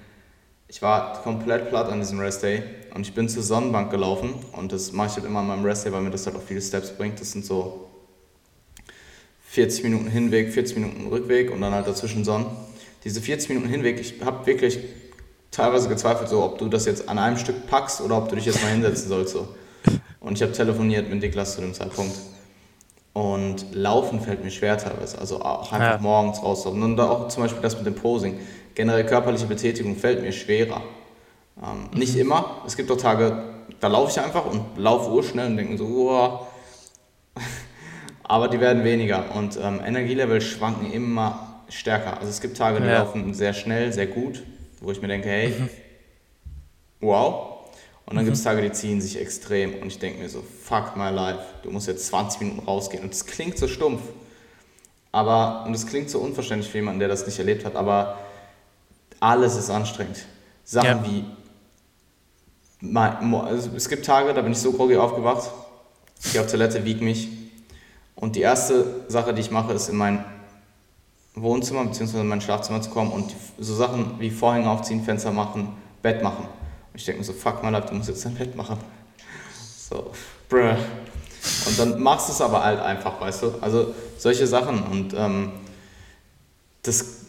Ich 0.69 0.81
war 0.81 1.21
komplett 1.25 1.71
platt 1.71 1.91
an 1.91 1.99
diesem 1.99 2.21
Rest 2.21 2.45
Day 2.45 2.63
und 2.95 3.05
ich 3.05 3.15
bin 3.15 3.29
zur 3.29 3.43
Sonnenbank 3.43 3.91
gelaufen 3.91 4.35
und 4.53 4.71
das 4.71 4.93
mache 4.93 5.09
ich 5.09 5.15
halt 5.17 5.27
immer 5.27 5.41
an 5.41 5.49
meinem 5.49 5.65
Rest 5.65 5.87
Day, 5.87 5.93
weil 5.93 6.03
mir 6.03 6.11
das 6.11 6.25
halt 6.27 6.37
auch 6.37 6.43
viele 6.43 6.63
Steps 6.63 6.93
bringt. 6.97 7.21
Das 7.21 7.33
sind 7.33 7.45
so 7.45 7.91
40 9.49 9.83
Minuten 9.83 10.07
Hinweg, 10.07 10.53
40 10.53 10.77
Minuten 10.77 11.09
Rückweg 11.09 11.51
und 11.51 11.61
dann 11.61 11.75
halt 11.75 11.89
dazwischen 11.89 12.25
Sonnen. 12.25 12.47
Diese 13.03 13.21
40 13.21 13.49
Minuten 13.49 13.69
Hinweg, 13.69 13.99
ich 13.99 14.23
habe 14.25 14.47
wirklich 14.47 14.79
teilweise 15.53 15.89
gezweifelt, 15.89 16.29
so, 16.29 16.43
ob 16.43 16.59
du 16.59 16.69
das 16.69 16.87
jetzt 16.87 17.09
an 17.09 17.19
einem 17.19 17.37
Stück 17.37 17.69
packst 17.69 18.01
oder 18.01 18.17
ob 18.19 18.29
du 18.29 18.35
dich 18.35 18.47
jetzt 18.47 18.61
mal 18.63 18.71
hinsetzen 18.71 19.09
sollst. 19.09 19.35
So. 19.35 19.49
Und 20.19 20.35
ich 20.35 20.43
habe 20.43 20.53
telefoniert 20.53 21.09
mit 21.09 21.21
Niklas 21.21 21.55
zu 21.55 21.61
dem 21.61 21.75
Zeitpunkt. 21.75 22.17
Und 23.13 23.75
Laufen 23.75 24.21
fällt 24.21 24.43
mir 24.43 24.51
schwer 24.51 24.79
teilweise, 24.79 25.19
also 25.19 25.43
auch 25.43 25.71
einfach 25.71 25.93
ja. 25.93 25.99
morgens 25.99 26.43
rauslaufen. 26.43 26.83
Und 26.83 26.99
auch 26.99 27.29
zum 27.29 27.43
Beispiel 27.43 27.63
das 27.63 27.77
mit 27.77 27.87
dem 27.87 27.95
Posing. 27.95 28.41
Generell 28.75 29.05
körperliche 29.05 29.47
Betätigung 29.47 29.97
fällt 29.97 30.23
mir 30.23 30.33
schwerer. 30.33 30.81
Ähm, 31.63 31.89
mhm. 31.93 31.99
Nicht 31.99 32.17
immer. 32.17 32.63
Es 32.67 32.75
gibt 32.75 32.91
auch 32.91 32.97
Tage, 32.97 33.43
da 33.81 33.89
laufe 33.89 34.11
ich 34.11 34.25
einfach 34.25 34.47
und 34.47 34.79
laufe 34.79 35.11
urschnell 35.11 35.49
und 35.49 35.59
denke 35.59 35.77
so, 35.77 35.87
wow. 35.87 36.47
aber 38.23 38.49
die 38.49 38.61
werden 38.61 38.83
weniger 38.85 39.35
und 39.35 39.59
ähm, 39.63 39.81
Energielevel 39.85 40.41
schwanken 40.41 40.91
immer 40.91 41.63
stärker. 41.69 42.19
Also 42.19 42.31
es 42.31 42.41
gibt 42.41 42.57
Tage, 42.57 42.81
die 42.81 42.87
ja. 42.87 43.01
laufen 43.01 43.35
sehr 43.35 43.53
schnell, 43.53 43.93
sehr 43.93 44.07
gut, 44.07 44.43
wo 44.83 44.91
ich 44.91 45.01
mir 45.01 45.09
denke, 45.09 45.29
hey, 45.29 45.55
wow. 47.01 47.69
Und 48.05 48.17
dann 48.17 48.25
mhm. 48.25 48.27
gibt 48.27 48.37
es 48.37 48.43
Tage, 48.43 48.61
die 48.63 48.73
ziehen 48.73 49.01
sich 49.01 49.19
extrem 49.19 49.75
und 49.81 49.87
ich 49.87 49.99
denke 49.99 50.21
mir 50.21 50.29
so, 50.29 50.43
fuck 50.43 50.97
my 50.97 51.11
life, 51.11 51.43
du 51.63 51.71
musst 51.71 51.87
jetzt 51.87 52.07
20 52.09 52.41
Minuten 52.41 52.67
rausgehen. 52.67 53.05
Und 53.05 53.15
es 53.15 53.25
klingt 53.25 53.57
so 53.57 53.69
stumpf, 53.69 54.03
aber, 55.13 55.65
und 55.67 55.75
es 55.75 55.87
klingt 55.87 56.11
so 56.11 56.19
unverständlich 56.19 56.71
für 56.71 56.79
jemanden, 56.79 56.99
der 56.99 57.09
das 57.09 57.25
nicht 57.27 57.39
erlebt 57.39 57.65
hat, 57.65 57.77
aber 57.77 58.19
alles 59.21 59.57
ist 59.57 59.71
anstrengend. 59.71 60.27
Sachen 60.65 60.87
ja. 60.87 61.05
wie, 61.05 61.25
also 62.97 63.71
es 63.77 63.89
gibt 63.89 64.05
Tage, 64.05 64.35
da 64.35 64.43
bin 64.43 64.53
ich 64.53 64.59
so 64.59 64.73
groggy 64.73 64.97
aufgewacht, 64.97 65.51
ich 66.25 66.33
gehe 66.33 66.41
auf 66.41 66.49
Toilette, 66.49 66.85
wiege 66.85 67.05
mich, 67.05 67.29
und 68.17 68.37
die 68.37 68.41
erste 68.41 69.05
Sache, 69.09 69.33
die 69.33 69.41
ich 69.41 69.51
mache, 69.51 69.73
ist 69.73 69.89
in 69.89 69.97
mein 69.97 70.25
Wohnzimmer 71.35 71.85
bzw. 71.85 72.21
in 72.21 72.29
mein 72.29 72.41
Schlafzimmer 72.41 72.81
zu 72.83 72.91
kommen 72.91 73.11
und 73.11 73.35
so 73.59 73.75
Sachen 73.75 74.19
wie 74.19 74.31
Vorhänge 74.31 74.71
aufziehen, 74.71 75.03
Fenster 75.03 75.33
machen, 75.33 75.69
Bett 76.03 76.23
machen. 76.23 76.45
Und 76.45 77.01
ich 77.01 77.05
denke 77.05 77.21
mir 77.21 77.25
so, 77.25 77.33
fuck 77.33 77.63
mal 77.63 77.75
ab, 77.75 77.89
du 77.89 77.95
musst 77.95 78.09
jetzt 78.09 78.25
dein 78.25 78.35
Bett 78.35 78.55
machen. 78.55 78.77
So, 79.89 80.11
bruh. 80.49 80.77
Und 81.67 81.79
dann 81.79 82.03
machst 82.03 82.29
du 82.29 82.33
es 82.33 82.41
aber 82.41 82.63
halt 82.63 82.81
einfach, 82.81 83.21
weißt 83.21 83.43
du? 83.43 83.55
Also 83.61 83.95
solche 84.19 84.47
Sachen 84.47 84.83
und 84.83 85.15
ähm, 85.15 85.53
das, 86.83 87.25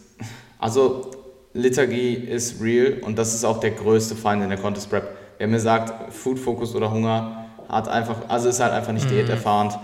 also 0.58 1.10
Liturgie 1.52 2.14
ist 2.14 2.60
real 2.60 3.00
und 3.02 3.18
das 3.18 3.34
ist 3.34 3.44
auch 3.44 3.60
der 3.60 3.70
größte 3.70 4.16
Feind 4.16 4.42
in 4.42 4.50
der 4.50 4.58
Contest 4.58 4.90
Prep. 4.90 5.16
Wer 5.38 5.48
mir 5.48 5.60
sagt, 5.60 6.12
Food 6.12 6.38
Focus 6.38 6.74
oder 6.74 6.90
Hunger, 6.92 7.46
hat 7.68 7.88
einfach, 7.88 8.16
also 8.28 8.48
ist 8.48 8.60
halt 8.60 8.72
einfach 8.72 8.92
nicht 8.92 9.06
mhm. 9.06 9.14
diäterfahrend 9.14 9.78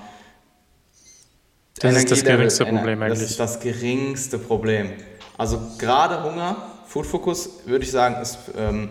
das 1.81 1.97
ist 1.97 2.11
das 2.11 2.25
geringste 2.25 2.65
Problem 2.67 3.03
eigentlich. 3.03 3.19
Das 3.19 3.31
ist 3.31 3.41
das 3.41 3.61
geringste 3.61 4.39
Problem. 4.39 4.93
Also 5.37 5.59
gerade 5.79 6.23
Hunger, 6.23 6.57
Food 6.87 7.07
Focus 7.07 7.49
würde 7.67 7.85
ich 7.85 7.91
sagen, 7.91 8.21
ist, 8.21 8.39
ähm, 8.57 8.91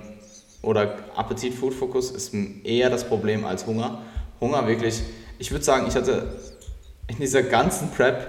oder 0.62 0.96
Appetit, 1.16 1.54
Food 1.54 1.74
Focus 1.74 2.12
ist 2.12 2.34
eher 2.64 2.90
das 2.90 3.04
Problem 3.04 3.46
als 3.46 3.66
Hunger. 3.66 4.02
Hunger 4.42 4.68
wirklich, 4.68 5.02
ich 5.38 5.52
würde 5.52 5.64
sagen, 5.64 5.86
ich 5.88 5.96
hatte 5.96 6.40
in 7.08 7.18
dieser 7.18 7.44
ganzen 7.44 7.92
Prep 7.92 8.28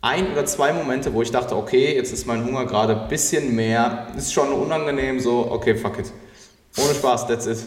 ein 0.00 0.32
oder 0.32 0.46
zwei 0.46 0.72
Momente, 0.72 1.12
wo 1.12 1.22
ich 1.22 1.30
dachte, 1.30 1.56
okay, 1.56 1.94
jetzt 1.94 2.12
ist 2.12 2.26
mein 2.26 2.44
Hunger 2.44 2.66
gerade 2.66 3.00
ein 3.00 3.08
bisschen 3.08 3.54
mehr, 3.54 4.08
ist 4.16 4.32
schon 4.32 4.52
unangenehm, 4.52 5.20
so, 5.20 5.50
okay, 5.50 5.74
fuck 5.76 5.98
it. 5.98 6.12
Ohne 6.76 6.94
Spaß, 6.94 7.26
that's 7.26 7.46
it. 7.46 7.58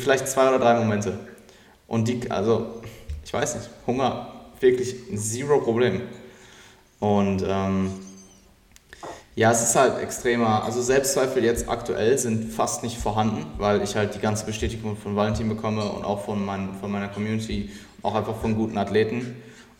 Vielleicht 0.00 0.26
zwei 0.28 0.48
oder 0.48 0.58
drei 0.58 0.74
Momente. 0.74 1.18
Und 1.86 2.08
die, 2.08 2.30
also, 2.30 2.80
ich 3.24 3.32
weiß 3.32 3.56
nicht, 3.56 3.68
Hunger 3.86 4.33
wirklich 4.60 4.96
zero 5.14 5.60
Problem. 5.60 6.02
Und 7.00 7.44
ähm, 7.46 7.90
ja, 9.36 9.50
es 9.50 9.62
ist 9.62 9.74
halt 9.74 10.00
extremer, 10.00 10.64
also 10.64 10.80
Selbstzweifel 10.80 11.42
jetzt 11.44 11.68
aktuell 11.68 12.16
sind 12.18 12.52
fast 12.52 12.84
nicht 12.84 12.98
vorhanden, 12.98 13.44
weil 13.58 13.82
ich 13.82 13.96
halt 13.96 14.14
die 14.14 14.20
ganze 14.20 14.46
Bestätigung 14.46 14.96
von 14.96 15.16
Valentin 15.16 15.48
bekomme 15.48 15.82
und 15.84 16.04
auch 16.04 16.24
von, 16.24 16.44
mein, 16.44 16.74
von 16.80 16.90
meiner 16.92 17.08
Community, 17.08 17.70
auch 18.02 18.14
einfach 18.14 18.36
von 18.36 18.54
guten 18.54 18.78
Athleten. 18.78 19.36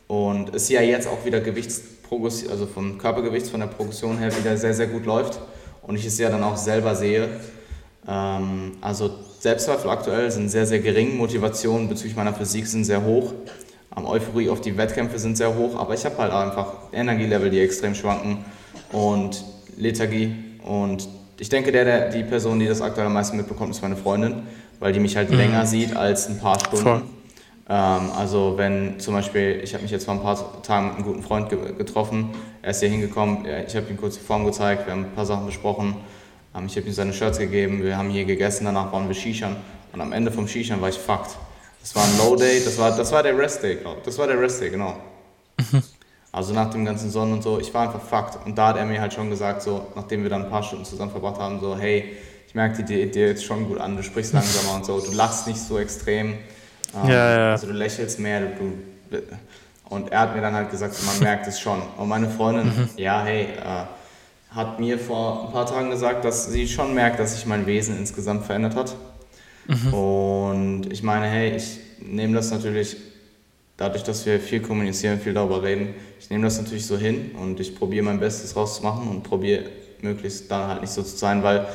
Und 0.08 0.54
es 0.54 0.68
ja 0.68 0.80
jetzt 0.80 1.06
auch 1.06 1.24
wieder 1.24 1.40
Gewichtsprogression, 1.40 2.50
also 2.50 2.66
vom 2.66 2.98
Körpergewicht, 2.98 3.46
von 3.46 3.60
der 3.60 3.68
Progression 3.68 4.18
her 4.18 4.36
wieder 4.36 4.56
sehr, 4.56 4.74
sehr 4.74 4.88
gut 4.88 5.06
läuft 5.06 5.40
und 5.82 5.96
ich 5.96 6.04
es 6.04 6.18
ja 6.18 6.30
dann 6.30 6.42
auch 6.42 6.56
selber 6.56 6.96
sehe. 6.96 7.28
Ähm, 8.08 8.72
also 8.80 9.10
Selbstzweifel 9.38 9.88
aktuell 9.90 10.30
sind 10.30 10.48
sehr, 10.48 10.66
sehr 10.66 10.80
gering, 10.80 11.16
Motivationen 11.16 11.88
bezüglich 11.88 12.16
meiner 12.16 12.34
Physik 12.34 12.66
sind 12.66 12.84
sehr 12.84 13.04
hoch. 13.04 13.32
Um, 13.96 14.06
Euphorie 14.06 14.48
auf 14.48 14.60
die 14.60 14.76
Wettkämpfe 14.76 15.18
sind 15.18 15.36
sehr 15.36 15.54
hoch, 15.54 15.78
aber 15.78 15.94
ich 15.94 16.04
habe 16.04 16.18
halt 16.18 16.32
einfach 16.32 16.72
Energielevel, 16.92 17.50
die 17.50 17.60
extrem 17.60 17.94
schwanken 17.94 18.44
und 18.90 19.44
Lethargie. 19.76 20.34
Und 20.64 21.08
ich 21.38 21.48
denke, 21.48 21.70
der, 21.70 21.84
der, 21.84 22.10
die 22.10 22.24
Person, 22.24 22.58
die 22.58 22.66
das 22.66 22.80
aktuell 22.80 23.06
am 23.06 23.14
meisten 23.14 23.36
mitbekommt, 23.36 23.70
ist 23.70 23.82
meine 23.82 23.96
Freundin, 23.96 24.42
weil 24.80 24.92
die 24.92 25.00
mich 25.00 25.16
halt 25.16 25.30
mhm. 25.30 25.36
länger 25.36 25.66
sieht 25.66 25.96
als 25.96 26.28
ein 26.28 26.38
paar 26.38 26.58
Stunden. 26.58 27.02
Ähm, 27.68 28.10
also 28.16 28.54
wenn 28.56 28.98
zum 29.00 29.14
Beispiel, 29.14 29.60
ich 29.62 29.72
habe 29.74 29.82
mich 29.82 29.90
jetzt 29.90 30.04
vor 30.04 30.14
ein 30.14 30.22
paar 30.22 30.62
Tagen 30.62 30.88
mit 30.88 30.96
einem 30.96 31.04
guten 31.04 31.22
Freund 31.22 31.48
ge 31.48 31.58
getroffen, 31.76 32.30
er 32.62 32.70
ist 32.70 32.80
hier 32.80 32.88
hingekommen, 32.88 33.46
ich 33.66 33.74
habe 33.74 33.88
ihm 33.88 33.96
kurz 33.96 34.14
die 34.14 34.24
Form 34.24 34.44
gezeigt, 34.44 34.86
wir 34.86 34.92
haben 34.92 35.04
ein 35.04 35.12
paar 35.12 35.26
Sachen 35.26 35.46
besprochen, 35.46 35.96
ähm, 36.54 36.66
ich 36.66 36.76
habe 36.76 36.86
ihm 36.86 36.92
seine 36.92 37.12
Shirts 37.12 37.38
gegeben, 37.38 37.82
wir 37.82 37.96
haben 37.96 38.10
hier 38.10 38.24
gegessen, 38.24 38.64
danach 38.64 38.92
waren 38.92 39.08
wir 39.08 39.14
Shishan 39.14 39.56
und 39.92 40.00
am 40.00 40.12
Ende 40.12 40.30
vom 40.30 40.46
Shishan 40.46 40.80
war 40.80 40.88
ich 40.88 40.98
fucked. 40.98 41.36
Das 41.84 41.94
war 41.94 42.02
ein 42.02 42.16
Low 42.16 42.34
Day, 42.34 42.64
das 42.64 42.78
war, 42.78 42.96
das 42.96 43.12
war 43.12 43.22
der 43.22 43.36
Rest 43.36 43.62
Day, 43.62 43.74
glaube 43.74 43.98
ich. 43.98 44.04
Das 44.06 44.16
war 44.16 44.26
der 44.26 44.40
Rest 44.40 44.58
Day, 44.62 44.70
genau. 44.70 44.96
Also 46.32 46.54
nach 46.54 46.70
dem 46.70 46.82
ganzen 46.86 47.10
Sonnen 47.10 47.34
und 47.34 47.42
so, 47.42 47.60
ich 47.60 47.74
war 47.74 47.82
einfach 47.82 48.00
fucked. 48.00 48.44
Und 48.46 48.56
da 48.56 48.68
hat 48.68 48.78
er 48.78 48.86
mir 48.86 49.02
halt 49.02 49.12
schon 49.12 49.28
gesagt, 49.28 49.60
so, 49.60 49.86
nachdem 49.94 50.22
wir 50.22 50.30
dann 50.30 50.46
ein 50.46 50.50
paar 50.50 50.62
Stunden 50.62 50.86
zusammen 50.86 51.10
verbracht 51.10 51.38
haben, 51.38 51.60
so, 51.60 51.76
hey, 51.76 52.16
ich 52.48 52.54
merke 52.54 52.82
Diät 52.82 53.14
dir 53.14 53.28
jetzt 53.28 53.44
schon 53.44 53.68
gut 53.68 53.78
an, 53.78 53.98
du 53.98 54.02
sprichst 54.02 54.32
langsamer 54.32 54.76
und 54.76 54.86
so, 54.86 54.98
du 54.98 55.12
lachst 55.12 55.46
nicht 55.46 55.60
so 55.60 55.78
extrem. 55.78 56.38
Ähm, 56.94 57.10
ja, 57.10 57.38
ja. 57.38 57.52
Also 57.52 57.66
du 57.66 57.74
lächelst 57.74 58.18
mehr, 58.18 58.40
du, 58.40 59.20
und 59.90 60.10
er 60.10 60.20
hat 60.20 60.34
mir 60.34 60.40
dann 60.40 60.54
halt 60.54 60.70
gesagt, 60.70 60.96
man 61.04 61.18
merkt 61.20 61.46
es 61.48 61.60
schon. 61.60 61.82
Und 61.98 62.08
meine 62.08 62.30
Freundin, 62.30 62.66
mhm. 62.66 62.88
ja, 62.96 63.22
hey, 63.22 63.44
äh, 63.44 64.56
hat 64.56 64.80
mir 64.80 64.98
vor 64.98 65.46
ein 65.46 65.52
paar 65.52 65.66
Tagen 65.66 65.90
gesagt, 65.90 66.24
dass 66.24 66.46
sie 66.46 66.66
schon 66.66 66.94
merkt, 66.94 67.20
dass 67.20 67.34
sich 67.34 67.44
mein 67.44 67.66
Wesen 67.66 67.98
insgesamt 67.98 68.46
verändert 68.46 68.74
hat. 68.74 68.96
Mhm. 69.66 69.94
Und 69.94 70.92
ich 70.92 71.02
meine, 71.02 71.26
hey, 71.26 71.56
ich 71.56 71.78
nehme 72.00 72.34
das 72.34 72.50
natürlich, 72.50 72.96
dadurch, 73.76 74.02
dass 74.04 74.24
wir 74.26 74.40
viel 74.40 74.60
kommunizieren, 74.60 75.20
viel 75.20 75.34
darüber 75.34 75.62
reden, 75.62 75.94
ich 76.20 76.30
nehme 76.30 76.44
das 76.44 76.58
natürlich 76.58 76.86
so 76.86 76.96
hin 76.96 77.32
und 77.40 77.60
ich 77.60 77.74
probiere 77.74 78.04
mein 78.04 78.20
Bestes 78.20 78.54
rauszumachen 78.56 79.08
und 79.08 79.22
probiere 79.22 79.64
möglichst 80.00 80.50
dann 80.50 80.68
halt 80.68 80.80
nicht 80.82 80.92
so 80.92 81.02
zu 81.02 81.16
sein, 81.16 81.42
weil 81.42 81.66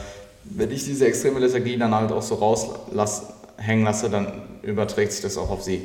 wenn 0.44 0.72
ich 0.72 0.86
diese 0.86 1.08
extreme 1.08 1.40
Lethargie 1.40 1.78
dann 1.78 1.94
halt 1.94 2.12
auch 2.12 2.22
so 2.22 2.36
raushängen 2.36 3.84
lasse, 3.84 4.10
dann 4.10 4.44
überträgt 4.62 5.12
sich 5.12 5.22
das 5.22 5.38
auch 5.38 5.50
auf 5.50 5.64
sie. 5.64 5.82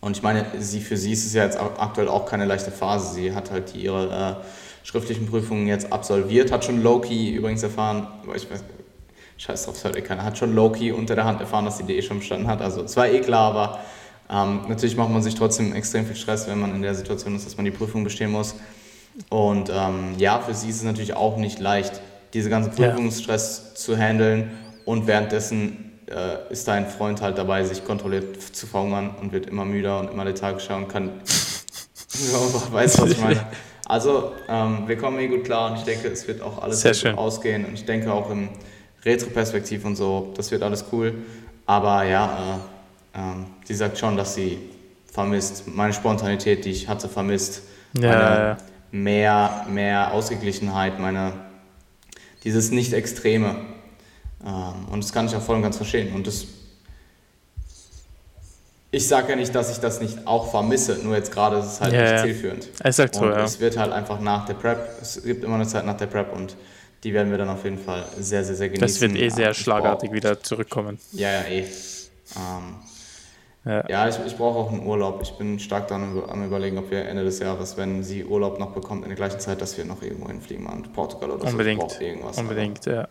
Und 0.00 0.16
ich 0.16 0.22
meine, 0.22 0.46
sie, 0.58 0.80
für 0.80 0.96
sie 0.96 1.12
ist 1.12 1.26
es 1.26 1.34
ja 1.34 1.44
jetzt 1.44 1.58
aktuell 1.58 2.08
auch 2.08 2.26
keine 2.26 2.46
leichte 2.46 2.70
Phase. 2.70 3.14
Sie 3.14 3.32
hat 3.32 3.50
halt 3.50 3.74
ihre 3.74 4.38
äh, 4.40 4.86
schriftlichen 4.86 5.26
Prüfungen 5.26 5.66
jetzt 5.66 5.92
absolviert, 5.92 6.52
hat 6.52 6.64
schon 6.64 6.82
Loki 6.82 7.34
übrigens 7.34 7.62
erfahren, 7.62 8.06
ich 8.34 8.50
weiß, 8.50 8.64
scheiß 9.40 9.64
drauf, 9.64 9.82
hört 9.82 9.96
eh 9.96 10.02
keiner, 10.02 10.22
hat 10.22 10.36
schon 10.36 10.54
Loki 10.54 10.92
unter 10.92 11.14
der 11.14 11.24
Hand 11.24 11.40
erfahren, 11.40 11.64
dass 11.64 11.78
die 11.78 11.96
eh 11.96 12.02
schon 12.02 12.18
bestanden 12.18 12.46
hat. 12.46 12.60
Also 12.60 12.84
zwar 12.84 13.08
eh 13.08 13.20
klar, 13.20 13.54
aber 13.54 13.80
ähm, 14.30 14.68
natürlich 14.68 14.96
macht 14.96 15.10
man 15.10 15.22
sich 15.22 15.34
trotzdem 15.34 15.74
extrem 15.74 16.06
viel 16.06 16.16
Stress, 16.16 16.46
wenn 16.46 16.60
man 16.60 16.74
in 16.74 16.82
der 16.82 16.94
Situation 16.94 17.34
ist, 17.34 17.46
dass 17.46 17.56
man 17.56 17.64
die 17.64 17.70
Prüfung 17.70 18.04
bestehen 18.04 18.30
muss. 18.30 18.54
Und 19.28 19.70
ähm, 19.74 20.14
ja, 20.18 20.40
für 20.40 20.54
sie 20.54 20.68
ist 20.68 20.76
es 20.76 20.82
natürlich 20.82 21.14
auch 21.14 21.36
nicht 21.36 21.58
leicht, 21.58 22.00
diese 22.32 22.48
ganzen 22.48 22.72
Prüfungsstress 22.72 23.62
ja. 23.70 23.74
zu 23.74 23.96
handeln 23.96 24.50
und 24.84 25.06
währenddessen 25.06 25.98
äh, 26.06 26.52
ist 26.52 26.68
dein 26.68 26.86
Freund 26.86 27.22
halt 27.22 27.38
dabei, 27.38 27.64
sich 27.64 27.84
kontrolliert 27.84 28.40
zu 28.40 28.66
verhungern 28.66 29.14
und 29.20 29.32
wird 29.32 29.46
immer 29.46 29.64
müder 29.64 29.98
und 29.98 30.12
immer 30.12 30.24
lethargischer 30.24 30.76
und 30.76 30.88
kann. 30.88 31.10
weißt 32.72 32.98
du, 32.98 33.02
was 33.02 33.10
ich 33.10 33.20
meine? 33.20 33.44
Also, 33.86 34.32
ähm, 34.48 34.84
wir 34.86 34.96
kommen 34.96 35.18
eh 35.18 35.26
gut 35.26 35.44
klar 35.44 35.72
und 35.72 35.78
ich 35.78 35.84
denke, 35.84 36.08
es 36.08 36.28
wird 36.28 36.42
auch 36.42 36.62
alles 36.62 36.84
gut 36.84 37.18
ausgehen 37.18 37.64
und 37.64 37.74
ich 37.74 37.84
denke 37.84 38.12
auch 38.12 38.30
im 38.30 38.50
Retro-Perspektiv 39.04 39.84
und 39.84 39.96
so, 39.96 40.32
das 40.36 40.50
wird 40.50 40.62
alles 40.62 40.84
cool. 40.92 41.14
Aber 41.66 42.04
ja, 42.04 42.60
äh, 43.14 43.18
äh, 43.18 43.44
sie 43.64 43.74
sagt 43.74 43.98
schon, 43.98 44.16
dass 44.16 44.34
sie 44.34 44.58
vermisst, 45.12 45.66
meine 45.68 45.92
Spontanität, 45.92 46.64
die 46.64 46.70
ich 46.70 46.88
hatte, 46.88 47.08
vermisst. 47.08 47.62
Ja, 47.94 48.08
meine 48.08 48.20
ja. 48.20 48.56
Mehr, 48.92 49.66
mehr 49.68 50.12
Ausgeglichenheit, 50.12 50.98
meine, 50.98 51.32
dieses 52.42 52.70
Nicht-Extreme. 52.70 53.56
Ähm, 54.44 54.88
und 54.90 55.04
das 55.04 55.12
kann 55.12 55.26
ich 55.26 55.36
auch 55.36 55.42
voll 55.42 55.56
und 55.56 55.62
ganz 55.62 55.76
verstehen. 55.76 56.12
Und 56.14 56.26
das, 56.26 56.46
ich 58.90 59.06
sage 59.06 59.30
ja 59.30 59.36
nicht, 59.36 59.54
dass 59.54 59.70
ich 59.70 59.78
das 59.78 60.00
nicht 60.00 60.26
auch 60.26 60.50
vermisse, 60.50 60.98
nur 61.02 61.14
jetzt 61.14 61.32
gerade 61.32 61.58
ist 61.58 61.66
es 61.66 61.80
halt 61.80 61.92
ja, 61.92 62.12
nicht 62.12 62.24
zielführend. 62.24 62.68
Es 62.82 62.96
sagt 62.96 63.14
so, 63.14 63.26
ja. 63.26 63.44
Es 63.44 63.60
wird 63.60 63.76
halt 63.76 63.92
einfach 63.92 64.20
nach 64.20 64.46
der 64.46 64.54
Prep, 64.54 64.98
es 65.00 65.22
gibt 65.22 65.44
immer 65.44 65.54
eine 65.54 65.66
Zeit 65.66 65.86
nach 65.86 65.96
der 65.96 66.06
Prep 66.06 66.34
und 66.34 66.56
die 67.02 67.14
werden 67.14 67.30
wir 67.30 67.38
dann 67.38 67.48
auf 67.48 67.64
jeden 67.64 67.78
Fall 67.78 68.04
sehr, 68.18 68.44
sehr, 68.44 68.56
sehr 68.56 68.68
genießen. 68.68 68.86
Das 68.86 69.00
wird 69.00 69.16
eh 69.16 69.28
sehr 69.28 69.54
schlagartig 69.54 70.12
wieder 70.12 70.42
zurückkommen. 70.42 70.98
Ja, 71.12 71.32
ja, 71.32 71.42
eh. 71.48 71.60
Ähm, 72.36 72.76
ja, 73.64 73.88
ja 73.88 74.08
ich, 74.08 74.16
ich 74.26 74.36
brauche 74.36 74.58
auch 74.58 74.72
einen 74.72 74.86
Urlaub. 74.86 75.20
Ich 75.22 75.32
bin 75.32 75.58
stark 75.58 75.88
dann 75.88 76.22
am 76.28 76.44
überlegen, 76.44 76.78
ob 76.78 76.90
wir 76.90 77.06
Ende 77.06 77.24
des 77.24 77.38
Jahres, 77.38 77.76
wenn 77.76 78.02
sie 78.02 78.24
Urlaub 78.24 78.58
noch 78.58 78.72
bekommt, 78.72 79.04
in 79.04 79.08
der 79.08 79.16
gleichen 79.16 79.40
Zeit, 79.40 79.60
dass 79.60 79.76
wir 79.78 79.84
noch 79.84 80.02
irgendwo 80.02 80.28
hinfliegen, 80.28 80.64
mal 80.64 80.76
in 80.76 80.82
Portugal 80.92 81.30
oder 81.30 81.46
Unbedingt. 81.46 81.80
so. 81.90 81.98
Unbedingt, 81.98 82.38
unbedingt, 82.38 82.86
ja. 82.86 83.08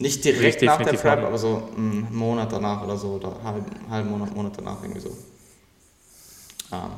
Nicht 0.00 0.24
direkt 0.24 0.62
nach 0.62 0.78
der 0.78 0.92
Prep, 0.92 1.24
aber 1.24 1.38
so 1.38 1.70
einen 1.76 2.08
Monat 2.14 2.52
danach 2.52 2.84
oder 2.84 2.96
so, 2.96 3.14
oder 3.14 3.34
halb, 3.42 3.64
halben 3.90 4.10
Monat, 4.10 4.34
Monat 4.34 4.52
danach 4.56 4.80
irgendwie 4.80 5.00
so. 5.00 5.10
Ähm, 6.72 6.90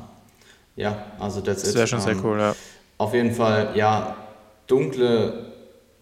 ja, 0.75 1.05
also 1.19 1.41
that's 1.41 1.63
das 1.63 1.73
wäre 1.73 1.87
schon 1.87 1.99
ähm, 1.99 2.05
sehr 2.05 2.23
cool, 2.23 2.39
ja. 2.39 2.55
Auf 2.99 3.13
jeden 3.15 3.31
Fall, 3.31 3.71
ja, 3.75 4.15
dunkle, 4.67 5.50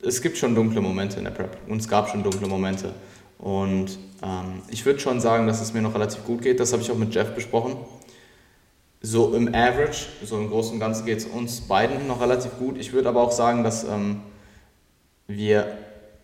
es 0.02 0.22
gibt 0.22 0.38
schon 0.38 0.56
dunkle 0.56 0.82
Momente 0.82 1.18
in 1.18 1.26
der 1.26 1.32
Prep 1.32 1.58
und 1.68 1.80
es 1.80 1.88
gab 1.88 2.10
schon 2.10 2.24
dunkle 2.24 2.48
Momente. 2.48 2.94
Und 3.38 3.98
ähm, 4.22 4.62
ich 4.70 4.86
würde 4.86 5.00
schon 5.00 5.22
sagen, 5.22 5.48
dass 5.48 5.62
es 5.62 5.74
mir 5.74 5.82
noch 5.82 5.96
relativ 5.96 6.26
gut 6.26 6.42
geht. 6.42 6.60
Das 6.60 6.74
habe 6.74 6.82
ich 6.82 6.92
auch 6.92 6.98
mit 6.98 7.14
Jeff 7.14 7.34
besprochen. 7.34 7.78
So 9.02 9.34
im 9.34 9.48
Average, 9.50 10.08
so 10.24 10.38
im 10.38 10.50
Großen 10.50 10.74
und 10.74 10.80
Ganzen 10.80 11.06
geht 11.06 11.20
es 11.20 11.26
uns 11.26 11.62
beiden 11.62 12.08
noch 12.08 12.20
relativ 12.22 12.58
gut. 12.58 12.78
Ich 12.78 12.92
würde 12.92 13.10
aber 13.10 13.22
auch 13.22 13.32
sagen, 13.32 13.64
dass 13.64 13.86
ähm, 13.86 14.22
wir 15.28 15.78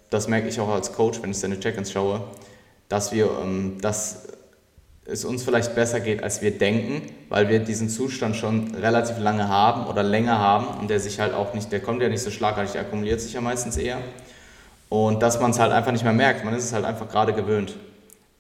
das 0.10 0.28
merke 0.28 0.48
ich 0.48 0.60
auch 0.60 0.70
als 0.70 0.94
Coach, 0.94 1.22
wenn 1.22 1.32
ich 1.32 1.38
seine 1.38 1.60
Check-ins 1.60 1.92
schaue, 1.92 2.22
dass 2.90 3.12
wir, 3.12 3.30
ähm, 3.44 3.78
dass 3.82 4.28
es 5.06 5.24
uns 5.24 5.44
vielleicht 5.44 5.76
besser 5.76 6.00
geht, 6.00 6.24
als 6.24 6.42
wir 6.42 6.58
denken, 6.58 7.02
weil 7.30 7.48
wir 7.48 7.60
diesen 7.60 7.90
Zustand 7.90 8.36
schon 8.36 8.74
relativ 8.76 9.20
lange 9.20 9.48
haben 9.48 9.86
oder 9.86 10.02
länger 10.02 10.40
haben 10.40 10.80
und 10.80 10.90
der 10.90 11.00
sich 11.00 11.20
halt 11.20 11.34
auch 11.34 11.54
nicht, 11.54 11.72
der 11.72 11.80
kommt 11.80 12.02
ja 12.02 12.10
nicht 12.10 12.22
so 12.22 12.32
schlagartig, 12.32 12.72
der 12.72 12.82
akkumuliert 12.82 13.22
sich 13.22 13.34
ja 13.34 13.42
meistens 13.42 13.78
eher. 13.78 14.00
Und 14.90 15.22
dass 15.22 15.40
man 15.40 15.52
es 15.52 15.60
halt 15.60 15.72
einfach 15.72 15.92
nicht 15.92 16.04
mehr 16.04 16.14
merkt, 16.14 16.44
man 16.44 16.56
ist 16.56 16.66
es 16.66 16.74
halt 16.74 16.86
einfach 16.86 17.08
gerade 17.08 17.34
gewöhnt. 17.34 17.76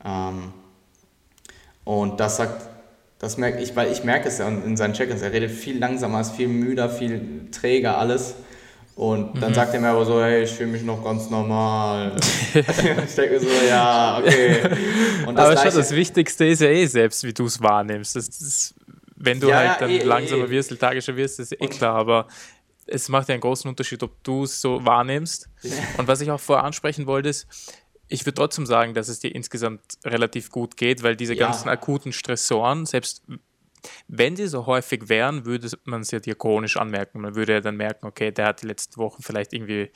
Ähm, 0.03 0.53
und 1.84 2.20
das 2.20 2.38
sagt, 2.38 2.68
das 3.20 3.38
merke 3.38 3.61
ich, 3.61 3.76
weil 3.76 3.91
ich 3.91 4.03
merke 4.03 4.28
es 4.28 4.39
ja 4.39 4.47
in 4.47 4.76
seinen 4.76 4.93
Check-ins, 4.93 5.22
er 5.22 5.32
redet 5.32 5.51
viel 5.51 5.78
langsamer, 5.78 6.22
ist 6.22 6.36
viel 6.36 6.47
müder, 6.47 6.89
viel 6.89 7.47
träger, 7.51 7.97
alles. 7.97 8.36
Und 8.95 9.41
dann 9.41 9.49
mhm. 9.49 9.55
sagt 9.55 9.73
er 9.73 9.81
mir 9.81 9.89
aber 9.89 10.05
so, 10.05 10.21
hey, 10.21 10.43
ich 10.43 10.51
fühle 10.51 10.71
mich 10.71 10.83
noch 10.83 11.03
ganz 11.03 11.29
normal. 11.29 12.15
ich 12.53 13.15
denke 13.15 13.39
so, 13.41 13.47
ja, 13.67 14.19
okay. 14.19 14.61
aber 15.25 15.57
schon 15.57 15.75
das 15.75 15.91
Wichtigste 15.91 16.45
ist 16.45 16.61
ja 16.61 16.69
eh 16.69 16.85
selbst, 16.85 17.25
wie 17.25 17.33
du 17.33 17.45
es 17.45 17.61
wahrnimmst. 17.61 18.15
Das, 18.15 18.29
das, 18.29 18.73
wenn 19.17 19.41
du 19.41 19.49
ja, 19.49 19.57
halt 19.57 19.81
dann 19.81 19.89
eh, 19.89 19.97
eh 19.97 20.03
langsamer 20.03 20.45
eh. 20.45 20.49
wirst, 20.49 20.71
lethargischer 20.71 21.17
wirst, 21.17 21.41
ist 21.41 21.51
eh 21.51 21.67
klar, 21.67 21.95
aber 21.95 22.27
es 22.87 23.09
macht 23.09 23.27
ja 23.27 23.33
einen 23.33 23.41
großen 23.41 23.67
Unterschied, 23.67 24.01
ob 24.01 24.23
du 24.23 24.43
es 24.43 24.61
so 24.61 24.85
wahrnimmst. 24.85 25.49
Und 25.97 26.07
was 26.07 26.21
ich 26.21 26.31
auch 26.31 26.39
vorher 26.39 26.63
ansprechen 26.63 27.05
wollte, 27.05 27.29
ist, 27.29 27.47
ich 28.07 28.25
würde 28.25 28.35
trotzdem 28.35 28.65
sagen, 28.65 28.93
dass 28.93 29.09
es 29.09 29.19
dir 29.19 29.33
insgesamt 29.33 29.81
relativ 30.05 30.51
gut 30.51 30.77
geht, 30.77 31.03
weil 31.03 31.17
diese 31.17 31.33
ja. 31.33 31.47
ganzen 31.47 31.67
akuten 31.67 32.13
Stressoren, 32.13 32.85
selbst 32.85 33.23
wenn 34.07 34.36
sie 34.36 34.47
so 34.47 34.65
häufig 34.65 35.09
wären, 35.09 35.45
würde 35.45 35.69
man 35.83 36.01
es 36.01 36.11
ja 36.11 36.19
dir 36.19 36.36
chronisch 36.36 36.77
anmerken. 36.77 37.21
Man 37.21 37.36
würde 37.36 37.53
ja 37.53 37.61
dann 37.61 37.77
merken, 37.77 38.05
okay, 38.05 38.31
der 38.31 38.47
hat 38.47 38.61
die 38.61 38.67
letzten 38.67 38.97
Wochen 38.97 39.21
vielleicht 39.21 39.53
irgendwie 39.53 39.91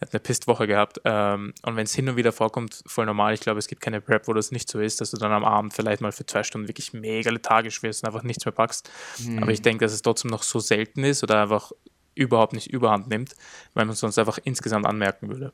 hat 0.00 0.12
eine 0.12 0.20
Pistwoche 0.20 0.66
gehabt. 0.66 1.00
Ähm, 1.04 1.52
und 1.62 1.76
wenn 1.76 1.84
es 1.84 1.94
hin 1.94 2.08
und 2.08 2.16
wieder 2.16 2.32
vorkommt, 2.32 2.82
voll 2.86 3.06
normal. 3.06 3.34
Ich 3.34 3.40
glaube, 3.40 3.58
es 3.58 3.66
gibt 3.66 3.82
keine 3.82 4.00
Prep, 4.00 4.28
wo 4.28 4.32
das 4.32 4.50
nicht 4.50 4.68
so 4.68 4.80
ist, 4.80 5.00
dass 5.00 5.10
du 5.10 5.16
dann 5.16 5.32
am 5.32 5.44
Abend 5.44 5.74
vielleicht 5.74 6.00
mal 6.00 6.12
für 6.12 6.26
zwei 6.26 6.42
Stunden 6.42 6.68
wirklich 6.68 6.92
mega 6.92 7.30
lethargisch 7.30 7.82
wirst 7.82 8.02
und 8.02 8.08
einfach 8.08 8.22
nichts 8.22 8.44
mehr 8.44 8.52
packst. 8.52 8.90
Mhm. 9.18 9.42
Aber 9.42 9.52
ich 9.52 9.62
denke, 9.62 9.84
dass 9.84 9.92
es 9.92 10.02
trotzdem 10.02 10.30
noch 10.30 10.42
so 10.42 10.60
selten 10.60 11.04
ist 11.04 11.22
oder 11.22 11.42
einfach 11.42 11.72
überhaupt 12.14 12.52
nicht 12.52 12.70
überhand 12.72 13.08
nimmt, 13.08 13.34
weil 13.74 13.84
man 13.84 13.92
es 13.92 14.00
sonst 14.00 14.18
einfach 14.18 14.38
insgesamt 14.42 14.86
anmerken 14.86 15.28
würde. 15.28 15.52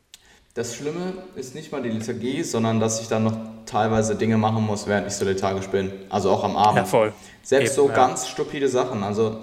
Das 0.54 0.76
Schlimme 0.76 1.14
ist 1.34 1.56
nicht 1.56 1.72
mal 1.72 1.82
die 1.82 1.88
Lethargie, 1.88 2.44
sondern 2.44 2.78
dass 2.78 3.00
ich 3.00 3.08
dann 3.08 3.24
noch 3.24 3.36
teilweise 3.66 4.14
Dinge 4.14 4.36
machen 4.36 4.64
muss, 4.64 4.86
während 4.86 5.08
ich 5.08 5.14
so 5.14 5.24
lethargisch 5.24 5.66
bin. 5.66 5.90
Also 6.10 6.30
auch 6.30 6.44
am 6.44 6.56
Abend. 6.56 6.76
Ja, 6.76 6.84
voll. 6.84 7.12
Selbst 7.42 7.72
Eben, 7.72 7.76
so 7.76 7.88
ja. 7.88 7.94
ganz 7.96 8.28
stupide 8.28 8.68
Sachen. 8.68 9.02
Also 9.02 9.36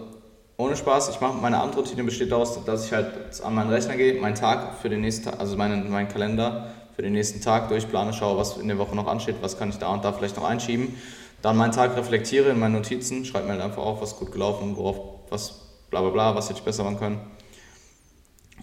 ohne 0.56 0.78
Spaß, 0.78 1.10
ich 1.10 1.20
mache 1.20 1.34
meine 1.34 1.58
Abendroutine 1.58 2.06
besteht 2.06 2.32
daraus, 2.32 2.64
dass 2.64 2.86
ich 2.86 2.94
halt 2.94 3.12
an 3.44 3.54
meinen 3.54 3.70
Rechner 3.70 3.98
gehe, 3.98 4.22
meinen 4.22 4.36
Tag 4.36 4.78
für 4.82 4.88
den 4.88 5.02
nächsten 5.02 5.26
Tag, 5.26 5.38
also 5.38 5.58
meinen, 5.58 5.92
meinen 5.92 6.08
Kalender 6.08 6.72
für 6.96 7.02
den 7.02 7.12
nächsten 7.12 7.42
Tag 7.42 7.68
durchplane, 7.68 8.14
schaue, 8.14 8.38
was 8.38 8.56
in 8.56 8.70
der 8.70 8.78
Woche 8.78 8.96
noch 8.96 9.08
ansteht, 9.08 9.36
was 9.42 9.60
kann 9.60 9.70
ich 9.70 9.80
da 9.80 9.90
und 9.90 10.06
da 10.06 10.14
vielleicht 10.14 10.38
noch 10.38 10.46
einschieben. 10.46 10.96
Dann 11.42 11.58
meinen 11.58 11.74
Tag 11.74 11.98
reflektiere 11.98 12.52
in 12.52 12.60
meinen 12.60 12.76
Notizen, 12.76 13.26
schreibe 13.26 13.48
mir 13.48 13.54
halt 13.54 13.64
einfach 13.64 13.84
auf, 13.84 14.02
was 14.02 14.16
gut 14.16 14.32
gelaufen, 14.32 14.78
worauf, 14.78 14.98
was 15.30 15.60
bla 15.90 16.00
bla 16.00 16.12
bla, 16.12 16.36
was 16.36 16.48
hätte 16.48 16.60
ich 16.60 16.64
besser 16.64 16.86
machen 16.86 17.00
können. 17.00 17.20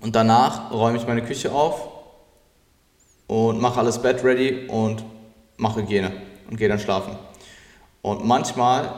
Und 0.01 0.16
danach 0.16 0.70
räume 0.70 0.96
ich 0.96 1.07
meine 1.07 1.22
Küche 1.22 1.53
auf, 1.53 1.97
und 3.28 3.60
mache 3.60 3.78
alles 3.78 4.02
Bett 4.02 4.24
ready 4.24 4.66
und 4.66 5.04
mache 5.56 5.82
Hygiene 5.82 6.10
und 6.50 6.56
gehe 6.56 6.68
dann 6.68 6.80
schlafen. 6.80 7.16
Und 8.02 8.26
manchmal, 8.26 8.92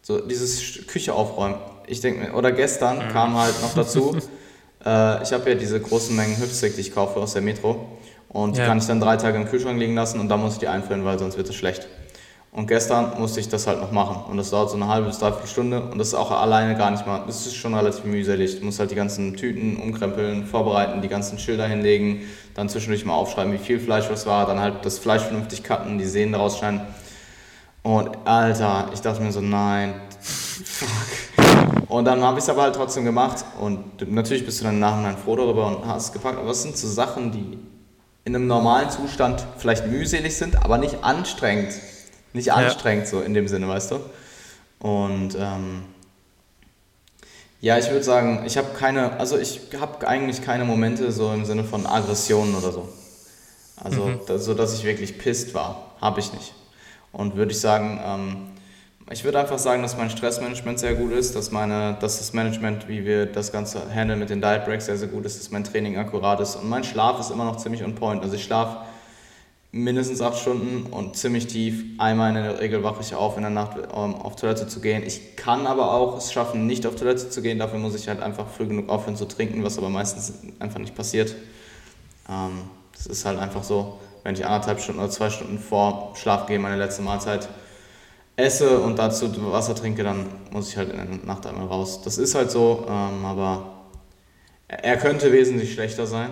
so 0.00 0.20
dieses 0.20 0.86
Küche 0.86 1.12
aufräumen, 1.12 1.56
ich 1.86 2.00
denke 2.00 2.20
mir, 2.20 2.34
oder 2.34 2.52
gestern 2.52 2.98
mhm. 2.98 3.12
kam 3.12 3.38
halt 3.38 3.60
noch 3.60 3.74
dazu, 3.74 4.16
äh, 4.84 5.22
ich 5.22 5.32
habe 5.32 5.50
ja 5.50 5.54
diese 5.54 5.80
großen 5.80 6.16
Mengen 6.16 6.38
Hüftstick, 6.38 6.74
die 6.76 6.80
ich 6.80 6.94
kaufe 6.94 7.20
aus 7.20 7.34
der 7.34 7.42
Metro. 7.42 7.98
Und 8.28 8.56
die 8.56 8.60
ja. 8.60 8.66
kann 8.66 8.78
ich 8.78 8.86
dann 8.86 9.00
drei 9.00 9.16
Tage 9.16 9.36
im 9.36 9.46
Kühlschrank 9.46 9.78
liegen 9.78 9.96
lassen 9.96 10.20
und 10.20 10.28
dann 10.28 10.40
muss 10.40 10.54
ich 10.54 10.58
die 10.60 10.68
einfüllen, 10.68 11.04
weil 11.04 11.18
sonst 11.18 11.36
wird 11.36 11.48
es 11.48 11.56
schlecht. 11.56 11.88
Und 12.52 12.66
gestern 12.66 13.18
musste 13.20 13.38
ich 13.38 13.48
das 13.48 13.68
halt 13.68 13.80
noch 13.80 13.92
machen. 13.92 14.24
Und 14.28 14.36
das 14.36 14.50
dauert 14.50 14.70
so 14.70 14.76
eine 14.76 14.88
halbe 14.88 15.06
bis 15.06 15.20
dreiviertel 15.20 15.46
Stunde. 15.46 15.82
Und 15.82 15.98
das 15.98 16.08
ist 16.08 16.14
auch 16.14 16.32
alleine 16.32 16.76
gar 16.76 16.90
nicht 16.90 17.06
mal, 17.06 17.22
das 17.26 17.46
ist 17.46 17.54
schon 17.54 17.74
relativ 17.74 18.04
mühselig. 18.04 18.58
Du 18.58 18.64
musst 18.64 18.80
halt 18.80 18.90
die 18.90 18.96
ganzen 18.96 19.36
Tüten 19.36 19.76
umkrempeln, 19.76 20.46
vorbereiten, 20.46 21.00
die 21.00 21.08
ganzen 21.08 21.38
Schilder 21.38 21.66
hinlegen, 21.68 22.22
dann 22.54 22.68
zwischendurch 22.68 23.04
mal 23.04 23.14
aufschreiben, 23.14 23.52
wie 23.52 23.58
viel 23.58 23.78
Fleisch 23.78 24.10
was 24.10 24.26
war, 24.26 24.46
dann 24.46 24.58
halt 24.58 24.84
das 24.84 24.98
Fleisch 24.98 25.22
vernünftig 25.22 25.62
cutten, 25.62 25.98
die 25.98 26.06
Sehnen 26.06 26.32
daraus 26.32 26.58
schneiden. 26.58 26.80
Und 27.82 28.10
Alter, 28.24 28.90
ich 28.92 29.00
dachte 29.00 29.22
mir 29.22 29.30
so, 29.30 29.40
nein, 29.40 29.94
fuck. 30.20 30.88
Und 31.88 32.04
dann 32.04 32.22
habe 32.22 32.38
ich 32.38 32.44
es 32.44 32.50
aber 32.50 32.62
halt 32.62 32.74
trotzdem 32.74 33.04
gemacht. 33.04 33.44
Und 33.60 34.10
natürlich 34.10 34.44
bist 34.44 34.60
du 34.60 34.64
dann 34.64 34.74
im 34.74 34.80
Nachhinein 34.80 35.16
froh 35.16 35.36
darüber 35.36 35.66
und 35.66 35.86
hast 35.86 36.06
es 36.06 36.12
gepackt. 36.12 36.38
Aber 36.38 36.50
es 36.50 36.62
sind 36.62 36.76
so 36.76 36.88
Sachen, 36.88 37.32
die 37.32 37.58
in 38.24 38.36
einem 38.36 38.46
normalen 38.46 38.90
Zustand 38.90 39.44
vielleicht 39.56 39.86
mühselig 39.86 40.36
sind, 40.36 40.62
aber 40.64 40.78
nicht 40.78 41.02
anstrengend. 41.02 41.72
Nicht 42.32 42.52
anstrengend 42.52 43.04
ja. 43.04 43.10
so 43.10 43.20
in 43.20 43.34
dem 43.34 43.48
Sinne, 43.48 43.68
weißt 43.68 43.92
du? 43.92 44.00
Und 44.78 45.36
ähm, 45.38 45.84
ja, 47.60 47.78
ich 47.78 47.90
würde 47.90 48.04
sagen, 48.04 48.44
ich 48.46 48.56
habe 48.56 48.68
keine, 48.78 49.18
also 49.18 49.38
ich 49.38 49.60
habe 49.78 50.06
eigentlich 50.08 50.42
keine 50.42 50.64
Momente 50.64 51.12
so 51.12 51.32
im 51.32 51.44
Sinne 51.44 51.64
von 51.64 51.86
Aggressionen 51.86 52.54
oder 52.54 52.72
so. 52.72 52.88
Also, 53.76 54.04
mhm. 54.04 54.20
das, 54.26 54.44
so 54.44 54.54
dass 54.54 54.74
ich 54.74 54.84
wirklich 54.84 55.18
pisst 55.18 55.54
war, 55.54 55.92
habe 56.00 56.20
ich 56.20 56.32
nicht. 56.32 56.54
Und 57.12 57.36
würde 57.36 57.52
ich 57.52 57.60
sagen, 57.60 58.00
ähm, 58.04 58.36
ich 59.10 59.24
würde 59.24 59.40
einfach 59.40 59.58
sagen, 59.58 59.82
dass 59.82 59.96
mein 59.96 60.08
Stressmanagement 60.08 60.78
sehr 60.78 60.94
gut 60.94 61.12
ist, 61.12 61.34
dass, 61.34 61.50
meine, 61.50 61.96
dass 62.00 62.18
das 62.18 62.32
Management, 62.32 62.88
wie 62.88 63.04
wir 63.04 63.26
das 63.26 63.50
Ganze 63.50 63.82
handeln 63.92 64.20
mit 64.20 64.30
den 64.30 64.40
Diet 64.40 64.64
Breaks, 64.64 64.86
sehr, 64.86 64.96
sehr 64.96 65.08
gut 65.08 65.26
ist, 65.26 65.38
dass 65.38 65.50
mein 65.50 65.64
Training 65.64 65.98
akkurat 65.98 66.38
ist 66.40 66.54
und 66.56 66.68
mein 66.68 66.84
Schlaf 66.84 67.18
ist 67.18 67.30
immer 67.30 67.44
noch 67.44 67.56
ziemlich 67.56 67.82
on 67.82 67.94
point. 67.94 68.22
Also 68.22 68.36
ich 68.36 68.44
schlafe 68.44 68.86
mindestens 69.72 70.20
acht 70.20 70.38
Stunden 70.38 70.86
und 70.92 71.16
ziemlich 71.16 71.46
tief. 71.46 71.84
Einmal 71.98 72.30
in 72.30 72.42
der 72.42 72.60
Regel 72.60 72.82
wache 72.82 73.02
ich 73.02 73.14
auf, 73.14 73.36
in 73.36 73.42
der 73.42 73.50
Nacht 73.50 73.76
um 73.92 74.14
auf 74.16 74.36
Toilette 74.36 74.66
zu 74.66 74.80
gehen. 74.80 75.02
Ich 75.04 75.36
kann 75.36 75.66
aber 75.66 75.92
auch 75.92 76.18
es 76.18 76.32
schaffen, 76.32 76.66
nicht 76.66 76.86
auf 76.86 76.96
Toilette 76.96 77.30
zu 77.30 77.40
gehen. 77.42 77.58
Dafür 77.58 77.78
muss 77.78 77.94
ich 77.94 78.08
halt 78.08 78.20
einfach 78.20 78.48
früh 78.48 78.66
genug 78.66 78.88
aufhören 78.88 79.16
zu 79.16 79.26
trinken, 79.26 79.62
was 79.62 79.78
aber 79.78 79.88
meistens 79.88 80.34
einfach 80.58 80.80
nicht 80.80 80.94
passiert. 80.94 81.34
Ähm, 82.28 82.62
das 82.94 83.06
ist 83.06 83.24
halt 83.24 83.38
einfach 83.38 83.62
so, 83.62 83.98
wenn 84.24 84.34
ich 84.34 84.44
anderthalb 84.44 84.80
Stunden 84.80 85.00
oder 85.00 85.10
zwei 85.10 85.30
Stunden 85.30 85.58
vor 85.58 86.14
Schlaf 86.16 86.46
gehe, 86.46 86.58
meine 86.58 86.76
letzte 86.76 87.02
Mahlzeit 87.02 87.48
esse 88.36 88.80
und 88.80 88.98
dazu 88.98 89.30
Wasser 89.52 89.74
trinke, 89.74 90.02
dann 90.02 90.26
muss 90.50 90.68
ich 90.68 90.76
halt 90.76 90.90
in 90.90 90.96
der 90.96 91.06
Nacht 91.26 91.46
einmal 91.46 91.66
raus. 91.66 92.00
Das 92.02 92.18
ist 92.18 92.34
halt 92.34 92.50
so, 92.50 92.86
ähm, 92.88 93.24
aber 93.24 93.72
er 94.66 94.96
könnte 94.96 95.32
wesentlich 95.32 95.72
schlechter 95.74 96.06
sein 96.06 96.30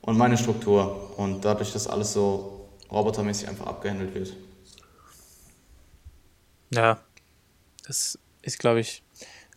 und 0.00 0.16
meine 0.16 0.38
Struktur 0.38 1.12
und 1.16 1.44
dadurch, 1.44 1.72
dass 1.72 1.86
alles 1.86 2.12
so 2.12 2.59
robotermäßig 2.90 3.48
einfach 3.48 3.66
abgehandelt 3.66 4.14
wird. 4.14 4.34
Ja, 6.72 7.00
das 7.86 8.18
ist, 8.42 8.58
glaube 8.58 8.80
ich, 8.80 9.02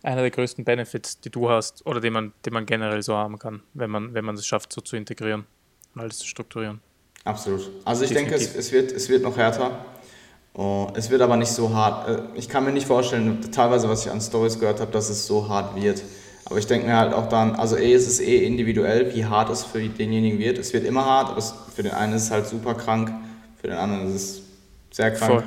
einer 0.02 0.20
der 0.20 0.30
größten 0.30 0.64
Benefits, 0.64 1.20
die 1.20 1.30
du 1.30 1.48
hast 1.48 1.86
oder 1.86 2.00
den 2.00 2.12
man, 2.12 2.32
den 2.44 2.52
man 2.52 2.66
generell 2.66 3.02
so 3.02 3.14
haben 3.14 3.38
kann, 3.38 3.62
wenn 3.72 3.90
man, 3.90 4.14
wenn 4.14 4.24
man 4.24 4.34
es 4.34 4.46
schafft, 4.46 4.72
so 4.72 4.80
zu 4.80 4.96
integrieren 4.96 5.46
und 5.94 6.00
alles 6.00 6.18
zu 6.18 6.26
strukturieren. 6.26 6.80
Absolut. 7.24 7.70
Also 7.84 8.04
ich 8.04 8.10
Definitiv. 8.10 8.38
denke, 8.38 8.58
es, 8.58 8.66
es, 8.66 8.72
wird, 8.72 8.92
es 8.92 9.08
wird 9.08 9.22
noch 9.22 9.36
härter. 9.36 9.84
Oh, 10.52 10.88
es 10.94 11.10
wird 11.10 11.22
aber 11.22 11.36
nicht 11.36 11.50
so 11.50 11.74
hart. 11.74 12.08
Äh, 12.08 12.22
ich 12.34 12.48
kann 12.48 12.64
mir 12.64 12.72
nicht 12.72 12.86
vorstellen, 12.86 13.50
teilweise, 13.50 13.88
was 13.88 14.04
ich 14.04 14.12
an 14.12 14.20
Stories 14.20 14.60
gehört 14.60 14.80
habe, 14.80 14.92
dass 14.92 15.08
es 15.08 15.26
so 15.26 15.48
hart 15.48 15.74
wird. 15.74 16.02
Aber 16.44 16.58
ich 16.58 16.66
denke 16.66 16.86
mir 16.86 16.96
halt 16.96 17.14
auch 17.14 17.28
dann, 17.28 17.54
also 17.56 17.76
eh 17.76 17.94
ist 17.94 18.06
es 18.06 18.20
eh 18.20 18.44
individuell, 18.44 19.14
wie 19.14 19.24
hart 19.24 19.48
es 19.48 19.64
für 19.64 19.80
denjenigen 19.80 20.38
wird. 20.38 20.58
Es 20.58 20.74
wird 20.74 20.84
immer 20.84 21.06
hart, 21.06 21.30
aber 21.30 21.38
es, 21.38 21.54
für 21.74 21.82
den 21.82 21.92
einen 21.92 22.12
ist 22.12 22.24
es 22.24 22.30
halt 22.30 22.46
super 22.46 22.74
krank, 22.74 23.10
für 23.64 23.68
den 23.68 23.78
anderen 23.78 24.14
ist 24.14 24.14
es 24.14 24.42
sehr 24.90 25.10
krank. 25.12 25.32
Voll. 25.32 25.44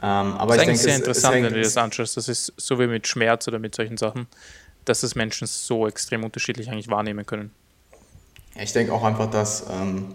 Ähm, 0.00 0.32
aber 0.38 0.56
das 0.56 0.56
ist 0.56 0.60
ich 0.62 0.66
denke, 0.66 0.78
sehr 0.78 0.92
es, 0.92 0.98
interessant, 1.00 1.36
es 1.36 1.42
wenn 1.42 1.52
du 1.52 1.60
das 1.60 1.76
anschaust. 1.76 2.16
Das 2.16 2.26
ist 2.26 2.54
so 2.56 2.78
wie 2.78 2.86
mit 2.86 3.06
Schmerz 3.06 3.46
oder 3.48 3.58
mit 3.58 3.74
solchen 3.74 3.98
Sachen, 3.98 4.28
dass 4.86 5.02
es 5.02 5.14
Menschen 5.14 5.46
so 5.46 5.86
extrem 5.86 6.24
unterschiedlich 6.24 6.70
eigentlich 6.70 6.88
wahrnehmen 6.88 7.26
können. 7.26 7.50
Ich 8.54 8.72
denke 8.72 8.94
auch 8.94 9.04
einfach, 9.04 9.30
dass 9.30 9.66
ähm, 9.70 10.14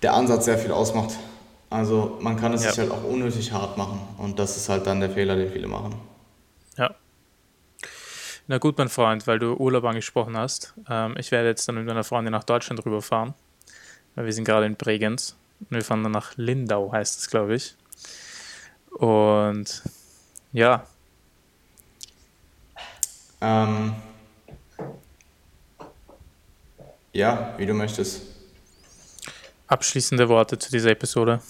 der 0.00 0.14
Ansatz 0.14 0.46
sehr 0.46 0.56
viel 0.56 0.72
ausmacht. 0.72 1.18
Also 1.68 2.16
man 2.22 2.40
kann 2.40 2.54
es 2.54 2.64
ja. 2.64 2.70
sich 2.70 2.78
halt 2.78 2.90
auch 2.90 3.04
unnötig 3.04 3.52
hart 3.52 3.76
machen 3.76 4.00
und 4.16 4.38
das 4.38 4.56
ist 4.56 4.70
halt 4.70 4.86
dann 4.86 5.00
der 5.00 5.10
Fehler, 5.10 5.36
den 5.36 5.52
viele 5.52 5.68
machen. 5.68 5.96
Ja. 6.78 6.94
Na 8.46 8.56
gut, 8.56 8.78
mein 8.78 8.88
Freund, 8.88 9.26
weil 9.26 9.38
du 9.38 9.52
Urlaub 9.52 9.84
angesprochen 9.84 10.34
hast. 10.34 10.72
Ähm, 10.88 11.14
ich 11.18 11.30
werde 11.30 11.48
jetzt 11.48 11.68
dann 11.68 11.74
mit 11.74 11.84
meiner 11.84 12.04
Freundin 12.04 12.32
nach 12.32 12.44
Deutschland 12.44 12.82
rüberfahren, 12.86 13.34
weil 14.14 14.24
wir 14.24 14.32
sind 14.32 14.44
gerade 14.44 14.64
in 14.64 14.74
Bregenz. 14.74 15.36
Wir 15.70 15.82
fahren 15.82 16.02
dann 16.02 16.12
nach 16.12 16.36
Lindau, 16.36 16.92
heißt 16.92 17.18
es, 17.18 17.28
glaube 17.28 17.54
ich. 17.54 17.76
Und 18.90 19.82
ja. 20.52 20.86
Ähm, 23.40 23.94
ja, 27.12 27.54
wie 27.58 27.66
du 27.66 27.74
möchtest. 27.74 28.22
Abschließende 29.66 30.28
Worte 30.28 30.58
zu 30.58 30.70
dieser 30.70 30.90
Episode. 30.90 31.40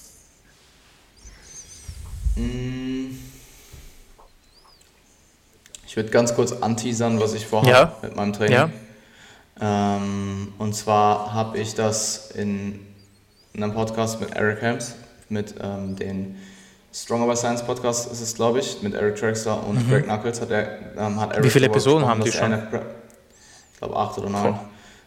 Ich 5.87 5.97
würde 5.97 6.11
ganz 6.11 6.35
kurz 6.35 6.53
anteasern, 6.53 7.21
was 7.21 7.35
ich 7.35 7.47
vorhabe 7.47 7.71
ja. 7.71 7.97
mit 8.03 8.17
meinem 8.17 8.33
Training. 8.33 8.55
Ja. 8.55 8.71
Ähm, 9.61 10.53
und 10.59 10.75
zwar 10.75 11.33
habe 11.33 11.59
ich 11.59 11.75
das 11.75 12.31
in, 12.31 12.88
in, 13.59 13.65
einem 13.65 13.75
Podcast 13.75 14.21
mit 14.21 14.37
Eric 14.37 14.63
Helms, 14.63 14.95
mit 15.29 15.55
ähm, 15.61 15.97
den 15.97 16.37
Stronger 16.95 17.27
by 17.27 17.37
Science 17.37 17.65
Podcast 17.65 18.11
ist 18.11 18.21
es, 18.21 18.35
glaube 18.35 18.61
ich, 18.61 18.83
mit 18.83 18.95
Eric 18.95 19.17
Traxler 19.17 19.67
und 19.67 19.85
mhm. 19.85 19.91
Greg 19.91 20.05
Knuckles 20.05 20.41
hat, 20.41 20.51
er, 20.51 20.79
ähm, 20.97 21.21
hat 21.21 21.33
Eric 21.33 21.45
Wie 21.45 21.51
viele 21.51 21.67
Episoden 21.67 22.07
haben 22.07 22.23
die 22.23 22.31
schon? 22.31 22.53
ich 22.53 23.79
glaube 23.79 23.97
acht 23.97 24.17
oder 24.19 24.31
neun. 24.31 24.59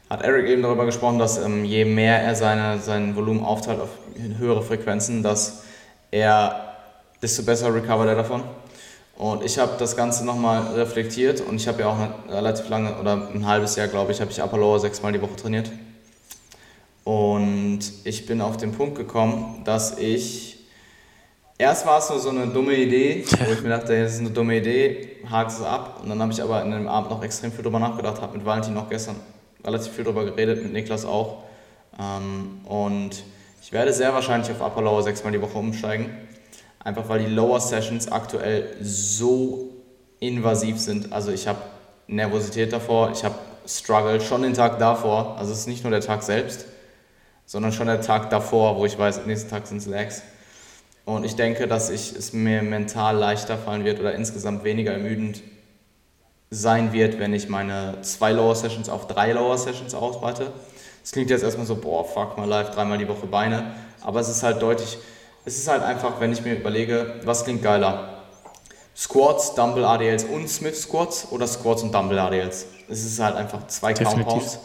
Hat 0.09 0.23
Eric 0.23 0.47
eben 0.47 0.61
darüber 0.61 0.85
gesprochen, 0.85 1.17
dass 1.17 1.37
ähm, 1.37 1.63
je 1.63 1.85
mehr 1.85 2.21
er 2.21 2.35
seine, 2.35 2.79
sein 2.79 3.15
Volumen 3.15 3.41
aufteilt 3.41 3.79
auf 3.79 3.89
höhere 4.37 4.61
Frequenzen, 4.61 5.23
dass 5.23 5.63
er 6.11 6.75
desto 7.21 7.43
besser 7.43 7.73
recovert 7.73 8.09
er 8.09 8.15
davon. 8.15 8.43
Und 9.17 9.45
ich 9.45 9.57
habe 9.59 9.73
das 9.79 9.95
Ganze 9.95 10.25
nochmal 10.25 10.73
reflektiert 10.75 11.39
und 11.39 11.55
ich 11.55 11.69
habe 11.69 11.81
ja 11.81 11.87
auch 11.87 11.97
eine, 11.97 12.13
relativ 12.29 12.67
lange, 12.67 12.99
oder 12.99 13.29
ein 13.33 13.47
halbes 13.47 13.77
Jahr, 13.77 13.87
glaube 13.87 14.11
ich, 14.11 14.19
habe 14.19 14.29
ich 14.29 14.41
Upper 14.41 14.57
Lower 14.57 14.79
sechsmal 14.79 15.13
die 15.13 15.21
Woche 15.21 15.37
trainiert. 15.37 15.71
Und 17.03 17.79
ich 18.03 18.25
bin 18.25 18.41
auf 18.41 18.57
den 18.57 18.71
Punkt 18.73 18.95
gekommen, 18.95 19.61
dass 19.63 19.97
ich, 19.97 20.59
erst 21.57 21.85
war 21.85 21.99
es 21.99 22.09
nur 22.09 22.19
so 22.19 22.29
eine 22.29 22.47
dumme 22.47 22.75
Idee, 22.75 23.25
wo 23.45 23.51
ich 23.51 23.61
mir 23.61 23.69
dachte, 23.69 23.99
das 23.99 24.13
ist 24.13 24.19
eine 24.19 24.29
dumme 24.29 24.57
Idee, 24.57 25.17
hakt 25.29 25.51
es 25.51 25.61
ab. 25.61 25.99
Und 26.03 26.09
dann 26.09 26.21
habe 26.21 26.31
ich 26.31 26.41
aber 26.41 26.61
in 26.63 26.71
dem 26.71 26.87
Abend 26.87 27.09
noch 27.09 27.23
extrem 27.23 27.51
viel 27.51 27.63
drüber 27.63 27.79
nachgedacht, 27.79 28.21
habe 28.21 28.37
mit 28.37 28.45
Valentin 28.45 28.73
noch 28.73 28.89
gestern 28.89 29.15
relativ 29.63 29.93
viel 29.93 30.03
drüber 30.03 30.25
geredet, 30.25 30.63
mit 30.63 30.73
Niklas 30.73 31.05
auch. 31.05 31.43
Ähm, 31.99 32.61
und 32.65 33.23
ich 33.61 33.71
werde 33.71 33.93
sehr 33.93 34.13
wahrscheinlich 34.13 34.51
auf 34.51 34.61
Upper 34.61 34.81
Lower 34.81 35.03
sechsmal 35.03 35.31
die 35.31 35.41
Woche 35.41 35.57
umsteigen 35.57 36.09
einfach 36.83 37.07
weil 37.09 37.19
die 37.19 37.33
Lower 37.33 37.59
Sessions 37.59 38.11
aktuell 38.11 38.75
so 38.81 39.69
invasiv 40.19 40.79
sind. 40.79 41.11
Also 41.11 41.31
ich 41.31 41.47
habe 41.47 41.59
Nervosität 42.07 42.73
davor, 42.73 43.11
ich 43.11 43.23
habe 43.23 43.35
Struggle 43.67 44.19
schon 44.21 44.41
den 44.41 44.53
Tag 44.53 44.79
davor. 44.79 45.37
Also 45.37 45.53
es 45.53 45.59
ist 45.59 45.67
nicht 45.67 45.83
nur 45.83 45.91
der 45.91 46.01
Tag 46.01 46.23
selbst, 46.23 46.65
sondern 47.51 47.73
schon 47.73 47.87
der 47.87 47.99
Tag 47.99 48.29
davor, 48.29 48.77
wo 48.77 48.85
ich 48.85 48.97
weiß, 48.97 49.25
nächsten 49.25 49.49
Tag 49.49 49.67
sind 49.67 49.79
es 49.79 49.85
Lags. 49.85 50.21
Und 51.03 51.25
ich 51.25 51.35
denke, 51.35 51.67
dass 51.67 51.89
ich, 51.89 52.15
es 52.15 52.31
mir 52.31 52.61
mental 52.61 53.17
leichter 53.17 53.57
fallen 53.57 53.83
wird 53.83 53.99
oder 53.99 54.15
insgesamt 54.15 54.63
weniger 54.63 54.93
ermüdend 54.93 55.41
sein 56.49 56.93
wird, 56.93 57.19
wenn 57.19 57.33
ich 57.33 57.49
meine 57.49 57.97
zwei 58.03 58.31
Lower 58.31 58.55
Sessions 58.55 58.87
auf 58.87 59.07
drei 59.07 59.33
Lower 59.33 59.57
Sessions 59.57 59.93
ausweite. 59.93 60.53
Das 61.01 61.11
klingt 61.11 61.29
jetzt 61.29 61.43
erstmal 61.43 61.65
so, 61.65 61.75
boah, 61.75 62.05
fuck 62.05 62.37
my 62.37 62.45
life, 62.45 62.71
dreimal 62.71 62.97
die 62.97 63.09
Woche 63.09 63.27
Beine. 63.27 63.73
Aber 63.99 64.21
es 64.21 64.29
ist 64.29 64.43
halt 64.43 64.61
deutlich 64.61 64.97
es 65.43 65.57
ist 65.57 65.67
halt 65.67 65.83
einfach, 65.83 66.19
wenn 66.19 66.31
ich 66.31 66.45
mir 66.45 66.53
überlege, 66.53 67.15
was 67.25 67.43
klingt 67.43 67.63
geiler? 67.63 68.19
Squats, 68.95 69.55
Dumble 69.55 69.85
ADLs 69.85 70.23
und 70.23 70.47
Smith 70.47 70.83
Squats 70.83 71.27
oder 71.31 71.47
Squats 71.47 71.83
und 71.83 71.93
Dumble 71.93 72.17
ADLs? 72.17 72.67
Es 72.87 73.03
ist 73.03 73.19
halt 73.19 73.35
einfach 73.35 73.67
zwei 73.67 73.93
Compounds 73.93 74.59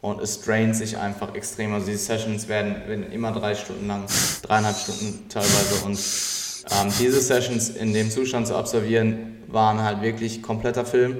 und 0.00 0.20
es 0.20 0.40
draint 0.42 0.76
sich 0.76 0.96
einfach 0.96 1.34
extrem. 1.34 1.74
Also 1.74 1.86
die 1.86 1.96
Sessions 1.96 2.48
werden, 2.48 2.76
werden 2.86 3.12
immer 3.12 3.32
drei 3.32 3.54
Stunden 3.54 3.86
lang, 3.86 4.04
dreieinhalb 4.42 4.76
Stunden 4.76 5.28
teilweise 5.28 5.84
und 5.84 5.98
ähm, 5.98 6.92
diese 6.98 7.20
Sessions 7.20 7.70
in 7.70 7.92
dem 7.92 8.10
Zustand 8.10 8.46
zu 8.46 8.56
absolvieren, 8.56 9.38
waren 9.48 9.82
halt 9.82 10.02
wirklich 10.02 10.42
kompletter 10.42 10.84
Film. 10.84 11.18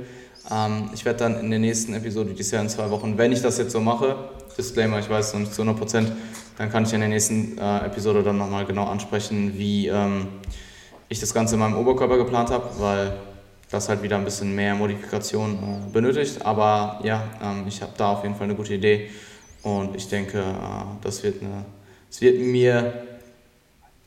Ähm, 0.51 0.91
ich 0.95 1.05
werde 1.05 1.19
dann 1.19 1.41
in 1.41 1.51
der 1.51 1.59
nächsten 1.59 1.95
Episode, 1.95 2.33
die 2.33 2.41
ist 2.41 2.51
ja 2.51 2.61
in 2.61 2.69
zwei 2.69 2.91
Wochen, 2.91 3.19
wenn 3.19 3.33
ich 3.33 3.43
das 3.43 3.59
jetzt 3.59 3.73
so 3.73 3.81
mache, 3.81 4.17
Disclaimer, 4.57 4.99
ich 4.99 5.09
weiß 5.09 5.33
noch 5.35 5.41
nicht 5.41 5.55
zu 5.55 5.63
100 5.63 5.79
Prozent, 5.79 6.13
dann 6.59 6.71
kann 6.71 6.85
ich 6.85 6.93
in 6.93 7.01
der 7.01 7.09
nächsten 7.09 7.59
äh, 7.59 7.87
Episode 7.87 8.23
dann 8.23 8.39
nochmal 8.39 8.67
genau 8.67 8.85
ansprechen, 8.85 9.55
wie 9.57 9.89
ähm, 9.89 10.29
ich 11.09 11.21
das 11.21 11.33
Ganze 11.35 11.55
in 11.55 11.61
meinem 11.61 11.77
Oberkörper 11.77 12.19
geplant 12.19 12.51
habe, 12.51 12.69
weil 12.79 13.13
das 13.71 13.89
halt 13.89 14.03
wieder 14.03 14.17
ein 14.17 14.25
bisschen 14.25 14.55
mehr 14.55 14.75
Modifikation 14.75 15.55
äh, 15.55 15.91
benötigt. 15.93 16.45
Aber 16.45 17.01
ja, 17.03 17.25
ähm, 17.43 17.65
ich 17.67 17.81
habe 17.83 17.93
da 17.97 18.13
auf 18.13 18.23
jeden 18.23 18.35
Fall 18.35 18.45
eine 18.45 18.55
gute 18.55 18.75
Idee 18.75 19.11
und 19.63 19.95
ich 19.97 20.09
denke, 20.09 20.41
äh, 20.41 20.45
das, 21.03 21.23
wird 21.23 21.43
eine, 21.43 21.65
das 22.09 22.21
wird 22.21 22.41
mir 22.41 23.07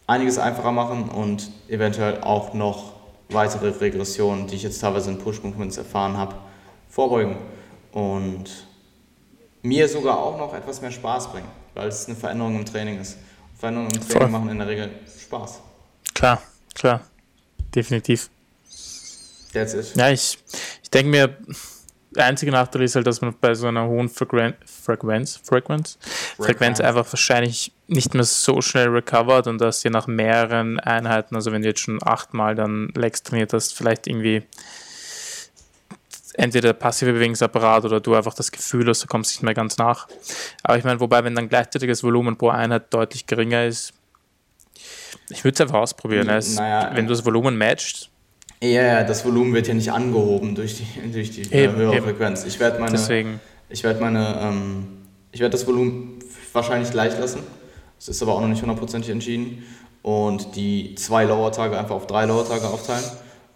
einiges 0.07 0.38
einfacher 0.38 0.72
machen 0.72 1.09
und 1.09 1.49
eventuell 1.70 2.22
auch 2.22 2.53
noch 2.53 2.93
weitere 3.30 3.70
Regressionen, 3.70 4.47
die 4.47 4.55
ich 4.55 4.64
jetzt 4.64 4.80
teilweise 4.80 5.09
in 5.11 5.18
Push-Movements 5.18 5.78
erfahren 5.78 6.18
habe, 6.18 6.36
vorbeugen 6.89 7.38
und 7.91 8.68
mir 9.61 9.88
sogar 9.88 10.20
auch 10.20 10.38
noch 10.38 10.53
etwas 10.53 10.82
mehr 10.82 10.91
Spaß 10.91 11.32
bringen 11.32 11.64
weil 11.74 11.88
es 11.88 12.07
eine 12.07 12.16
Veränderung 12.16 12.55
im 12.55 12.66
Training 12.66 12.99
ist. 12.99 13.18
Veränderungen 13.57 13.91
im 13.93 14.01
Training 14.01 14.20
Voll. 14.20 14.30
machen 14.30 14.49
in 14.49 14.59
der 14.59 14.68
Regel 14.68 14.91
Spaß. 15.20 15.61
Klar, 16.14 16.41
klar, 16.74 17.01
definitiv. 17.74 18.30
That's 19.53 19.73
it. 19.73 19.95
Ja, 19.95 20.09
ich, 20.09 20.37
ich 20.81 20.89
denke 20.89 21.09
mir, 21.09 21.37
der 22.15 22.25
einzige 22.25 22.51
Nachteil 22.51 22.83
ist 22.83 22.95
halt, 22.95 23.07
dass 23.07 23.21
man 23.21 23.35
bei 23.39 23.55
so 23.55 23.67
einer 23.67 23.87
hohen 23.87 24.09
Frequen 24.09 24.53
Frequenz, 24.65 25.39
Frequenz 25.43 25.97
Frequenz 26.37 26.79
einfach 26.79 27.11
wahrscheinlich 27.11 27.71
nicht 27.87 28.13
mehr 28.13 28.23
so 28.23 28.61
schnell 28.61 28.89
recovered 28.89 29.47
und 29.47 29.59
dass 29.59 29.81
dir 29.81 29.91
nach 29.91 30.07
mehreren 30.07 30.79
Einheiten, 30.79 31.35
also 31.35 31.51
wenn 31.51 31.61
du 31.61 31.69
jetzt 31.69 31.81
schon 31.81 31.99
achtmal 32.03 32.55
dann 32.55 32.89
Legs 32.95 33.23
trainiert 33.23 33.53
hast, 33.53 33.73
vielleicht 33.73 34.07
irgendwie 34.07 34.43
entweder 36.35 36.69
der 36.69 36.73
passive 36.73 37.13
Bewegungsapparat 37.13 37.85
oder 37.85 37.99
du 37.99 38.15
einfach 38.15 38.33
das 38.33 38.51
Gefühl 38.51 38.87
hast, 38.87 39.03
du 39.03 39.07
kommst 39.07 39.31
nicht 39.31 39.43
mehr 39.43 39.53
ganz 39.53 39.77
nach. 39.77 40.07
Aber 40.63 40.77
ich 40.77 40.83
meine, 40.83 40.99
wobei, 40.99 41.23
wenn 41.23 41.35
dann 41.35 41.49
gleichzeitig 41.49 41.89
das 41.89 42.03
Volumen 42.03 42.37
pro 42.37 42.49
Einheit 42.49 42.93
deutlich 42.93 43.27
geringer 43.27 43.65
ist, 43.65 43.93
ich 45.29 45.43
würde 45.43 45.55
es 45.55 45.61
einfach 45.61 45.79
ausprobieren. 45.79 46.27
Naja, 46.27 46.91
wenn 46.95 47.05
du 47.05 47.13
das 47.13 47.25
Volumen 47.25 47.57
matchst. 47.57 48.09
Ja, 48.64 48.82
ja, 48.82 49.03
das 49.03 49.26
Volumen 49.26 49.53
wird 49.53 49.68
ja 49.68 49.74
nicht 49.74 49.91
angehoben 49.91 50.55
durch 50.55 50.78
die, 50.78 51.11
durch 51.11 51.32
die 51.32 51.53
eben, 51.53 51.76
höhere 51.76 51.97
eben. 51.97 52.05
Frequenz. 52.05 52.45
Ich 52.45 52.59
werde 52.61 52.80
meine, 52.80 52.93
Deswegen. 52.93 53.41
Ich 53.70 53.84
werde 53.84 53.99
meine, 53.99 54.39
ähm, 54.41 54.88
ich 55.34 55.41
werde 55.41 55.51
das 55.51 55.68
Volumen 55.68 56.20
wahrscheinlich 56.53 56.89
gleich 56.89 57.18
lassen. 57.20 57.39
Es 57.99 58.07
ist 58.07 58.22
aber 58.22 58.36
auch 58.36 58.41
noch 58.41 58.47
nicht 58.47 58.61
hundertprozentig 58.61 59.11
entschieden. 59.11 59.64
Und 60.01 60.55
die 60.55 60.95
zwei 60.95 61.26
Lower-Tage 61.26 61.78
einfach 61.78 61.95
auf 61.95 62.07
drei 62.07 62.26
Lower-Tage 62.26 62.68
aufteilen. 62.68 63.03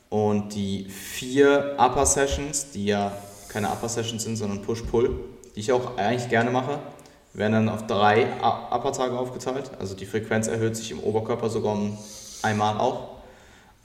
Und 0.09 0.53
die 0.53 0.87
vier 0.89 1.75
Upper 1.77 2.05
Sessions, 2.05 2.71
die 2.71 2.87
ja 2.87 3.13
keine 3.47 3.69
Upper 3.69 3.87
Sessions 3.87 4.23
sind, 4.23 4.35
sondern 4.35 4.61
Push-Pull, 4.61 5.09
die 5.55 5.59
ich 5.61 5.71
auch 5.71 5.97
eigentlich 5.97 6.29
gerne 6.29 6.51
mache, 6.51 6.79
werden 7.33 7.53
dann 7.53 7.69
auf 7.69 7.87
drei 7.87 8.27
Upper 8.41 8.91
Tage 8.91 9.17
aufgeteilt. 9.17 9.71
Also 9.79 9.95
die 9.95 10.05
Frequenz 10.05 10.47
erhöht 10.47 10.75
sich 10.75 10.91
im 10.91 10.99
Oberkörper 10.99 11.49
sogar 11.49 11.73
um 11.73 11.97
einmal 12.41 12.77
auch. 12.77 13.16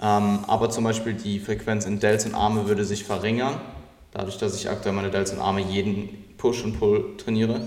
Ähm, 0.02 0.40
aber 0.48 0.68
zum 0.68 0.82
Beispiel 0.82 1.14
die 1.14 1.38
Frequenz 1.38 1.86
in 1.86 2.00
Delts 2.00 2.26
und 2.26 2.34
Arme 2.34 2.66
würde 2.66 2.84
sich 2.84 3.04
verringern, 3.04 3.60
dadurch, 4.10 4.36
dass 4.36 4.56
ich 4.56 4.68
aktuell 4.68 4.94
meine 4.94 5.10
Delts 5.10 5.32
und 5.32 5.38
Arme 5.38 5.60
jeden 5.60 6.08
Push 6.38 6.64
und 6.64 6.78
Pull 6.78 7.16
trainiere. 7.18 7.60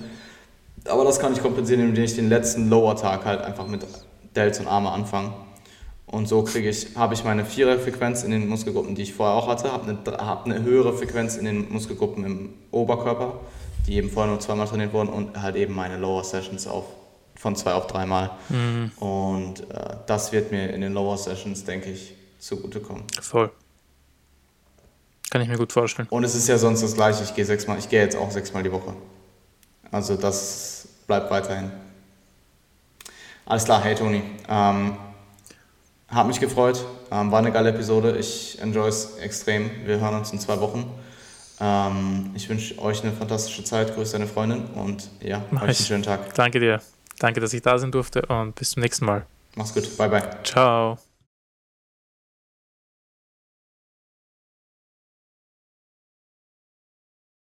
Aber 0.87 1.05
das 1.05 1.19
kann 1.19 1.31
ich 1.31 1.41
kompensieren, 1.41 1.81
indem 1.81 2.03
ich 2.03 2.15
den 2.15 2.27
letzten 2.27 2.69
Lower-Tag 2.69 3.23
halt 3.25 3.41
einfach 3.41 3.67
mit 3.67 3.85
Delts 4.35 4.59
und 4.59 4.67
Arme 4.67 4.91
anfange. 4.91 5.33
Und 6.07 6.27
so 6.27 6.43
kriege 6.43 6.69
ich, 6.69 6.95
habe 6.95 7.13
ich 7.13 7.23
meine 7.23 7.45
Vierer-Frequenz 7.45 8.23
in 8.23 8.31
den 8.31 8.47
Muskelgruppen, 8.47 8.95
die 8.95 9.03
ich 9.03 9.13
vorher 9.13 9.35
auch 9.35 9.47
hatte, 9.47 9.71
habe 9.71 9.89
eine, 9.89 10.17
hab 10.17 10.45
eine 10.45 10.61
höhere 10.61 10.93
Frequenz 10.93 11.37
in 11.37 11.45
den 11.45 11.71
Muskelgruppen 11.71 12.23
im 12.25 12.53
Oberkörper, 12.71 13.39
die 13.87 13.95
eben 13.95 14.09
vorher 14.09 14.31
nur 14.31 14.41
zweimal 14.41 14.67
trainiert 14.67 14.93
wurden 14.93 15.09
und 15.09 15.41
halt 15.41 15.55
eben 15.55 15.73
meine 15.73 15.97
Lower 15.97 16.23
Sessions 16.23 16.67
auf 16.67 16.85
von 17.37 17.55
zwei 17.55 17.73
auf 17.73 17.87
dreimal. 17.87 18.31
Mhm. 18.49 18.91
Und 18.99 19.69
äh, 19.71 19.97
das 20.07 20.31
wird 20.31 20.51
mir 20.51 20.69
in 20.73 20.81
den 20.81 20.93
Lower 20.93 21.17
Sessions, 21.17 21.65
denke 21.65 21.91
ich, 21.91 22.13
zugutekommen. 22.45 23.03
Voll. 23.21 23.51
Kann 25.29 25.41
ich 25.41 25.47
mir 25.47 25.57
gut 25.57 25.73
vorstellen. 25.73 26.07
Und 26.11 26.23
es 26.23 26.35
ist 26.35 26.47
ja 26.47 26.57
sonst 26.57 26.81
das 26.81 26.93
Gleiche. 26.93 27.23
Ich 27.23 27.35
gehe 27.35 27.45
sechsmal, 27.45 27.77
ich 27.79 27.89
gehe 27.89 28.01
jetzt 28.01 28.15
auch 28.15 28.31
sechsmal 28.31 28.63
die 28.63 28.71
Woche. 28.71 28.93
Also 29.91 30.15
das 30.15 30.87
bleibt 31.07 31.29
weiterhin. 31.31 31.71
Alles 33.45 33.65
klar, 33.65 33.83
hey 33.83 33.95
Toni. 33.95 34.21
Ähm, 34.47 34.97
hat 36.07 36.27
mich 36.27 36.39
gefreut. 36.39 36.83
Ähm, 37.11 37.31
war 37.31 37.39
eine 37.39 37.51
geile 37.51 37.69
Episode. 37.69 38.17
Ich 38.17 38.59
enjoy 38.61 38.87
es 38.87 39.17
extrem. 39.17 39.69
Wir 39.85 39.99
hören 39.99 40.15
uns 40.15 40.31
in 40.31 40.39
zwei 40.39 40.59
Wochen. 40.59 40.89
Ähm, 41.59 42.31
ich 42.35 42.47
wünsche 42.49 42.79
euch 42.79 43.03
eine 43.03 43.11
fantastische 43.11 43.63
Zeit. 43.63 43.95
Grüß 43.95 44.11
deine 44.11 44.27
Freundin 44.27 44.65
und 44.75 45.09
ja, 45.21 45.43
Mach 45.51 45.63
euch 45.63 45.79
einen 45.79 45.87
schönen 45.87 46.03
Tag. 46.03 46.33
Danke 46.35 46.59
dir. 46.59 46.81
Danke, 47.19 47.39
dass 47.39 47.53
ich 47.53 47.61
da 47.61 47.77
sein 47.77 47.91
durfte 47.91 48.23
und 48.23 48.55
bis 48.55 48.71
zum 48.71 48.83
nächsten 48.83 49.05
Mal. 49.05 49.25
Mach's 49.55 49.73
gut. 49.73 49.97
Bye, 49.97 50.09
bye. 50.09 50.29
Ciao. 50.43 50.97